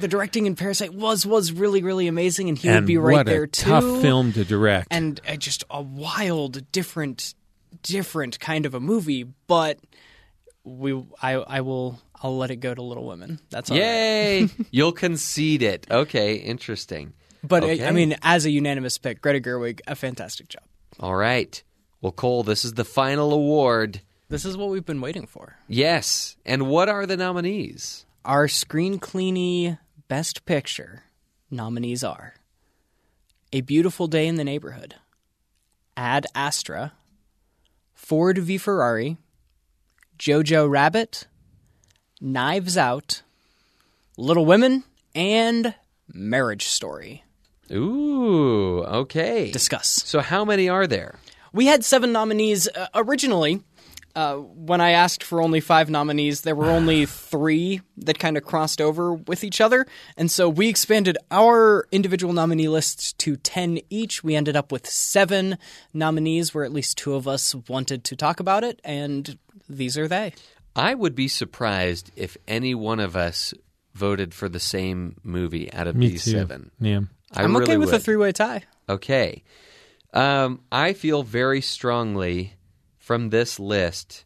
the 0.00 0.08
directing 0.08 0.46
in 0.46 0.56
Parasite 0.56 0.94
was 0.94 1.26
was 1.26 1.52
really 1.52 1.82
really 1.82 2.08
amazing, 2.08 2.48
and 2.48 2.56
he 2.56 2.68
and 2.68 2.78
would 2.78 2.86
be 2.86 2.96
right 2.96 3.26
there 3.26 3.46
too. 3.46 3.68
tough 3.68 4.00
film 4.00 4.32
to 4.32 4.44
direct. 4.46 4.88
and 4.90 5.20
uh, 5.28 5.36
just 5.36 5.64
a 5.68 5.82
wild, 5.82 6.72
different, 6.72 7.34
different 7.82 8.40
kind 8.40 8.64
of 8.64 8.72
a 8.72 8.80
movie. 8.80 9.24
But 9.46 9.78
we, 10.64 11.04
I, 11.20 11.32
I 11.34 11.60
will, 11.62 12.00
I'll 12.22 12.36
let 12.36 12.50
it 12.50 12.56
go 12.56 12.74
to 12.74 12.82
Little 12.82 13.06
Women. 13.06 13.40
That's 13.50 13.70
all 13.70 13.76
right. 13.76 13.82
Yay! 13.84 14.48
You'll 14.70 14.92
concede 14.92 15.62
it. 15.62 15.86
Okay, 15.90 16.36
interesting. 16.36 17.12
But 17.42 17.64
Okay. 17.64 17.84
I, 17.84 17.88
I 17.88 17.90
mean, 17.92 18.14
as 18.22 18.46
a 18.46 18.50
unanimous 18.50 18.98
pick, 18.98 19.20
Greta 19.20 19.40
Gerwig, 19.40 19.80
a 19.86 19.96
fantastic 19.96 20.48
job. 20.48 20.62
All 21.00 21.16
right. 21.16 21.60
Well, 22.00 22.12
Cole, 22.12 22.42
this 22.44 22.64
is 22.64 22.74
the 22.74 22.84
final 22.84 23.32
award. 23.32 24.00
This 24.28 24.44
is 24.44 24.56
what 24.56 24.68
we've 24.70 24.84
been 24.86 25.00
waiting 25.00 25.26
for. 25.26 25.56
Yes. 25.68 26.36
And 26.46 26.68
what 26.68 26.88
are 26.88 27.06
the 27.06 27.16
nominees? 27.16 28.06
Our 28.24 28.46
Screen 28.48 28.98
Cleany 29.00 29.78
Best 30.08 30.44
Picture 30.46 31.02
nominees 31.50 32.04
are 32.04 32.34
A 33.52 33.60
Beautiful 33.62 34.06
Day 34.06 34.26
in 34.28 34.36
the 34.36 34.44
Neighborhood, 34.44 34.94
Ad 35.96 36.26
Astra, 36.34 36.92
Ford 37.94 38.38
v 38.38 38.58
Ferrari, 38.58 39.16
Jojo 40.22 40.70
Rabbit, 40.70 41.26
Knives 42.20 42.76
Out, 42.76 43.22
Little 44.16 44.46
Women, 44.46 44.84
and 45.16 45.74
Marriage 46.14 46.66
Story. 46.66 47.24
Ooh, 47.72 48.84
okay. 48.84 49.50
Discuss. 49.50 49.88
So, 49.88 50.20
how 50.20 50.44
many 50.44 50.68
are 50.68 50.86
there? 50.86 51.18
We 51.52 51.66
had 51.66 51.84
seven 51.84 52.12
nominees 52.12 52.68
uh, 52.68 52.86
originally. 52.94 53.64
Uh, 54.14 54.36
when 54.36 54.80
I 54.80 54.90
asked 54.90 55.24
for 55.24 55.42
only 55.42 55.58
five 55.58 55.90
nominees, 55.90 56.42
there 56.42 56.54
were 56.54 56.70
only 56.70 57.04
three 57.06 57.80
that 57.96 58.20
kind 58.20 58.36
of 58.36 58.44
crossed 58.44 58.80
over 58.80 59.14
with 59.14 59.42
each 59.42 59.60
other. 59.60 59.86
And 60.16 60.30
so 60.30 60.48
we 60.48 60.68
expanded 60.68 61.18
our 61.32 61.88
individual 61.90 62.32
nominee 62.32 62.68
lists 62.68 63.12
to 63.14 63.34
10 63.34 63.80
each. 63.90 64.22
We 64.22 64.36
ended 64.36 64.54
up 64.54 64.70
with 64.70 64.86
seven 64.86 65.58
nominees 65.92 66.54
where 66.54 66.64
at 66.64 66.72
least 66.72 66.96
two 66.96 67.14
of 67.14 67.26
us 67.26 67.56
wanted 67.68 68.04
to 68.04 68.14
talk 68.14 68.38
about 68.38 68.62
it. 68.62 68.80
And 68.84 69.36
these 69.76 69.98
are 69.98 70.08
they. 70.08 70.34
I 70.74 70.94
would 70.94 71.14
be 71.14 71.28
surprised 71.28 72.10
if 72.16 72.36
any 72.48 72.74
one 72.74 73.00
of 73.00 73.16
us 73.16 73.52
voted 73.94 74.32
for 74.32 74.48
the 74.48 74.60
same 74.60 75.16
movie 75.22 75.72
out 75.72 75.86
of 75.86 75.96
Me 75.96 76.08
these 76.08 76.24
too. 76.24 76.30
seven. 76.30 76.70
Yeah. 76.80 77.00
I 77.32 77.42
I'm 77.42 77.52
really 77.52 77.64
okay 77.64 77.76
with 77.76 77.92
a 77.92 77.98
three 77.98 78.16
way 78.16 78.32
tie. 78.32 78.62
Okay. 78.88 79.42
Um, 80.14 80.60
I 80.70 80.92
feel 80.92 81.22
very 81.22 81.60
strongly 81.60 82.54
from 82.98 83.30
this 83.30 83.58
list. 83.58 84.24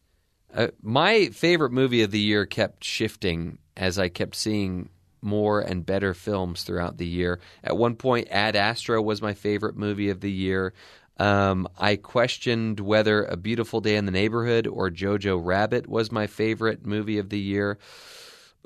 Uh, 0.55 0.69
my 0.83 1.27
favorite 1.29 1.73
movie 1.73 2.03
of 2.03 2.11
the 2.11 2.21
year 2.21 2.47
kept 2.47 2.83
shifting 2.85 3.59
as 3.77 3.99
I 3.99 4.09
kept 4.09 4.35
seeing 4.37 4.89
more 5.23 5.61
and 5.61 5.85
better 5.85 6.15
films 6.15 6.63
throughout 6.63 6.99
the 6.99 7.07
year. 7.07 7.41
At 7.63 7.77
one 7.77 7.97
point, 7.97 8.29
Ad 8.31 8.57
Astra 8.57 9.03
was 9.03 9.21
my 9.21 9.35
favorite 9.35 9.77
movie 9.77 10.11
of 10.11 10.21
the 10.21 10.31
year. 10.31 10.73
Um, 11.19 11.67
I 11.79 11.97
questioned 11.97 12.81
whether 12.81 13.25
A 13.25 13.37
Beautiful 13.37 13.81
Day 13.81 13.97
in 13.97 14.05
the 14.05 14.13
Neighborhood 14.13 14.67
or 14.67 14.91
Jojo 14.91 15.41
Rabbit 15.43 15.89
was 15.89 16.13
my 16.13 16.27
favorite 16.27 16.85
movie 16.85 17.19
of 17.19 17.31
the 17.31 17.39
year. 17.39 17.79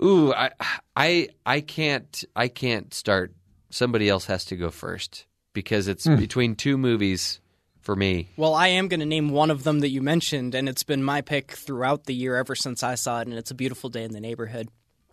Ooh, 0.03 0.33
I, 0.33 0.51
I, 0.97 1.29
I 1.47 1.61
can't, 1.61 2.25
I 2.35 2.49
can't 2.49 2.93
start. 2.93 3.35
Somebody 3.71 4.09
else 4.09 4.25
has 4.27 4.45
to 4.47 4.57
go 4.57 4.71
first 4.71 5.27
because 5.53 5.87
it's 5.87 6.07
between 6.07 6.57
two 6.57 6.77
movies 6.77 7.41
for 7.81 7.95
me. 7.95 8.29
Well, 8.37 8.55
I 8.55 8.69
am 8.69 8.89
going 8.89 9.01
to 9.01 9.07
name 9.07 9.31
one 9.31 9.51
of 9.51 9.63
them 9.65 9.81
that 9.81 9.91
you 9.91 10.03
mentioned, 10.03 10.55
and 10.55 10.69
it's 10.69 10.83
been 10.83 11.05
my 11.05 11.21
pick 11.21 11.53
throughout 11.53 12.05
the 12.05 12.15
year 12.15 12.37
ever 12.37 12.55
since 12.55 12.83
I 12.83 12.95
saw 12.95 13.21
it, 13.21 13.29
and 13.29 13.37
it's 13.37 13.51
a 13.51 13.55
beautiful 13.55 13.91
day 13.91 14.05
in 14.05 14.13
the 14.13 14.21
neighborhood. 14.21 14.69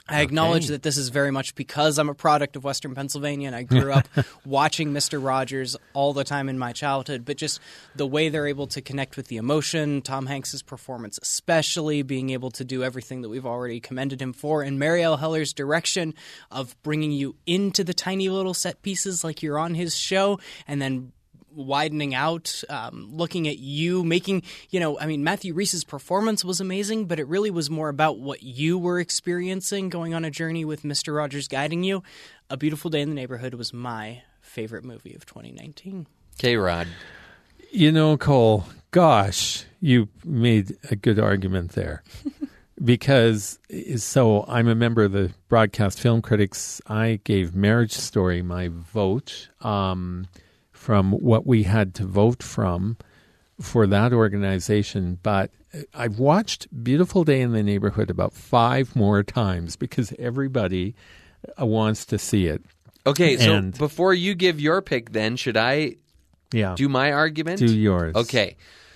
I 0.10 0.22
acknowledge 0.22 0.68
that 0.68 0.84
this 0.84 0.98
is 0.98 1.10
very 1.10 1.32
much 1.32 1.56
because 1.56 1.98
I'm 1.98 2.10
a 2.10 2.14
product 2.14 2.56
of 2.56 2.64
Western 2.64 2.96
Pennsylvania 2.96 3.48
and 3.48 3.56
I 3.56 3.64
grew 3.64 3.92
up 3.92 4.08
watching 4.46 4.94
Mr. 4.94 5.24
Rogers 5.24 5.76
all 5.94 6.14
the 6.14 6.24
time 6.24 6.50
in 6.50 6.58
my 6.58 6.72
childhood, 6.72 7.26
but 7.26 7.38
just 7.38 7.60
the 7.96 8.08
way 8.08 8.30
they're 8.30 8.48
able 8.48 8.68
to 8.68 8.82
connect 8.82 9.18
with 9.18 9.28
the 9.28 9.38
emotion, 9.38 10.02
Tom 10.02 10.26
Hanks's 10.26 10.62
performance 10.62 11.20
especially, 11.22 12.02
being 12.04 12.30
able 12.30 12.52
to 12.52 12.64
do 12.64 12.84
everything 12.84 13.22
that 13.22 13.30
we've 13.30 13.46
already 13.46 13.80
commended 13.80 14.22
him 14.22 14.34
for, 14.34 14.62
and 14.62 14.80
Marielle 14.80 15.20
Heller's 15.20 15.54
direction 15.54 16.14
of 16.52 16.76
bringing 16.84 17.12
you 17.12 17.36
into 17.46 17.84
the 17.84 17.94
tiny 17.94 18.30
little 18.30 18.54
set 18.54 18.82
pieces 18.82 19.24
like 19.24 19.44
you're 19.44 19.60
on 19.60 19.74
his 19.74 19.96
show 19.96 20.40
and 20.68 20.82
then 20.82 21.12
widening 21.58 22.14
out, 22.14 22.64
um, 22.70 23.10
looking 23.12 23.48
at 23.48 23.58
you, 23.58 24.04
making, 24.04 24.44
you 24.70 24.80
know, 24.80 25.00
I 25.00 25.06
mean, 25.06 25.24
Matthew 25.24 25.54
Rhys's 25.54 25.84
performance 25.84 26.46
was 26.46 26.62
amazing, 26.62 27.06
but 27.06 27.20
it 27.20 27.28
really 27.28 27.52
was 27.52 27.70
more 27.70 27.90
about 27.90 28.20
what 28.20 28.44
you 28.44 28.78
were 28.78 29.00
experiencing 29.00 29.90
going 29.90 30.14
on 30.14 30.24
a 30.24 30.32
journey 30.32 30.64
with 30.64 30.84
Mr. 30.84 31.16
Rogers 31.16 31.48
guiding 31.48 31.84
you. 31.84 32.04
A 32.50 32.58
Beautiful 32.58 32.90
Day 32.90 33.02
in 33.02 33.10
the 33.10 33.16
Neighborhood 33.16 33.56
was 33.56 33.74
my 33.74 34.22
favorite 34.42 34.84
movie 34.84 35.14
of 35.14 35.26
2019. 35.26 36.08
K 36.38 36.56
Rod. 36.56 36.88
You 37.72 37.92
know, 37.92 38.16
Cole, 38.16 38.66
gosh, 38.92 39.66
you 39.82 40.08
made 40.24 40.78
a 40.90 40.96
good 40.96 41.20
argument 41.20 41.72
there. 41.74 42.04
because, 42.84 43.60
so 43.98 44.46
I'm 44.48 44.68
a 44.68 44.76
member 44.76 45.04
of 45.04 45.12
the 45.12 45.32
Broadcast 45.50 46.00
Film 46.00 46.22
Critics. 46.22 46.82
I 46.88 47.20
gave 47.24 47.56
Marriage 47.56 47.94
Story 47.94 48.42
my 48.42 48.70
vote 48.70 49.50
um, 49.62 50.28
from 50.88 51.12
what 51.12 51.46
we 51.46 51.64
had 51.64 51.94
to 51.94 52.06
vote 52.06 52.42
from 52.42 52.96
for 53.60 53.86
that 53.86 54.14
organization. 54.14 55.20
But 55.22 55.52
I've 55.94 56.18
watched 56.18 56.66
Beautiful 56.82 57.26
Day 57.26 57.42
in 57.42 57.52
the 57.52 57.62
Neighborhood 57.62 58.10
about 58.10 58.34
five 58.34 58.96
more 58.96 59.22
times 59.22 59.76
because 59.76 60.14
everybody 60.18 60.96
uh, 61.62 61.66
wants 61.66 62.06
to 62.06 62.18
see 62.18 62.48
it. 62.48 62.62
Okay, 63.06 63.36
so 63.36 63.56
And- 63.56 63.78
before 63.78 64.14
you 64.14 64.34
give 64.34 64.62
your 64.62 64.82
pick, 64.82 65.12
then 65.12 65.36
should 65.36 65.58
I 65.58 65.96
Yeah. 66.54 66.74
do 66.78 66.88
my 66.88 67.12
argument? 67.12 67.60
Do 67.60 67.66
yours. 67.66 68.16
Okay, 68.16 68.56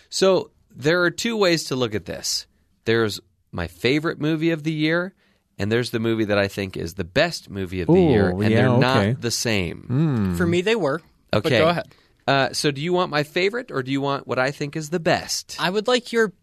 so 0.10 0.52
there 0.74 1.02
are 1.04 1.12
two 1.12 1.36
ways 1.36 1.66
to 1.66 1.76
look 1.76 1.94
at 1.94 2.06
this. 2.06 2.48
There's 2.86 3.20
my 3.52 3.68
favorite 3.68 4.22
movie 4.22 4.52
of 4.52 4.64
the 4.64 4.72
year, 4.72 5.14
and 5.60 5.70
there's 5.70 5.90
the 5.92 6.00
movie 6.00 6.24
that 6.24 6.38
I 6.38 6.48
think 6.48 6.78
is 6.78 6.94
the 6.94 7.04
best 7.04 7.50
movie 7.50 7.82
of 7.82 7.88
the 7.88 7.94
Ooh, 7.94 8.10
year, 8.12 8.30
and 8.30 8.44
yeah, 8.44 8.50
they're 8.50 8.70
okay. 8.70 9.12
not 9.12 9.22
the 9.22 9.32
same. 9.32 10.36
For 10.38 10.48
me, 10.48 10.62
they 10.62 10.76
were. 10.78 11.02
But 11.32 11.46
Okay, 11.46 11.60
go 11.60 11.70
ahead. 11.70 11.96
Uh, 12.28 12.54
so, 12.54 12.72
do 12.72 12.82
you 12.82 12.94
want 12.94 13.10
my 13.10 13.24
favorite, 13.24 13.72
or 13.72 13.84
do 13.84 13.92
you 13.92 14.02
want 14.02 14.28
what 14.28 14.38
I 14.40 14.52
think 14.52 14.76
is 14.76 14.90
the 14.90 15.00
best? 15.00 15.58
I 15.60 15.70
would 15.70 15.88
like 15.88 16.12
your 16.12 16.34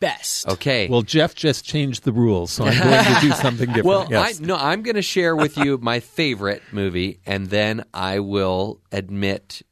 best. 0.00 0.48
Okay. 0.48 0.88
Well, 0.88 1.02
Jeff 1.02 1.34
just 1.34 1.64
changed 1.64 2.04
the 2.04 2.12
rules, 2.12 2.50
so 2.50 2.64
I'm 2.64 2.82
going 2.82 3.14
to 3.14 3.20
do 3.20 3.32
something 3.34 3.66
different. 3.66 3.86
Well, 3.86 4.08
yes. 4.10 4.40
I, 4.40 4.44
no, 4.44 4.56
I'm 4.56 4.82
going 4.82 4.96
to 4.96 5.02
share 5.02 5.36
with 5.36 5.56
you 5.56 5.78
my 5.78 6.00
favorite 6.00 6.62
movie, 6.72 7.20
and 7.26 7.48
then 7.48 7.84
I 7.94 8.18
will 8.20 8.80
admit 8.90 9.62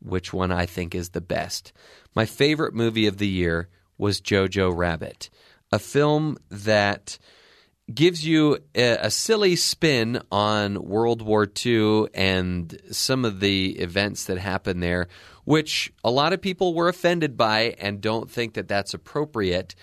which 0.00 0.32
one 0.32 0.52
I 0.52 0.66
think 0.66 0.94
is 0.94 1.10
the 1.10 1.20
best. 1.20 1.72
My 2.14 2.26
favorite 2.26 2.74
movie 2.74 3.06
of 3.06 3.18
the 3.18 3.28
year 3.28 3.68
was 3.96 4.20
Jojo 4.20 4.74
Rabbit, 4.74 5.30
a 5.72 5.78
film 5.78 6.38
that 6.50 7.18
gives 7.92 8.26
you 8.26 8.58
a, 8.74 8.98
a 9.02 9.10
silly 9.10 9.56
spin 9.56 10.20
on 10.30 10.82
World 10.82 11.22
War 11.22 11.46
II 11.64 12.06
and 12.14 12.78
some 12.90 13.24
of 13.24 13.40
the 13.40 13.78
events 13.78 14.24
that 14.24 14.38
happened 14.38 14.82
there, 14.82 15.08
which 15.44 15.92
a 16.04 16.10
lot 16.10 16.32
of 16.32 16.40
people 16.40 16.74
were 16.74 16.88
offended 16.88 17.36
by 17.36 17.74
and 17.78 18.00
don't 18.00 18.30
think 18.30 18.54
that 18.54 18.68
that's 18.68 18.94
appropriate. 18.94 19.74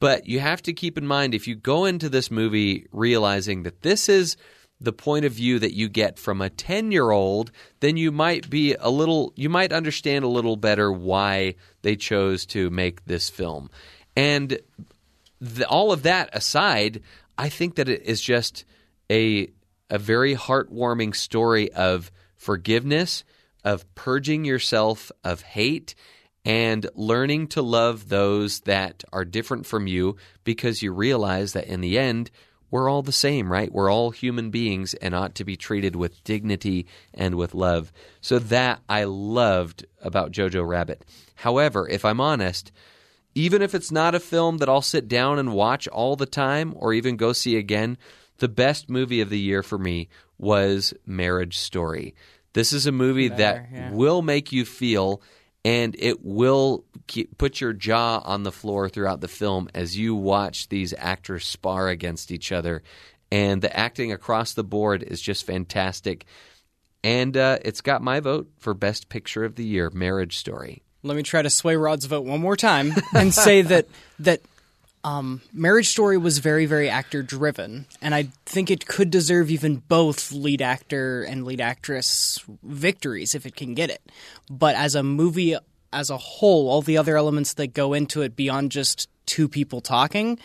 But 0.00 0.26
you 0.26 0.40
have 0.40 0.62
to 0.62 0.72
keep 0.72 0.98
in 0.98 1.06
mind 1.06 1.34
if 1.34 1.46
you 1.46 1.54
go 1.54 1.84
into 1.84 2.08
this 2.08 2.30
movie 2.30 2.86
realizing 2.92 3.62
that 3.62 3.82
this 3.82 4.08
is 4.08 4.36
the 4.80 4.92
point 4.92 5.24
of 5.24 5.32
view 5.32 5.58
that 5.58 5.74
you 5.74 5.88
get 5.88 6.18
from 6.18 6.40
a 6.40 6.50
10 6.50 6.92
year 6.92 7.10
old, 7.10 7.50
then 7.80 7.96
you 7.96 8.12
might 8.12 8.48
be 8.48 8.74
a 8.74 8.90
little, 8.90 9.32
you 9.36 9.48
might 9.48 9.72
understand 9.72 10.24
a 10.24 10.28
little 10.28 10.56
better 10.56 10.92
why 10.92 11.54
they 11.82 11.96
chose 11.96 12.46
to 12.46 12.70
make 12.70 13.04
this 13.04 13.28
film. 13.28 13.70
And 14.16 14.60
the, 15.40 15.66
all 15.68 15.92
of 15.92 16.02
that 16.04 16.30
aside, 16.32 17.02
I 17.38 17.48
think 17.48 17.76
that 17.76 17.88
it 17.88 18.02
is 18.02 18.20
just 18.20 18.64
a, 19.08 19.48
a 19.88 19.98
very 19.98 20.34
heartwarming 20.34 21.14
story 21.14 21.72
of 21.72 22.10
forgiveness, 22.36 23.24
of 23.64 23.94
purging 23.94 24.44
yourself 24.44 25.12
of 25.22 25.42
hate, 25.42 25.94
and 26.44 26.88
learning 26.94 27.48
to 27.48 27.62
love 27.62 28.08
those 28.08 28.60
that 28.60 29.04
are 29.12 29.24
different 29.24 29.66
from 29.66 29.86
you 29.86 30.16
because 30.44 30.82
you 30.82 30.92
realize 30.92 31.52
that 31.52 31.66
in 31.66 31.80
the 31.80 31.98
end, 31.98 32.30
we're 32.70 32.88
all 32.90 33.02
the 33.02 33.12
same, 33.12 33.50
right? 33.50 33.72
We're 33.72 33.90
all 33.90 34.10
human 34.10 34.50
beings 34.50 34.94
and 34.94 35.14
ought 35.14 35.34
to 35.36 35.44
be 35.44 35.56
treated 35.56 35.96
with 35.96 36.22
dignity 36.24 36.86
and 37.14 37.36
with 37.36 37.54
love. 37.54 37.92
So 38.20 38.38
that 38.38 38.80
I 38.88 39.04
loved 39.04 39.86
about 40.02 40.32
Jojo 40.32 40.66
Rabbit. 40.66 41.04
However, 41.36 41.88
if 41.88 42.04
I'm 42.04 42.20
honest, 42.20 42.72
even 43.38 43.62
if 43.62 43.72
it's 43.72 43.92
not 43.92 44.16
a 44.16 44.20
film 44.20 44.58
that 44.58 44.68
I'll 44.68 44.82
sit 44.82 45.06
down 45.06 45.38
and 45.38 45.52
watch 45.52 45.86
all 45.86 46.16
the 46.16 46.26
time 46.26 46.74
or 46.76 46.92
even 46.92 47.16
go 47.16 47.32
see 47.32 47.56
again, 47.56 47.96
the 48.38 48.48
best 48.48 48.90
movie 48.90 49.20
of 49.20 49.30
the 49.30 49.38
year 49.38 49.62
for 49.62 49.78
me 49.78 50.08
was 50.38 50.92
Marriage 51.06 51.56
Story. 51.56 52.16
This 52.54 52.72
is 52.72 52.86
a 52.88 52.92
movie 52.92 53.28
Better, 53.28 53.38
that 53.38 53.68
yeah. 53.72 53.92
will 53.92 54.22
make 54.22 54.50
you 54.50 54.64
feel 54.64 55.22
and 55.64 55.94
it 56.00 56.24
will 56.24 56.84
keep, 57.06 57.38
put 57.38 57.60
your 57.60 57.72
jaw 57.72 58.20
on 58.24 58.42
the 58.42 58.50
floor 58.50 58.88
throughout 58.88 59.20
the 59.20 59.28
film 59.28 59.68
as 59.72 59.96
you 59.96 60.16
watch 60.16 60.68
these 60.68 60.92
actors 60.98 61.46
spar 61.46 61.88
against 61.88 62.32
each 62.32 62.50
other. 62.50 62.82
And 63.30 63.62
the 63.62 63.76
acting 63.76 64.10
across 64.10 64.54
the 64.54 64.64
board 64.64 65.04
is 65.04 65.20
just 65.20 65.46
fantastic. 65.46 66.24
And 67.04 67.36
uh, 67.36 67.58
it's 67.64 67.82
got 67.82 68.02
my 68.02 68.18
vote 68.18 68.50
for 68.58 68.74
Best 68.74 69.08
Picture 69.08 69.44
of 69.44 69.54
the 69.54 69.64
Year 69.64 69.90
Marriage 69.90 70.38
Story. 70.38 70.82
Let 71.02 71.16
me 71.16 71.22
try 71.22 71.42
to 71.42 71.50
sway 71.50 71.76
Rod's 71.76 72.06
vote 72.06 72.24
one 72.24 72.40
more 72.40 72.56
time 72.56 72.92
and 73.14 73.32
say 73.32 73.62
that 73.62 73.86
that 74.18 74.40
um, 75.04 75.42
Marriage 75.52 75.88
Story 75.88 76.18
was 76.18 76.38
very, 76.38 76.66
very 76.66 76.90
actor 76.90 77.22
driven, 77.22 77.86
and 78.02 78.14
I 78.14 78.28
think 78.46 78.70
it 78.70 78.86
could 78.86 79.10
deserve 79.10 79.50
even 79.50 79.76
both 79.76 80.32
lead 80.32 80.60
actor 80.60 81.22
and 81.22 81.44
lead 81.44 81.60
actress 81.60 82.44
victories 82.62 83.34
if 83.34 83.46
it 83.46 83.54
can 83.54 83.74
get 83.74 83.90
it. 83.90 84.02
But 84.50 84.74
as 84.74 84.94
a 84.94 85.02
movie 85.02 85.56
as 85.92 86.10
a 86.10 86.18
whole, 86.18 86.68
all 86.68 86.82
the 86.82 86.98
other 86.98 87.16
elements 87.16 87.54
that 87.54 87.68
go 87.68 87.94
into 87.94 88.22
it 88.22 88.36
beyond 88.36 88.72
just 88.72 89.08
two 89.26 89.48
people 89.48 89.80
talking, 89.80 90.38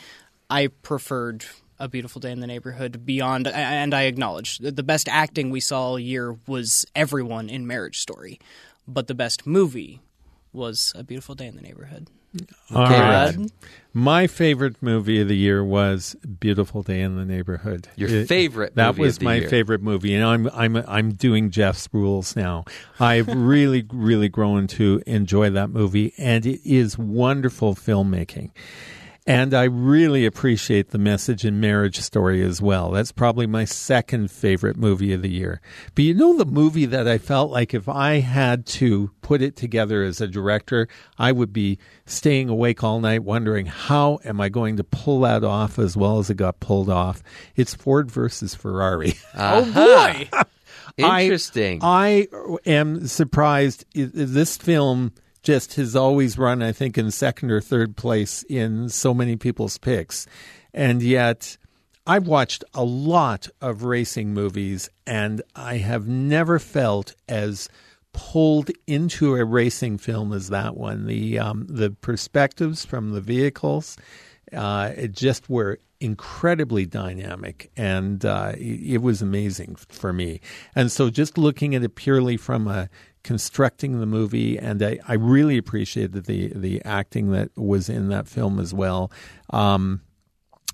I 0.50 0.68
preferred 0.68 1.44
A 1.80 1.88
Beautiful 1.88 2.22
Day 2.22 2.32
in 2.32 2.40
the 2.40 2.48
Neighborhood 2.48 3.06
beyond, 3.06 3.48
and 3.48 3.94
I 3.94 4.04
acknowledge 4.04 4.60
that 4.60 4.76
the 4.76 4.84
best 4.84 5.10
acting 5.10 5.50
we 5.50 5.60
saw 5.60 5.82
all 5.82 6.00
year 6.00 6.38
was 6.48 6.86
everyone 6.96 7.50
in 7.50 7.68
Marriage 7.68 8.00
Story, 8.00 8.40
but 8.88 9.08
the 9.08 9.16
best 9.16 9.46
movie 9.46 10.00
was 10.54 10.94
A 10.96 11.04
Beautiful 11.04 11.36
Day 11.36 11.48
in 11.48 11.56
the 11.56 11.62
Neighborhood. 11.62 12.10
All 12.74 12.82
Okay, 12.84 13.00
right. 13.00 13.36
Rod. 13.36 13.52
My 13.94 14.26
favorite 14.26 14.82
movie 14.82 15.22
of 15.22 15.28
the 15.28 15.38
year 15.38 15.64
was 15.64 16.16
Beautiful 16.40 16.82
Day 16.82 17.02
in 17.02 17.16
the 17.16 17.26
Neighborhood. 17.26 17.88
Your 17.96 18.26
favorite 18.26 18.74
That 18.74 18.98
was 18.98 19.16
of 19.18 19.20
the 19.20 19.26
my 19.26 19.36
year. 19.36 19.50
favorite 19.50 19.84
movie, 19.84 20.16
and 20.16 20.24
I'm 20.26 20.50
I'm 20.52 20.76
I'm 20.88 21.12
doing 21.14 21.52
Jeff's 21.52 21.88
rules 21.94 22.36
now. 22.36 22.66
I've 23.00 23.28
really 23.36 23.86
really 23.94 24.30
grown 24.30 24.66
to 24.68 25.04
enjoy 25.06 25.52
that 25.52 25.70
movie, 25.70 26.14
and 26.18 26.44
it 26.48 26.62
is 26.66 26.98
wonderful 26.98 27.76
filmmaking. 27.76 28.50
And 29.26 29.54
I 29.54 29.64
really 29.64 30.26
appreciate 30.26 30.90
the 30.90 30.98
message 30.98 31.46
in 31.46 31.62
Marriage 31.62 31.98
Story 32.02 32.44
as 32.44 32.62
well. 32.62 32.92
That's 32.92 33.14
probably 33.14 33.48
my 33.48 33.64
second 33.64 34.30
favorite 34.32 34.76
movie 34.76 35.14
of 35.14 35.22
the 35.22 35.30
year. 35.30 35.62
But 35.96 36.04
you 36.04 36.14
know, 36.14 36.38
the 36.38 36.46
movie 36.46 36.86
that 36.88 37.08
I 37.08 37.20
felt 37.20 37.50
like 37.50 37.74
if 37.74 37.88
I 37.88 38.20
had 38.20 38.66
to 38.66 39.12
put 39.22 39.42
it 39.42 39.56
together 39.56 40.04
as 40.04 40.20
a 40.20 40.28
director, 40.28 40.90
I 41.18 41.32
would 41.32 41.54
be 41.54 41.80
staying 42.06 42.50
awake 42.50 42.84
all 42.84 43.00
night 43.00 43.24
wondering 43.24 43.68
how 43.68 44.20
am 44.26 44.42
I 44.42 44.50
going 44.50 44.76
to 44.76 44.84
pull 44.84 45.22
that 45.22 45.46
off 45.46 45.80
as 45.80 45.96
well 45.96 46.20
as 46.20 46.30
it 46.30 46.36
got 46.36 46.60
pulled 46.60 46.90
off. 46.90 47.24
It's 47.56 47.74
Ford 47.74 48.12
versus 48.12 48.56
Ferrari. 48.56 49.14
Uh-huh. 49.34 49.72
Oh 49.76 50.26
boy! 50.32 50.46
Interesting. 50.98 51.80
I, 51.82 52.28
I 52.32 52.58
am 52.66 53.08
surprised. 53.08 53.86
This 53.94 54.58
film 54.58 55.14
just 55.44 55.76
has 55.76 55.96
always 55.96 56.38
run, 56.38 56.64
I 56.64 56.72
think, 56.72 56.98
in 56.98 57.12
second 57.12 57.52
or 57.52 57.62
third 57.62 57.96
place 57.96 58.44
in 58.44 58.90
so 58.90 59.14
many 59.14 59.36
people's 59.36 59.78
picks. 59.78 60.26
And 60.74 61.04
yet, 61.04 61.58
I've 62.08 62.28
watched 62.28 62.64
a 62.74 62.84
lot 62.84 63.48
of 63.62 63.84
racing 63.84 64.34
movies, 64.34 64.90
and 65.06 65.42
I 65.56 65.78
have 65.78 66.08
never 66.08 66.60
felt 66.60 67.14
as 67.30 67.70
pulled 68.14 68.72
into 68.88 69.36
a 69.36 69.46
racing 69.46 69.98
film 69.98 70.34
as 70.34 70.50
that 70.50 70.76
one. 70.78 71.08
The 71.08 71.40
um, 71.40 71.66
the 71.68 71.92
perspectives 71.92 72.86
from 72.86 73.12
the 73.12 73.22
vehicles, 73.22 73.98
uh, 74.54 74.94
it 74.96 75.12
just 75.14 75.50
were 75.50 75.80
incredibly 76.00 76.86
dynamic, 76.86 77.72
and 77.78 78.26
uh, 78.26 78.54
it, 78.58 79.02
was 79.02 79.22
amazing 79.22 79.76
for 79.76 80.12
me. 80.12 80.42
And 80.76 80.92
so, 80.92 81.10
just 81.10 81.38
looking 81.38 81.76
at 81.76 81.84
it 81.84 81.96
purely 81.96 82.38
from 82.38 82.68
a 82.68 82.90
constructing 83.24 84.00
the 84.00 84.06
movie, 84.06 84.58
and 84.58 84.84
I, 84.84 85.00
I 85.08 85.14
really 85.14 85.58
appreciated 85.58 86.26
the 86.26 86.52
the 86.56 86.82
acting 86.84 87.32
that 87.32 87.50
was 87.58 87.90
in 87.90 88.10
that 88.10 88.28
film 88.28 88.60
as 88.60 88.74
well. 88.74 89.12
Um, 89.52 90.02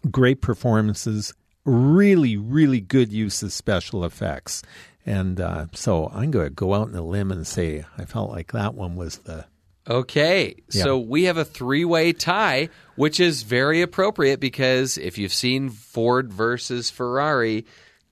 great 0.10 0.42
performances, 0.42 1.34
really, 1.66 2.38
really 2.38 2.82
good 2.82 3.12
use 3.12 3.44
of 3.44 3.54
special 3.54 4.04
effects. 4.06 4.64
And 5.06 5.40
uh, 5.40 5.68
so 5.74 6.12
I'm 6.14 6.32
going 6.32 6.48
to 6.48 6.54
go 6.54 6.74
out 6.74 6.90
on 6.90 6.96
a 6.96 7.02
limb 7.02 7.32
and 7.32 7.46
say 7.48 7.84
I 7.98 8.06
felt 8.06 8.30
like 8.30 8.52
that 8.52 8.76
one 8.76 8.96
was 8.96 9.20
the. 9.20 9.46
Okay, 9.90 10.56
so 10.70 11.00
we 11.00 11.24
have 11.24 11.38
a 11.38 11.46
three 11.46 11.84
way 11.84 12.14
tie, 12.14 12.70
which 12.96 13.20
is 13.20 13.42
very 13.42 13.82
appropriate 13.82 14.40
because 14.40 15.00
if 15.00 15.18
you've 15.18 15.34
seen 15.34 15.72
Ford 15.72 16.32
versus 16.32 16.92
Ferrari, 16.92 17.66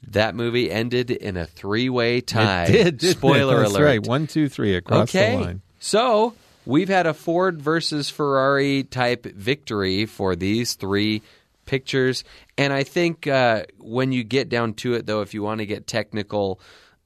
that 0.08 0.34
movie 0.34 0.72
ended 0.72 1.12
in 1.12 1.38
a 1.38 1.46
three 1.46 1.90
way 1.90 2.22
tie. 2.22 2.66
It 2.66 2.98
did. 2.98 3.18
Spoiler 3.18 3.60
That's 3.60 3.72
alert. 3.72 3.86
right. 3.86 4.08
One, 4.08 4.26
two, 4.26 4.50
three 4.50 4.76
across 4.76 5.10
okay. 5.10 5.36
the 5.36 5.42
line. 5.44 5.62
So 5.80 6.34
we've 6.66 6.90
had 6.90 7.06
a 7.06 7.14
Ford 7.14 7.62
versus 7.62 8.10
Ferrari 8.10 8.84
type 8.84 9.26
victory 9.26 10.08
for 10.08 10.36
these 10.36 10.74
three 10.74 11.22
pictures. 11.68 12.24
And 12.58 12.74
I 12.74 12.84
think 12.84 13.28
uh, 13.28 13.66
when 13.78 14.12
you 14.12 14.24
get 14.24 14.50
down 14.50 14.74
to 14.76 14.94
it, 14.94 15.06
though, 15.06 15.22
if 15.22 15.36
you 15.36 15.44
want 15.44 15.60
to 15.60 15.68
get 15.68 15.86
technical, 15.86 16.60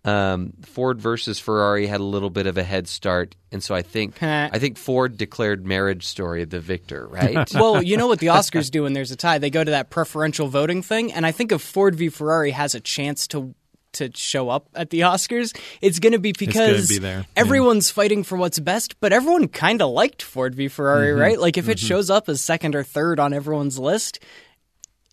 um, 0.03 0.53
Ford 0.63 0.99
versus 0.99 1.37
Ferrari 1.39 1.85
had 1.85 1.99
a 1.99 2.03
little 2.03 2.29
bit 2.31 2.47
of 2.47 2.57
a 2.57 2.63
head 2.63 2.87
start, 2.87 3.35
and 3.51 3.61
so 3.63 3.75
I 3.75 3.81
think 3.83 4.21
I 4.23 4.57
think 4.57 4.77
Ford 4.77 5.15
declared 5.17 5.65
Marriage 5.65 6.07
Story 6.07 6.43
the 6.45 6.59
victor, 6.59 7.07
right? 7.07 7.51
well, 7.53 7.83
you 7.83 7.97
know 7.97 8.07
what 8.07 8.19
the 8.19 8.27
Oscars 8.27 8.71
do 8.71 8.83
when 8.83 8.93
there's 8.93 9.11
a 9.11 9.15
tie? 9.15 9.37
They 9.37 9.49
go 9.51 9.63
to 9.63 9.71
that 9.71 9.89
preferential 9.91 10.47
voting 10.47 10.81
thing, 10.81 11.13
and 11.13 11.25
I 11.25 11.31
think 11.31 11.51
if 11.51 11.61
Ford 11.61 11.93
v 11.95 12.09
Ferrari 12.09 12.51
has 12.51 12.73
a 12.73 12.79
chance 12.79 13.27
to 13.27 13.53
to 13.93 14.09
show 14.15 14.47
up 14.49 14.69
at 14.73 14.89
the 14.89 15.01
Oscars, 15.01 15.53
it's 15.81 15.99
going 15.99 16.13
to 16.13 16.19
be 16.19 16.31
because 16.31 16.87
be 16.87 16.97
there, 16.97 17.19
yeah. 17.19 17.23
everyone's 17.35 17.91
fighting 17.91 18.23
for 18.23 18.37
what's 18.37 18.57
best, 18.57 18.99
but 19.01 19.11
everyone 19.11 19.49
kind 19.49 19.81
of 19.81 19.91
liked 19.91 20.21
Ford 20.23 20.55
v 20.55 20.67
Ferrari, 20.69 21.07
Mm-hmm. 21.11 21.19
right? 21.21 21.39
Like 21.39 21.57
if 21.57 21.67
it 21.69 21.77
shows 21.77 22.09
up 22.09 22.29
as 22.29 22.39
second 22.41 22.73
or 22.73 22.83
third 22.83 23.19
on 23.19 23.33
everyone's 23.33 23.77
list, 23.77 24.19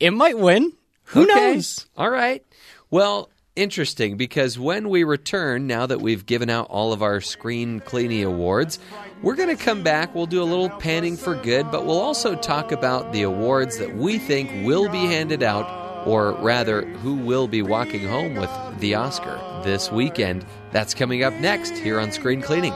it 0.01 0.13
might 0.13 0.39
win. 0.39 0.73
Who 1.07 1.23
Okay. 1.25 1.55
knows? 1.55 1.87
All 1.97 2.09
right. 2.09 2.45
Well, 2.91 3.31
interesting 3.59 4.17
because 4.17 4.59
when 4.59 4.89
we 4.89 5.03
return, 5.03 5.67
now 5.67 5.85
that 5.87 6.01
we've 6.01 6.25
given 6.25 6.49
out 6.49 6.69
all 6.71 6.93
of 6.93 7.03
our 7.03 7.21
screen 7.21 7.81
cleaning 7.81 8.25
awards, 8.25 8.79
we're 9.21 9.35
going 9.35 9.55
to 9.55 9.63
come 9.63 9.83
back. 9.83 10.15
We'll 10.15 10.27
do 10.27 10.43
a 10.43 10.45
little 10.45 10.71
panning 10.71 11.17
for 11.17 11.35
good, 11.35 11.71
but 11.71 11.85
we'll 11.85 12.01
also 12.01 12.37
talk 12.37 12.71
about 12.71 13.13
the 13.13 13.23
awards 13.23 13.79
that 13.79 13.97
we 13.97 14.19
think 14.19 14.65
will 14.65 14.89
be 14.89 15.07
handed 15.07 15.43
out, 15.43 16.07
or 16.07 16.33
rather, 16.35 16.87
who 16.87 17.17
will 17.17 17.49
be 17.49 17.61
walking 17.61 18.07
home 18.07 18.37
with 18.37 18.51
the 18.79 18.95
Oscar 18.95 19.39
this 19.65 19.91
weekend. 19.91 20.47
That's 20.71 20.95
coming 20.95 21.25
up 21.25 21.35
next 21.35 21.77
here 21.77 21.99
on 21.99 22.13
Screen 22.13 22.41
Cleaning. 22.41 22.75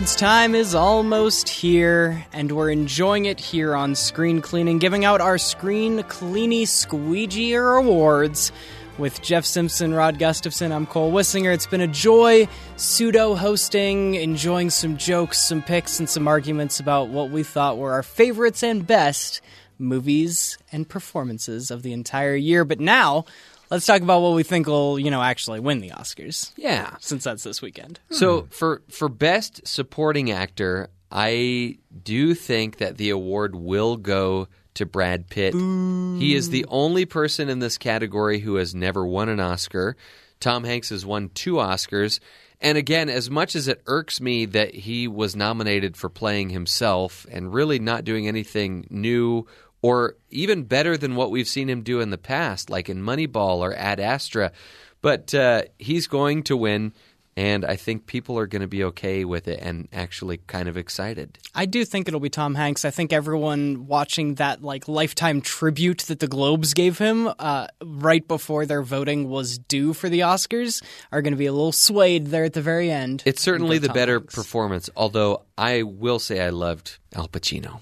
Awards 0.00 0.16
time 0.16 0.54
is 0.54 0.74
almost 0.74 1.46
here, 1.46 2.24
and 2.32 2.50
we're 2.52 2.70
enjoying 2.70 3.26
it 3.26 3.38
here 3.38 3.76
on 3.76 3.94
Screen 3.94 4.40
Cleaning, 4.40 4.78
giving 4.78 5.04
out 5.04 5.20
our 5.20 5.36
Screen 5.36 5.98
Cleany 6.04 6.62
Squeegeer 6.62 7.78
Awards. 7.78 8.50
With 8.96 9.20
Jeff 9.20 9.44
Simpson, 9.44 9.92
Rod 9.92 10.18
Gustafson, 10.18 10.72
I'm 10.72 10.86
Cole 10.86 11.12
Wissinger. 11.12 11.52
It's 11.52 11.66
been 11.66 11.82
a 11.82 11.86
joy 11.86 12.48
pseudo 12.76 13.34
hosting, 13.34 14.14
enjoying 14.14 14.70
some 14.70 14.96
jokes, 14.96 15.38
some 15.38 15.60
picks, 15.60 15.98
and 15.98 16.08
some 16.08 16.26
arguments 16.26 16.80
about 16.80 17.10
what 17.10 17.28
we 17.28 17.42
thought 17.42 17.76
were 17.76 17.92
our 17.92 18.02
favorites 18.02 18.62
and 18.62 18.86
best 18.86 19.42
movies 19.78 20.56
and 20.72 20.88
performances 20.88 21.70
of 21.70 21.82
the 21.82 21.92
entire 21.92 22.36
year. 22.36 22.64
But 22.64 22.80
now, 22.80 23.26
let's 23.70 23.86
talk 23.86 24.02
about 24.02 24.20
what 24.20 24.34
we 24.34 24.42
think 24.42 24.66
will, 24.66 24.98
you 24.98 25.10
know, 25.10 25.22
actually 25.22 25.60
win 25.60 25.80
the 25.80 25.90
Oscars, 25.90 26.52
Yeah. 26.56 26.96
since 27.00 27.24
that's 27.24 27.42
this 27.42 27.62
weekend. 27.62 28.00
So 28.10 28.46
for 28.50 28.82
for 28.88 29.08
best 29.08 29.66
supporting 29.66 30.30
actor, 30.30 30.88
I 31.10 31.78
do 32.04 32.34
think 32.34 32.78
that 32.78 32.96
the 32.98 33.10
award 33.10 33.54
will 33.54 33.96
go 33.96 34.48
to 34.74 34.86
Brad 34.86 35.28
Pitt. 35.28 35.54
He 35.54 36.34
is 36.34 36.50
the 36.50 36.64
only 36.68 37.04
person 37.04 37.48
in 37.48 37.58
this 37.58 37.76
category 37.78 38.38
who 38.38 38.54
has 38.56 38.74
never 38.74 39.04
won 39.04 39.28
an 39.28 39.40
Oscar. 39.40 39.96
Tom 40.38 40.64
Hanks 40.64 40.90
has 40.90 41.04
won 41.04 41.28
two 41.34 41.54
Oscars. 41.54 42.20
And 42.62 42.78
again, 42.78 43.08
as 43.08 43.28
much 43.30 43.56
as 43.56 43.68
it 43.68 43.80
irks 43.86 44.20
me 44.20 44.44
that 44.46 44.74
he 44.74 45.08
was 45.08 45.34
nominated 45.34 45.96
for 45.96 46.08
playing 46.10 46.50
himself 46.50 47.26
and 47.30 47.52
really 47.52 47.78
not 47.78 48.04
doing 48.04 48.28
anything 48.28 48.86
new 48.90 49.46
or 49.82 50.16
even 50.30 50.64
better 50.64 50.96
than 50.96 51.16
what 51.16 51.30
we've 51.30 51.48
seen 51.48 51.68
him 51.68 51.82
do 51.82 52.00
in 52.00 52.10
the 52.10 52.18
past, 52.18 52.70
like 52.70 52.88
in 52.88 53.02
Moneyball 53.02 53.58
or 53.58 53.74
Ad 53.74 54.00
Astra, 54.00 54.52
but 55.00 55.34
uh, 55.34 55.62
he's 55.78 56.06
going 56.06 56.42
to 56.44 56.56
win. 56.56 56.92
And 57.36 57.64
I 57.64 57.76
think 57.76 58.06
people 58.06 58.38
are 58.38 58.46
going 58.46 58.60
to 58.60 58.68
be 58.68 58.84
okay 58.84 59.24
with 59.24 59.48
it 59.48 59.60
and 59.62 59.88
actually 59.92 60.38
kind 60.46 60.68
of 60.68 60.76
excited. 60.76 61.38
I 61.54 61.64
do 61.64 61.86
think 61.86 62.06
it'll 62.06 62.20
be 62.20 62.28
Tom 62.28 62.54
Hanks. 62.54 62.84
I 62.84 62.90
think 62.90 63.12
everyone 63.14 63.86
watching 63.86 64.34
that 64.34 64.62
like 64.62 64.88
lifetime 64.88 65.40
tribute 65.40 66.00
that 66.08 66.18
the 66.18 66.26
Globes 66.26 66.74
gave 66.74 66.98
him 66.98 67.30
uh, 67.38 67.68
right 67.82 68.26
before 68.26 68.66
their 68.66 68.82
voting 68.82 69.30
was 69.30 69.58
due 69.58 69.94
for 69.94 70.10
the 70.10 70.20
Oscars 70.20 70.82
are 71.12 71.22
going 71.22 71.32
to 71.32 71.38
be 71.38 71.46
a 71.46 71.52
little 71.52 71.72
swayed 71.72 72.26
there 72.26 72.44
at 72.44 72.52
the 72.52 72.62
very 72.62 72.90
end. 72.90 73.22
It's 73.24 73.40
certainly 73.40 73.78
the 73.78 73.86
Tom 73.86 73.94
better 73.94 74.18
Hanks. 74.18 74.34
performance, 74.34 74.90
although 74.94 75.44
I 75.56 75.84
will 75.84 76.18
say 76.18 76.44
I 76.44 76.50
loved 76.50 76.98
Al 77.14 77.28
Pacino. 77.28 77.80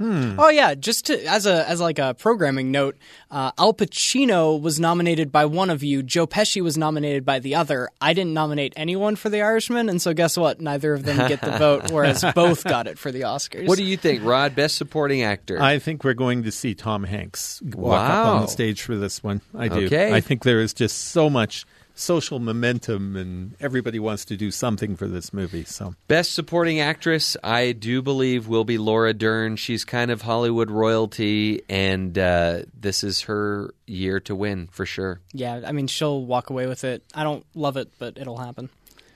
Oh 0.00 0.48
yeah, 0.48 0.74
just 0.74 1.06
to, 1.06 1.24
as 1.26 1.46
a 1.46 1.68
as 1.68 1.80
like 1.80 1.98
a 1.98 2.14
programming 2.14 2.70
note, 2.70 2.96
uh, 3.30 3.52
Al 3.58 3.72
Pacino 3.72 4.60
was 4.60 4.80
nominated 4.80 5.30
by 5.30 5.44
one 5.44 5.70
of 5.70 5.82
you. 5.82 6.02
Joe 6.02 6.26
Pesci 6.26 6.60
was 6.60 6.76
nominated 6.76 7.24
by 7.24 7.38
the 7.38 7.54
other. 7.54 7.88
I 8.00 8.12
didn't 8.12 8.34
nominate 8.34 8.72
anyone 8.76 9.16
for 9.16 9.28
The 9.28 9.42
Irishman, 9.42 9.88
and 9.88 10.02
so 10.02 10.12
guess 10.12 10.36
what? 10.36 10.60
Neither 10.60 10.94
of 10.94 11.04
them 11.04 11.28
get 11.28 11.40
the 11.40 11.52
vote, 11.52 11.90
whereas 11.92 12.24
both 12.34 12.64
got 12.64 12.86
it 12.86 12.98
for 12.98 13.12
the 13.12 13.22
Oscars. 13.22 13.68
What 13.68 13.78
do 13.78 13.84
you 13.84 13.96
think, 13.96 14.24
Rod? 14.24 14.54
Best 14.54 14.76
supporting 14.76 15.22
actor? 15.22 15.60
I 15.60 15.78
think 15.78 16.02
we're 16.02 16.14
going 16.14 16.42
to 16.44 16.52
see 16.52 16.74
Tom 16.74 17.04
Hanks 17.04 17.62
walk 17.62 18.10
up 18.10 18.26
on 18.26 18.42
the 18.42 18.48
stage 18.48 18.82
for 18.82 18.96
this 18.96 19.22
one. 19.22 19.40
I 19.56 19.68
do. 19.68 19.86
Okay. 19.86 20.12
I 20.12 20.20
think 20.20 20.42
there 20.42 20.60
is 20.60 20.74
just 20.74 20.98
so 21.08 21.30
much 21.30 21.66
social 21.94 22.38
momentum, 22.38 23.16
and 23.16 23.54
everybody 23.60 23.98
wants 23.98 24.24
to 24.26 24.36
do 24.36 24.50
something 24.50 24.96
for 24.96 25.06
this 25.06 25.32
movie. 25.32 25.64
So 25.64 25.94
Best 26.08 26.32
supporting 26.32 26.80
actress, 26.80 27.36
I 27.42 27.72
do 27.72 28.02
believe, 28.02 28.48
will 28.48 28.64
be 28.64 28.78
Laura 28.78 29.14
Dern. 29.14 29.56
She's 29.56 29.84
kind 29.84 30.10
of 30.10 30.22
Hollywood 30.22 30.70
royalty, 30.70 31.62
and 31.68 32.18
uh, 32.18 32.62
this 32.78 33.04
is 33.04 33.22
her 33.22 33.72
year 33.86 34.20
to 34.20 34.34
win 34.34 34.68
for 34.70 34.86
sure. 34.86 35.20
Yeah, 35.32 35.62
I 35.66 35.72
mean 35.72 35.86
she'll 35.86 36.24
walk 36.24 36.50
away 36.50 36.66
with 36.66 36.84
it. 36.84 37.02
I 37.14 37.22
don't 37.22 37.44
love 37.54 37.76
it, 37.76 37.90
but 37.98 38.18
it'll 38.18 38.38
happen. 38.38 38.70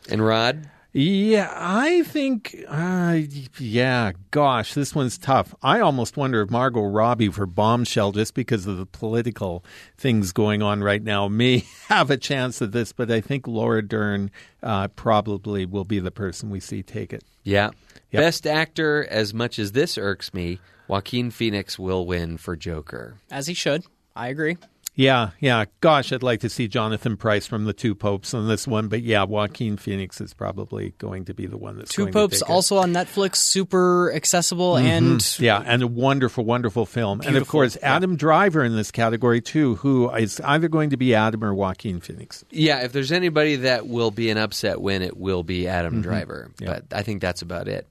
And 0.09 0.25
Rod, 0.25 0.71
yeah, 0.93 1.53
I 1.55 2.03
think. 2.03 2.57
Uh, 2.67 3.21
yeah, 3.59 4.13
gosh, 4.31 4.75
this 4.75 4.95
one's 4.95 5.19
tough. 5.19 5.55
I 5.63 5.81
almost 5.81 6.17
wonder 6.17 6.41
if 6.43 6.51
Margot 6.51 6.83
Robbie 6.83 7.29
for 7.29 7.47
Bombshell, 7.47 8.13
just 8.13 8.35
because 8.35 8.67
of 8.67 8.79
the 8.79 8.87
political 8.87 9.65
things 9.97 10.33
going 10.33 10.63
on 10.63 10.83
right 10.83 11.03
now, 11.03 11.29
may 11.29 11.59
have 11.89 12.11
a 12.11 12.17
chance 12.17 12.61
at 12.63 12.73
this. 12.73 12.93
But 12.93 13.11
I 13.11 13.21
think 13.21 13.47
Laura 13.47 13.83
Dern 13.83 14.31
uh, 14.63 14.89
probably 14.89 15.67
will 15.67 15.85
be 15.85 15.99
the 15.99 16.11
person 16.11 16.51
we 16.51 16.61
see 16.61 16.83
take 16.83 17.13
it. 17.13 17.23
yeah. 17.45 17.71
Yep. 18.11 18.23
Best 18.23 18.47
actor, 18.47 19.07
as 19.11 19.35
much 19.35 19.59
as 19.59 19.73
this 19.73 19.99
irks 19.99 20.33
me, 20.33 20.61
Joaquin 20.89 21.31
Phoenix 21.31 21.79
will 21.79 22.07
win 22.07 22.39
for 22.39 22.57
Joker. 22.57 23.17
As 23.31 23.47
he 23.49 23.53
should. 23.53 23.85
I 24.17 24.29
agree. 24.29 24.57
Yeah, 24.99 25.31
yeah. 25.39 25.67
Gosh, 25.81 26.13
I'd 26.13 26.25
like 26.25 26.41
to 26.41 26.49
see 26.49 26.67
Jonathan 26.67 27.17
Pryce 27.17 27.47
from 27.47 27.67
the 27.67 27.73
Two 27.73 27.95
Popes 27.95 28.35
on 28.35 28.49
this 28.49 28.67
one, 28.67 28.89
but 28.89 29.01
yeah, 29.03 29.23
Joaquin 29.23 29.77
Phoenix 29.77 30.21
is 30.21 30.35
probably 30.35 30.93
going 30.99 31.25
to 31.27 31.35
be 31.35 31.47
the 31.47 31.57
one 31.57 31.79
that's 31.79 31.93
Two 31.93 32.03
going 32.03 32.13
to 32.13 32.19
Popes 32.19 32.41
take 32.41 32.49
it. 32.49 32.53
also 32.53 32.79
on 32.79 32.93
Netflix, 32.93 33.37
super 33.37 34.13
accessible 34.13 34.77
and 34.77 35.25
Yeah, 35.39 35.63
and 35.65 35.85
a 35.85 35.87
wonderful, 35.87 36.45
wonderful 36.45 36.85
film. 36.85 37.21
And 37.21 37.29
of 37.29 37.33
Beautiful, 37.35 37.53
course, 37.53 37.77
yeah. 37.81 37.95
Adam 37.95 38.17
Driver 38.17 38.65
in 38.65 38.75
this 38.75 38.91
category 38.91 39.41
too, 39.41 39.77
who 39.77 40.11
is 40.11 40.41
either 40.41 40.67
going 40.69 40.91
to 40.91 40.97
be 40.97 41.15
Adam 41.15 41.45
or 41.45 41.55
Joaquin 41.55 42.01
Phoenix. 42.01 42.45
Yeah, 42.51 42.81
if 42.81 42.91
there's 42.91 43.13
anybody 43.13 43.55
that 43.55 43.87
will 43.87 44.11
be 44.11 44.31
an 44.31 44.37
upset 44.39 44.81
win, 44.81 45.03
it 45.03 45.17
will 45.17 45.45
be 45.45 45.69
Adam 45.69 45.93
Mm-hmm. 45.93 46.03
Driver. 46.03 46.51
But 46.61 46.87
I 46.93 47.03
think 47.05 47.21
that's 47.23 47.41
about 47.43 47.69
it. 47.69 47.87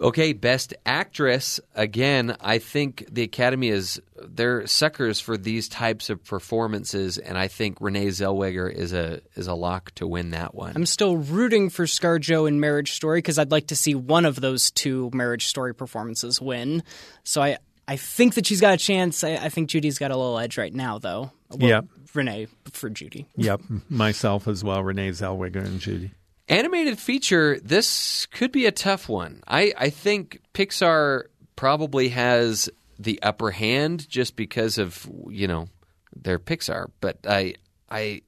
Okay, 0.00 0.32
best 0.32 0.74
actress. 0.84 1.60
Again, 1.74 2.36
I 2.40 2.58
think 2.58 3.06
the 3.10 3.22
Academy 3.22 3.68
is 3.68 4.02
they're 4.20 4.66
suckers 4.66 5.20
for 5.20 5.36
these 5.36 5.68
types 5.68 6.10
of 6.10 6.24
performances, 6.24 7.16
and 7.16 7.38
I 7.38 7.46
think 7.46 7.78
Renee 7.80 8.06
Zellweger 8.08 8.72
is 8.72 8.92
a 8.92 9.20
is 9.36 9.46
a 9.46 9.54
lock 9.54 9.92
to 9.96 10.06
win 10.06 10.30
that 10.30 10.54
one. 10.54 10.72
I'm 10.74 10.86
still 10.86 11.16
rooting 11.16 11.70
for 11.70 11.84
ScarJo 11.84 12.48
in 12.48 12.58
Marriage 12.58 12.92
Story 12.92 13.18
because 13.18 13.38
I'd 13.38 13.52
like 13.52 13.68
to 13.68 13.76
see 13.76 13.94
one 13.94 14.24
of 14.24 14.40
those 14.40 14.72
two 14.72 15.10
Marriage 15.14 15.46
Story 15.46 15.74
performances 15.74 16.40
win. 16.40 16.82
So 17.22 17.40
I 17.40 17.58
I 17.86 17.96
think 17.96 18.34
that 18.34 18.46
she's 18.46 18.60
got 18.60 18.74
a 18.74 18.78
chance. 18.78 19.22
I, 19.22 19.34
I 19.34 19.48
think 19.48 19.68
Judy's 19.68 19.98
got 19.98 20.10
a 20.10 20.16
little 20.16 20.38
edge 20.38 20.58
right 20.58 20.74
now, 20.74 20.98
though. 20.98 21.30
Well, 21.50 21.68
Yeah. 21.68 21.80
Renee 22.14 22.46
for 22.72 22.90
Judy. 22.90 23.26
Yep, 23.36 23.62
myself 23.88 24.46
as 24.46 24.62
well, 24.62 24.82
Renee 24.84 25.10
Zellweger 25.10 25.64
and 25.64 25.80
Judy. 25.80 26.12
Animated 26.48 26.98
feature, 26.98 27.58
this 27.60 28.26
could 28.26 28.52
be 28.52 28.66
a 28.66 28.72
tough 28.72 29.08
one. 29.08 29.42
I, 29.48 29.72
I 29.78 29.88
think 29.90 30.40
Pixar 30.52 31.24
probably 31.56 32.10
has 32.10 32.68
the 32.98 33.20
upper 33.22 33.50
hand 33.50 34.08
just 34.08 34.36
because 34.36 34.76
of, 34.76 35.08
you 35.30 35.48
know, 35.48 35.68
their 36.14 36.38
Pixar. 36.38 36.90
But 37.00 37.18
I 37.26 37.54
I 37.90 38.20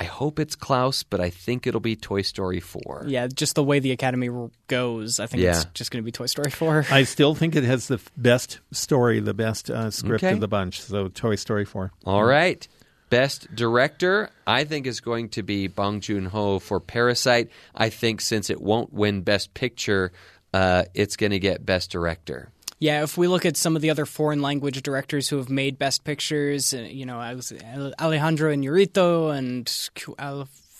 I 0.00 0.04
hope 0.04 0.38
it's 0.38 0.54
Klaus, 0.54 1.02
but 1.02 1.20
I 1.20 1.30
think 1.30 1.66
it'll 1.66 1.80
be 1.80 1.96
Toy 1.96 2.22
Story 2.22 2.60
4. 2.60 3.06
Yeah, 3.08 3.26
just 3.26 3.56
the 3.56 3.64
way 3.64 3.80
the 3.80 3.90
Academy 3.90 4.30
goes, 4.68 5.18
I 5.18 5.26
think 5.26 5.42
Yeah. 5.42 5.56
it's 5.56 5.64
just 5.74 5.90
going 5.90 6.00
to 6.02 6.04
be 6.06 6.12
Toy 6.12 6.26
Story 6.26 6.50
4. 6.52 6.86
I 6.92 7.02
still 7.02 7.34
think 7.34 7.56
it 7.56 7.64
has 7.64 7.88
the 7.88 7.96
f- 7.96 8.08
best 8.16 8.60
story, 8.70 9.18
the 9.18 9.34
best 9.34 9.68
uh, 9.68 9.90
script 9.90 10.22
Okay. 10.22 10.32
of 10.32 10.38
the 10.40 10.46
bunch. 10.48 10.80
So 10.80 11.08
Toy 11.08 11.34
Story 11.34 11.64
4. 11.64 11.90
All 12.06 12.22
right. 12.24 12.66
Best 13.10 13.54
director, 13.54 14.30
I 14.46 14.64
think 14.64 14.86
is 14.86 15.00
going 15.00 15.30
to 15.30 15.42
be 15.42 15.66
Bong 15.66 16.00
Joon 16.00 16.26
Ho 16.26 16.58
for 16.58 16.80
Parasite. 16.80 17.50
I 17.74 17.88
think 17.88 18.20
since 18.20 18.50
it 18.50 18.60
won't 18.60 18.92
win 18.92 19.22
Best 19.22 19.54
Picture, 19.54 20.12
uh, 20.52 20.84
it's 20.94 21.16
going 21.16 21.32
to 21.32 21.38
get 21.38 21.64
Best 21.64 21.90
Director. 21.90 22.50
Yeah, 22.80 23.02
if 23.02 23.18
we 23.18 23.26
look 23.26 23.44
at 23.44 23.56
some 23.56 23.74
of 23.74 23.82
the 23.82 23.90
other 23.90 24.06
foreign 24.06 24.40
language 24.40 24.82
directors 24.82 25.28
who 25.28 25.38
have 25.38 25.50
made 25.50 25.78
best 25.78 26.04
pictures, 26.04 26.72
uh, 26.72 26.78
you 26.78 27.06
know, 27.06 27.18
Alejandro 27.18 28.54
Inarritu 28.54 29.36
and 29.36 29.68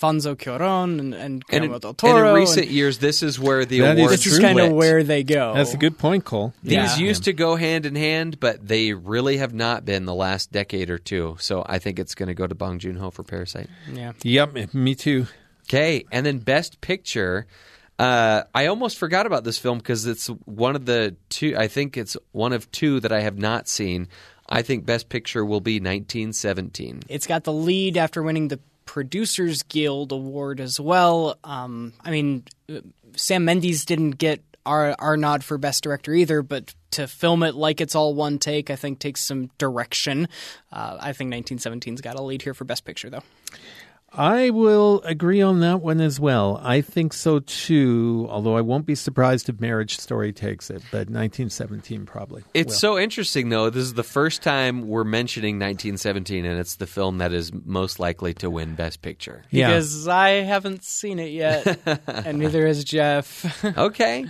Cu- 0.00 0.06
Alfonso 0.06 0.34
Cuarón 0.34 1.00
and, 1.00 1.12
and 1.14 1.14
And 1.14 1.44
Guillermo 1.48 1.74
in, 1.74 1.80
del 1.80 1.90
and 1.90 1.98
Toro. 1.98 2.28
in 2.34 2.40
recent 2.40 2.66
and 2.66 2.74
years, 2.74 2.98
this 2.98 3.22
is 3.22 3.38
where 3.38 3.64
the 3.64 3.80
That 3.80 3.96
is 3.96 4.04
awards 4.04 4.24
this 4.24 4.32
is 4.34 4.38
kind 4.38 4.58
of 4.60 4.72
where 4.72 5.02
they 5.02 5.22
go. 5.24 5.54
That's 5.54 5.74
a 5.74 5.76
good 5.78 5.98
point, 5.98 6.24
Cole. 6.24 6.52
These 6.62 6.72
Yeah. 6.72 6.96
used 6.98 7.24
to 7.24 7.32
go 7.32 7.56
hand 7.56 7.84
in 7.86 7.94
hand, 7.96 8.38
but 8.40 8.66
they 8.66 8.92
really 8.92 9.38
have 9.38 9.52
not 9.54 9.84
been 9.84 10.04
the 10.04 10.14
last 10.14 10.52
decade 10.52 10.90
or 10.90 10.98
two. 10.98 11.36
So 11.40 11.64
I 11.68 11.78
think 11.78 11.98
it's 11.98 12.14
going 12.14 12.28
to 12.28 12.34
go 12.34 12.46
to 12.46 12.54
Bong 12.54 12.78
Joon 12.78 12.96
Ho 12.96 13.10
for 13.10 13.22
Parasite. 13.24 13.68
Yeah. 13.92 14.12
Yep, 14.22 14.74
me 14.74 14.94
too. 14.94 15.26
Okay, 15.68 16.04
and 16.12 16.24
then 16.24 16.38
Best 16.38 16.80
Picture. 16.80 17.46
Uh, 17.98 18.44
I 18.54 18.66
almost 18.66 18.96
forgot 18.96 19.26
about 19.26 19.42
this 19.44 19.58
film 19.58 19.78
because 19.78 20.06
it's 20.06 20.28
one 20.44 20.76
of 20.76 20.86
the 20.86 21.16
two. 21.28 21.56
I 21.58 21.66
think 21.66 21.96
it's 21.96 22.16
one 22.32 22.52
of 22.52 22.70
two 22.70 23.00
that 23.00 23.10
I 23.12 23.20
have 23.22 23.36
not 23.36 23.68
seen. 23.68 24.06
I 24.48 24.62
think 24.62 24.86
Best 24.86 25.08
Picture 25.08 25.44
will 25.44 25.60
be 25.60 25.80
1917. 25.80 27.02
It's 27.08 27.26
got 27.26 27.44
the 27.44 27.52
lead 27.52 27.96
after 27.96 28.22
winning 28.22 28.48
the 28.48 28.60
Producers 28.88 29.62
Guild 29.64 30.12
Award 30.12 30.60
as 30.60 30.80
well. 30.80 31.36
Um, 31.44 31.92
I 32.02 32.10
mean, 32.10 32.42
Sam 33.16 33.44
Mendes 33.44 33.84
didn't 33.84 34.12
get 34.12 34.42
our 34.64 34.96
our 34.98 35.18
nod 35.18 35.44
for 35.44 35.58
best 35.58 35.84
director 35.84 36.14
either, 36.14 36.40
but 36.40 36.74
to 36.92 37.06
film 37.06 37.42
it 37.42 37.54
like 37.54 37.82
it's 37.82 37.94
all 37.94 38.14
one 38.14 38.38
take, 38.38 38.70
I 38.70 38.76
think 38.76 38.98
takes 38.98 39.20
some 39.20 39.50
direction. 39.58 40.26
Uh, 40.72 40.96
I 40.98 41.12
think 41.12 41.34
1917's 41.34 42.00
got 42.00 42.16
a 42.16 42.22
lead 42.22 42.40
here 42.40 42.54
for 42.54 42.64
best 42.64 42.86
picture 42.86 43.10
though. 43.10 43.22
I 44.12 44.50
will 44.50 45.02
agree 45.02 45.42
on 45.42 45.60
that 45.60 45.82
one 45.82 46.00
as 46.00 46.18
well. 46.18 46.58
I 46.62 46.80
think 46.80 47.12
so 47.12 47.40
too, 47.40 48.26
although 48.30 48.56
I 48.56 48.62
won't 48.62 48.86
be 48.86 48.94
surprised 48.94 49.48
if 49.48 49.60
Marriage 49.60 49.98
Story 49.98 50.32
takes 50.32 50.70
it, 50.70 50.82
but 50.90 51.10
1917 51.10 52.06
probably. 52.06 52.42
It's 52.54 52.72
will. 52.72 52.78
so 52.78 52.98
interesting, 52.98 53.50
though. 53.50 53.68
This 53.68 53.84
is 53.84 53.94
the 53.94 54.02
first 54.02 54.42
time 54.42 54.88
we're 54.88 55.04
mentioning 55.04 55.56
1917, 55.56 56.46
and 56.46 56.58
it's 56.58 56.76
the 56.76 56.86
film 56.86 57.18
that 57.18 57.32
is 57.32 57.52
most 57.52 58.00
likely 58.00 58.32
to 58.34 58.48
win 58.48 58.74
Best 58.74 59.02
Picture. 59.02 59.44
Yeah. 59.50 59.68
Because 59.68 60.08
I 60.08 60.30
haven't 60.30 60.84
seen 60.84 61.18
it 61.18 61.32
yet, 61.32 61.78
and 62.06 62.38
neither 62.38 62.66
has 62.66 62.84
Jeff. 62.84 63.64
Okay. 63.64 64.26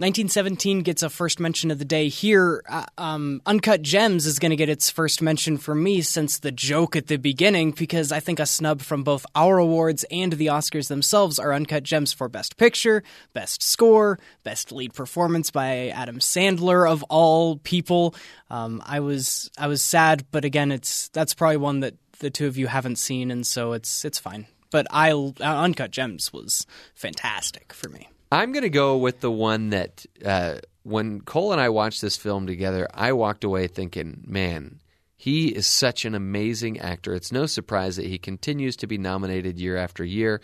1917 0.00 0.80
gets 0.80 1.02
a 1.02 1.10
first 1.10 1.38
mention 1.38 1.70
of 1.70 1.78
the 1.78 1.84
day 1.84 2.08
here. 2.08 2.62
Uh, 2.66 2.86
um, 2.96 3.42
Uncut 3.44 3.82
Gems 3.82 4.24
is 4.24 4.38
going 4.38 4.48
to 4.48 4.56
get 4.56 4.70
its 4.70 4.88
first 4.88 5.20
mention 5.20 5.58
for 5.58 5.74
me 5.74 6.00
since 6.00 6.38
the 6.38 6.50
joke 6.50 6.96
at 6.96 7.08
the 7.08 7.18
beginning, 7.18 7.72
because 7.72 8.10
I 8.10 8.18
think 8.18 8.40
a 8.40 8.46
snub 8.46 8.80
from 8.80 9.04
both 9.04 9.26
our 9.34 9.58
awards 9.58 10.06
and 10.10 10.32
the 10.32 10.46
Oscars 10.46 10.88
themselves 10.88 11.38
are 11.38 11.52
Uncut 11.52 11.82
Gems 11.82 12.14
for 12.14 12.30
Best 12.30 12.56
Picture, 12.56 13.02
Best 13.34 13.62
Score, 13.62 14.18
Best 14.42 14.72
Lead 14.72 14.94
Performance 14.94 15.50
by 15.50 15.88
Adam 15.88 16.18
Sandler 16.18 16.90
of 16.90 17.02
all 17.10 17.58
people. 17.58 18.14
Um, 18.48 18.82
I 18.86 19.00
was 19.00 19.50
I 19.58 19.66
was 19.66 19.82
sad, 19.82 20.24
but 20.30 20.46
again, 20.46 20.72
it's 20.72 21.08
that's 21.08 21.34
probably 21.34 21.58
one 21.58 21.80
that 21.80 21.94
the 22.20 22.30
two 22.30 22.46
of 22.46 22.56
you 22.56 22.68
haven't 22.68 22.96
seen, 22.96 23.30
and 23.30 23.46
so 23.46 23.74
it's 23.74 24.02
it's 24.06 24.18
fine. 24.18 24.46
But 24.70 24.86
I 24.90 25.12
uh, 25.12 25.32
Uncut 25.40 25.90
Gems 25.90 26.32
was 26.32 26.66
fantastic 26.94 27.74
for 27.74 27.90
me. 27.90 28.08
I'm 28.32 28.52
going 28.52 28.62
to 28.62 28.70
go 28.70 28.96
with 28.96 29.20
the 29.20 29.30
one 29.30 29.70
that 29.70 30.06
uh, 30.24 30.58
when 30.82 31.20
Cole 31.20 31.52
and 31.52 31.60
I 31.60 31.68
watched 31.68 32.00
this 32.00 32.16
film 32.16 32.46
together, 32.46 32.88
I 32.92 33.12
walked 33.12 33.44
away 33.44 33.66
thinking, 33.66 34.22
man, 34.26 34.80
he 35.16 35.48
is 35.48 35.66
such 35.66 36.04
an 36.04 36.14
amazing 36.14 36.78
actor. 36.80 37.12
It's 37.14 37.32
no 37.32 37.46
surprise 37.46 37.96
that 37.96 38.06
he 38.06 38.18
continues 38.18 38.76
to 38.76 38.86
be 38.86 38.98
nominated 38.98 39.58
year 39.58 39.76
after 39.76 40.04
year. 40.04 40.40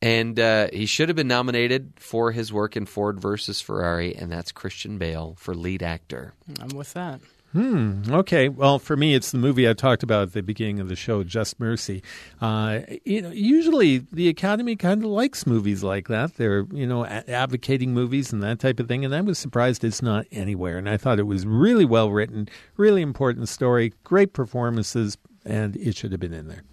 And 0.00 0.38
uh, 0.38 0.68
he 0.72 0.86
should 0.86 1.08
have 1.08 1.16
been 1.16 1.28
nominated 1.28 1.94
for 1.96 2.30
his 2.30 2.52
work 2.52 2.76
in 2.76 2.84
Ford 2.84 3.18
versus 3.18 3.62
Ferrari, 3.62 4.14
and 4.14 4.30
that's 4.30 4.52
Christian 4.52 4.98
Bale 4.98 5.34
for 5.38 5.54
lead 5.54 5.82
actor. 5.82 6.34
I'm 6.60 6.76
with 6.76 6.92
that. 6.92 7.20
Okay, 7.56 8.48
well, 8.48 8.80
for 8.80 8.96
me, 8.96 9.14
it's 9.14 9.30
the 9.30 9.38
movie 9.38 9.68
I 9.68 9.74
talked 9.74 10.02
about 10.02 10.22
at 10.22 10.32
the 10.32 10.42
beginning 10.42 10.80
of 10.80 10.88
the 10.88 10.96
show, 10.96 11.22
Just 11.22 11.60
Mercy. 11.60 12.02
Uh, 12.40 12.80
you 13.04 13.22
know, 13.22 13.30
usually 13.30 13.98
the 13.98 14.28
Academy 14.28 14.74
kind 14.74 15.04
of 15.04 15.10
likes 15.10 15.46
movies 15.46 15.84
like 15.84 16.08
that. 16.08 16.34
They're 16.34 16.66
you 16.72 16.86
know 16.86 17.04
a- 17.04 17.30
advocating 17.30 17.94
movies 17.94 18.32
and 18.32 18.42
that 18.42 18.58
type 18.58 18.80
of 18.80 18.88
thing. 18.88 19.04
And 19.04 19.14
I 19.14 19.20
was 19.20 19.38
surprised 19.38 19.84
it's 19.84 20.02
not 20.02 20.26
anywhere. 20.32 20.78
And 20.78 20.88
I 20.88 20.96
thought 20.96 21.20
it 21.20 21.24
was 21.28 21.46
really 21.46 21.84
well 21.84 22.10
written, 22.10 22.48
really 22.76 23.02
important 23.02 23.48
story, 23.48 23.92
great 24.02 24.32
performances, 24.32 25.16
and 25.44 25.76
it 25.76 25.94
should 25.96 26.10
have 26.10 26.20
been 26.20 26.34
in 26.34 26.48
there. 26.48 26.64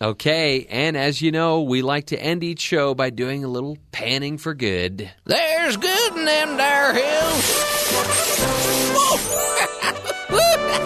Okay, 0.00 0.66
and 0.68 0.96
as 0.96 1.20
you 1.22 1.30
know, 1.30 1.62
we 1.62 1.82
like 1.82 2.06
to 2.06 2.20
end 2.20 2.42
each 2.42 2.60
show 2.60 2.94
by 2.94 3.10
doing 3.10 3.44
a 3.44 3.48
little 3.48 3.78
panning 3.92 4.38
for 4.38 4.54
good. 4.54 5.10
There's 5.24 5.76
good 5.76 6.16
in 6.16 6.24
them 6.24 6.56
there 6.56 6.94
hills. 6.94 7.58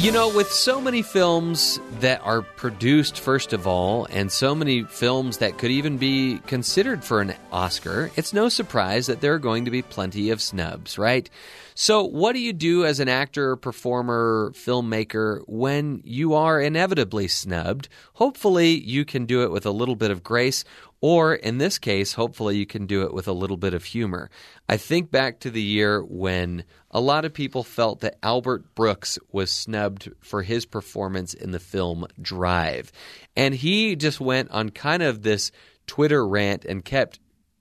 You 0.00 0.12
know, 0.12 0.34
with 0.34 0.50
so 0.50 0.80
many 0.80 1.02
films 1.02 1.78
that 2.00 2.20
are 2.22 2.42
produced, 2.42 3.20
first 3.20 3.52
of 3.52 3.66
all, 3.66 4.06
and 4.10 4.32
so 4.32 4.54
many 4.54 4.84
films 4.84 5.38
that 5.38 5.58
could 5.58 5.70
even 5.70 5.98
be 5.98 6.40
considered 6.46 7.04
for 7.04 7.20
an 7.20 7.34
Oscar, 7.52 8.10
it's 8.16 8.32
no 8.32 8.48
surprise 8.48 9.06
that 9.06 9.20
there 9.20 9.34
are 9.34 9.38
going 9.38 9.64
to 9.66 9.70
be 9.70 9.82
plenty 9.82 10.30
of 10.30 10.40
snubs, 10.40 10.98
right? 10.98 11.28
So, 11.74 12.04
what 12.04 12.34
do 12.34 12.40
you 12.40 12.52
do 12.52 12.84
as 12.84 13.00
an 13.00 13.08
actor, 13.08 13.56
performer, 13.56 14.52
filmmaker 14.54 15.42
when 15.46 16.02
you 16.04 16.34
are 16.34 16.60
inevitably 16.60 17.28
snubbed? 17.28 17.88
Hopefully, 18.14 18.78
you 18.78 19.06
can 19.06 19.24
do 19.24 19.44
it 19.44 19.50
with 19.50 19.64
a 19.64 19.70
little 19.70 19.96
bit 19.96 20.10
of 20.10 20.22
grace, 20.22 20.62
or 21.00 21.34
in 21.34 21.56
this 21.56 21.78
case, 21.78 22.12
hopefully, 22.12 22.58
you 22.58 22.66
can 22.66 22.84
do 22.84 23.02
it 23.02 23.14
with 23.14 23.26
a 23.26 23.32
little 23.32 23.56
bit 23.56 23.72
of 23.72 23.84
humor. 23.84 24.30
I 24.68 24.76
think 24.76 25.10
back 25.10 25.40
to 25.40 25.50
the 25.50 25.62
year 25.62 26.04
when 26.04 26.64
a 26.90 27.00
lot 27.00 27.24
of 27.24 27.32
people 27.32 27.64
felt 27.64 28.00
that 28.00 28.18
Albert 28.22 28.74
Brooks 28.74 29.18
was 29.32 29.50
snubbed 29.50 30.10
for 30.20 30.42
his 30.42 30.66
performance 30.66 31.32
in 31.32 31.52
the 31.52 31.58
film 31.58 31.89
Drive. 32.20 32.92
And 33.36 33.54
he 33.54 33.96
just 33.96 34.20
went 34.20 34.50
on 34.50 34.70
kind 34.70 35.02
of 35.02 35.22
this 35.22 35.52
Twitter 35.86 36.26
rant 36.26 36.64
and 36.64 36.84
kept 36.84 37.18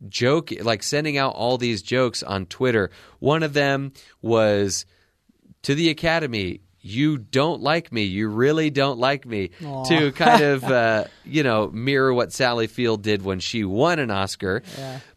joke 0.08 0.52
like 0.62 0.82
sending 0.82 1.18
out 1.18 1.36
all 1.36 1.58
these 1.58 1.82
jokes 1.82 2.24
on 2.24 2.46
Twitter. 2.46 2.90
One 3.20 3.44
of 3.44 3.54
them 3.54 3.94
was 4.22 4.86
to 5.64 5.76
the 5.76 5.90
Academy, 5.90 6.62
you 6.82 7.18
don't 7.18 7.62
like 7.62 7.92
me. 7.92 8.04
You 8.04 8.30
really 8.30 8.70
don't 8.70 9.00
like 9.00 9.26
me. 9.26 9.52
To 9.86 10.12
kind 10.14 10.42
of, 10.42 10.64
uh, 10.72 11.06
you 11.26 11.44
know, 11.44 11.68
mirror 11.68 12.14
what 12.14 12.32
Sally 12.32 12.68
Field 12.68 13.02
did 13.02 13.22
when 13.22 13.40
she 13.40 13.64
won 13.64 14.00
an 14.00 14.12
Oscar. 14.12 14.64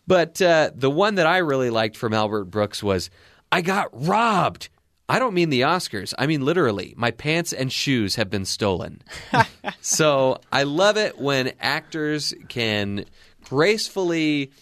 But 0.06 0.42
uh, 0.42 0.70
the 0.74 0.90
one 0.90 1.16
that 1.16 1.26
I 1.26 1.38
really 1.38 1.70
liked 1.70 1.96
from 1.96 2.12
Albert 2.12 2.46
Brooks 2.46 2.82
was, 2.82 3.10
I 3.50 3.60
got 3.60 3.88
robbed. 3.92 4.68
I 5.12 5.18
don't 5.18 5.34
mean 5.34 5.50
the 5.50 5.62
Oscars. 5.62 6.14
I 6.18 6.26
mean 6.26 6.42
literally. 6.44 6.94
My 6.96 7.10
pants 7.10 7.52
and 7.52 7.72
shoes 7.72 8.16
have 8.16 8.30
been 8.30 8.44
stolen. 8.44 9.02
so 9.80 10.40
I 10.50 10.62
love 10.62 10.96
it 10.96 11.18
when 11.18 11.52
actors 11.60 12.32
can 12.48 13.04
gracefully 13.44 14.52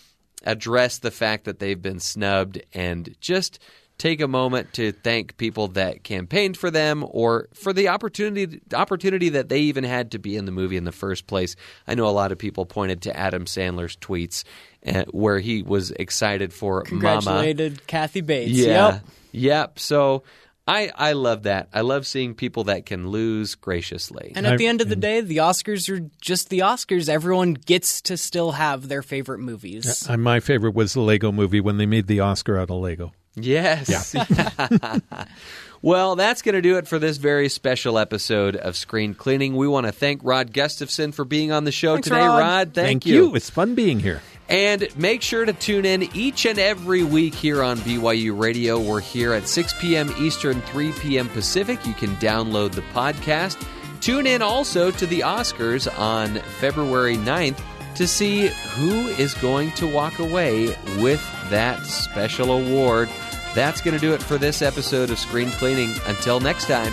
address 0.44 0.98
the 0.98 1.10
fact 1.10 1.44
that 1.44 1.58
they've 1.58 1.80
been 1.80 2.00
snubbed 2.00 2.62
and 2.72 3.14
just 3.20 3.60
take 3.98 4.22
a 4.22 4.26
moment 4.26 4.72
to 4.72 4.90
thank 4.92 5.36
people 5.36 5.68
that 5.68 6.02
campaigned 6.02 6.56
for 6.56 6.70
them 6.70 7.04
or 7.10 7.48
for 7.52 7.72
the 7.72 7.88
opportunity 7.88 8.60
opportunity 8.72 9.28
that 9.28 9.50
they 9.50 9.60
even 9.60 9.84
had 9.84 10.10
to 10.10 10.18
be 10.18 10.36
in 10.36 10.46
the 10.46 10.52
movie 10.52 10.78
in 10.78 10.84
the 10.84 10.92
first 10.92 11.26
place. 11.26 11.54
I 11.86 11.94
know 11.94 12.06
a 12.06 12.10
lot 12.10 12.32
of 12.32 12.38
people 12.38 12.64
pointed 12.64 13.02
to 13.02 13.16
Adam 13.16 13.44
Sandler's 13.44 13.96
tweets 13.96 14.42
uh, 14.86 15.04
where 15.10 15.38
he 15.38 15.62
was 15.62 15.90
excited 15.92 16.52
for 16.52 16.76
Mama. 16.76 16.86
Congratulated 16.88 17.86
Kathy 17.86 18.22
Bates. 18.22 18.52
Yeah. 18.52 18.94
Yep. 18.94 19.04
Yep. 19.32 19.78
So 19.78 20.22
I 20.66 20.92
I 20.94 21.12
love 21.12 21.44
that. 21.44 21.68
I 21.72 21.80
love 21.80 22.06
seeing 22.06 22.34
people 22.34 22.64
that 22.64 22.86
can 22.86 23.08
lose 23.08 23.54
graciously. 23.56 24.32
And 24.36 24.46
at 24.46 24.58
the 24.58 24.66
end 24.66 24.80
of 24.80 24.88
the 24.88 24.96
day, 24.96 25.20
the 25.20 25.38
Oscars 25.38 25.88
are 25.88 26.08
just 26.20 26.48
the 26.48 26.60
Oscars. 26.60 27.08
Everyone 27.08 27.54
gets 27.54 28.00
to 28.02 28.16
still 28.16 28.52
have 28.52 28.88
their 28.88 29.02
favorite 29.02 29.40
movies. 29.40 30.08
Uh, 30.08 30.16
my 30.16 30.40
favorite 30.40 30.74
was 30.74 30.92
the 30.92 31.00
Lego 31.00 31.32
movie 31.32 31.60
when 31.60 31.76
they 31.76 31.86
made 31.86 32.06
the 32.06 32.20
Oscar 32.20 32.56
out 32.56 32.70
of 32.70 32.76
Lego. 32.76 33.12
Yes. 33.34 34.14
Yeah. 34.14 34.98
well, 35.82 36.16
that's 36.16 36.42
going 36.42 36.54
to 36.54 36.62
do 36.62 36.76
it 36.78 36.88
for 36.88 36.98
this 36.98 37.16
very 37.16 37.48
special 37.48 37.98
episode 37.98 38.56
of 38.56 38.76
Screen 38.76 39.14
Cleaning. 39.14 39.56
We 39.56 39.68
want 39.68 39.86
to 39.86 39.92
thank 39.92 40.20
Rod 40.24 40.52
Gustafson 40.52 41.12
for 41.12 41.24
being 41.24 41.52
on 41.52 41.64
the 41.64 41.72
show 41.72 41.94
Thanks, 41.94 42.08
today. 42.08 42.26
Rod. 42.26 42.74
thank, 42.74 43.06
you. 43.06 43.34
It's 43.34 43.50
fun 43.50 43.74
being 43.74 44.00
here. 44.00 44.20
And 44.50 44.88
make 44.96 45.22
sure 45.22 45.44
to 45.44 45.52
tune 45.52 45.84
in 45.84 46.08
each 46.12 46.44
and 46.44 46.58
every 46.58 47.04
week 47.04 47.34
here 47.34 47.62
on 47.62 47.78
BYU 47.78 48.36
Radio. 48.36 48.80
We're 48.80 49.00
here 49.00 49.32
at 49.32 49.46
6 49.46 49.74
p.m. 49.80 50.12
Eastern, 50.18 50.60
3 50.62 50.92
p.m. 50.94 51.28
Pacific. 51.28 51.86
You 51.86 51.94
can 51.94 52.16
download 52.16 52.72
the 52.72 52.82
podcast. 52.82 53.64
Tune 54.00 54.26
in 54.26 54.42
also 54.42 54.90
to 54.90 55.06
the 55.06 55.20
Oscars 55.20 55.86
on 55.98 56.34
February 56.58 57.16
9th 57.16 57.62
to 57.94 58.08
see 58.08 58.48
who 58.74 58.90
is 59.08 59.34
going 59.34 59.70
to 59.72 59.86
walk 59.86 60.18
away 60.18 60.68
with 60.98 61.24
that 61.50 61.86
special 61.86 62.50
award. 62.50 63.08
That's 63.54 63.80
going 63.80 63.94
to 63.94 64.00
do 64.00 64.14
it 64.14 64.22
for 64.22 64.36
this 64.36 64.62
episode 64.62 65.10
of 65.10 65.18
Screen 65.18 65.50
Cleaning. 65.50 65.94
Until 66.06 66.40
next 66.40 66.66
time, 66.66 66.92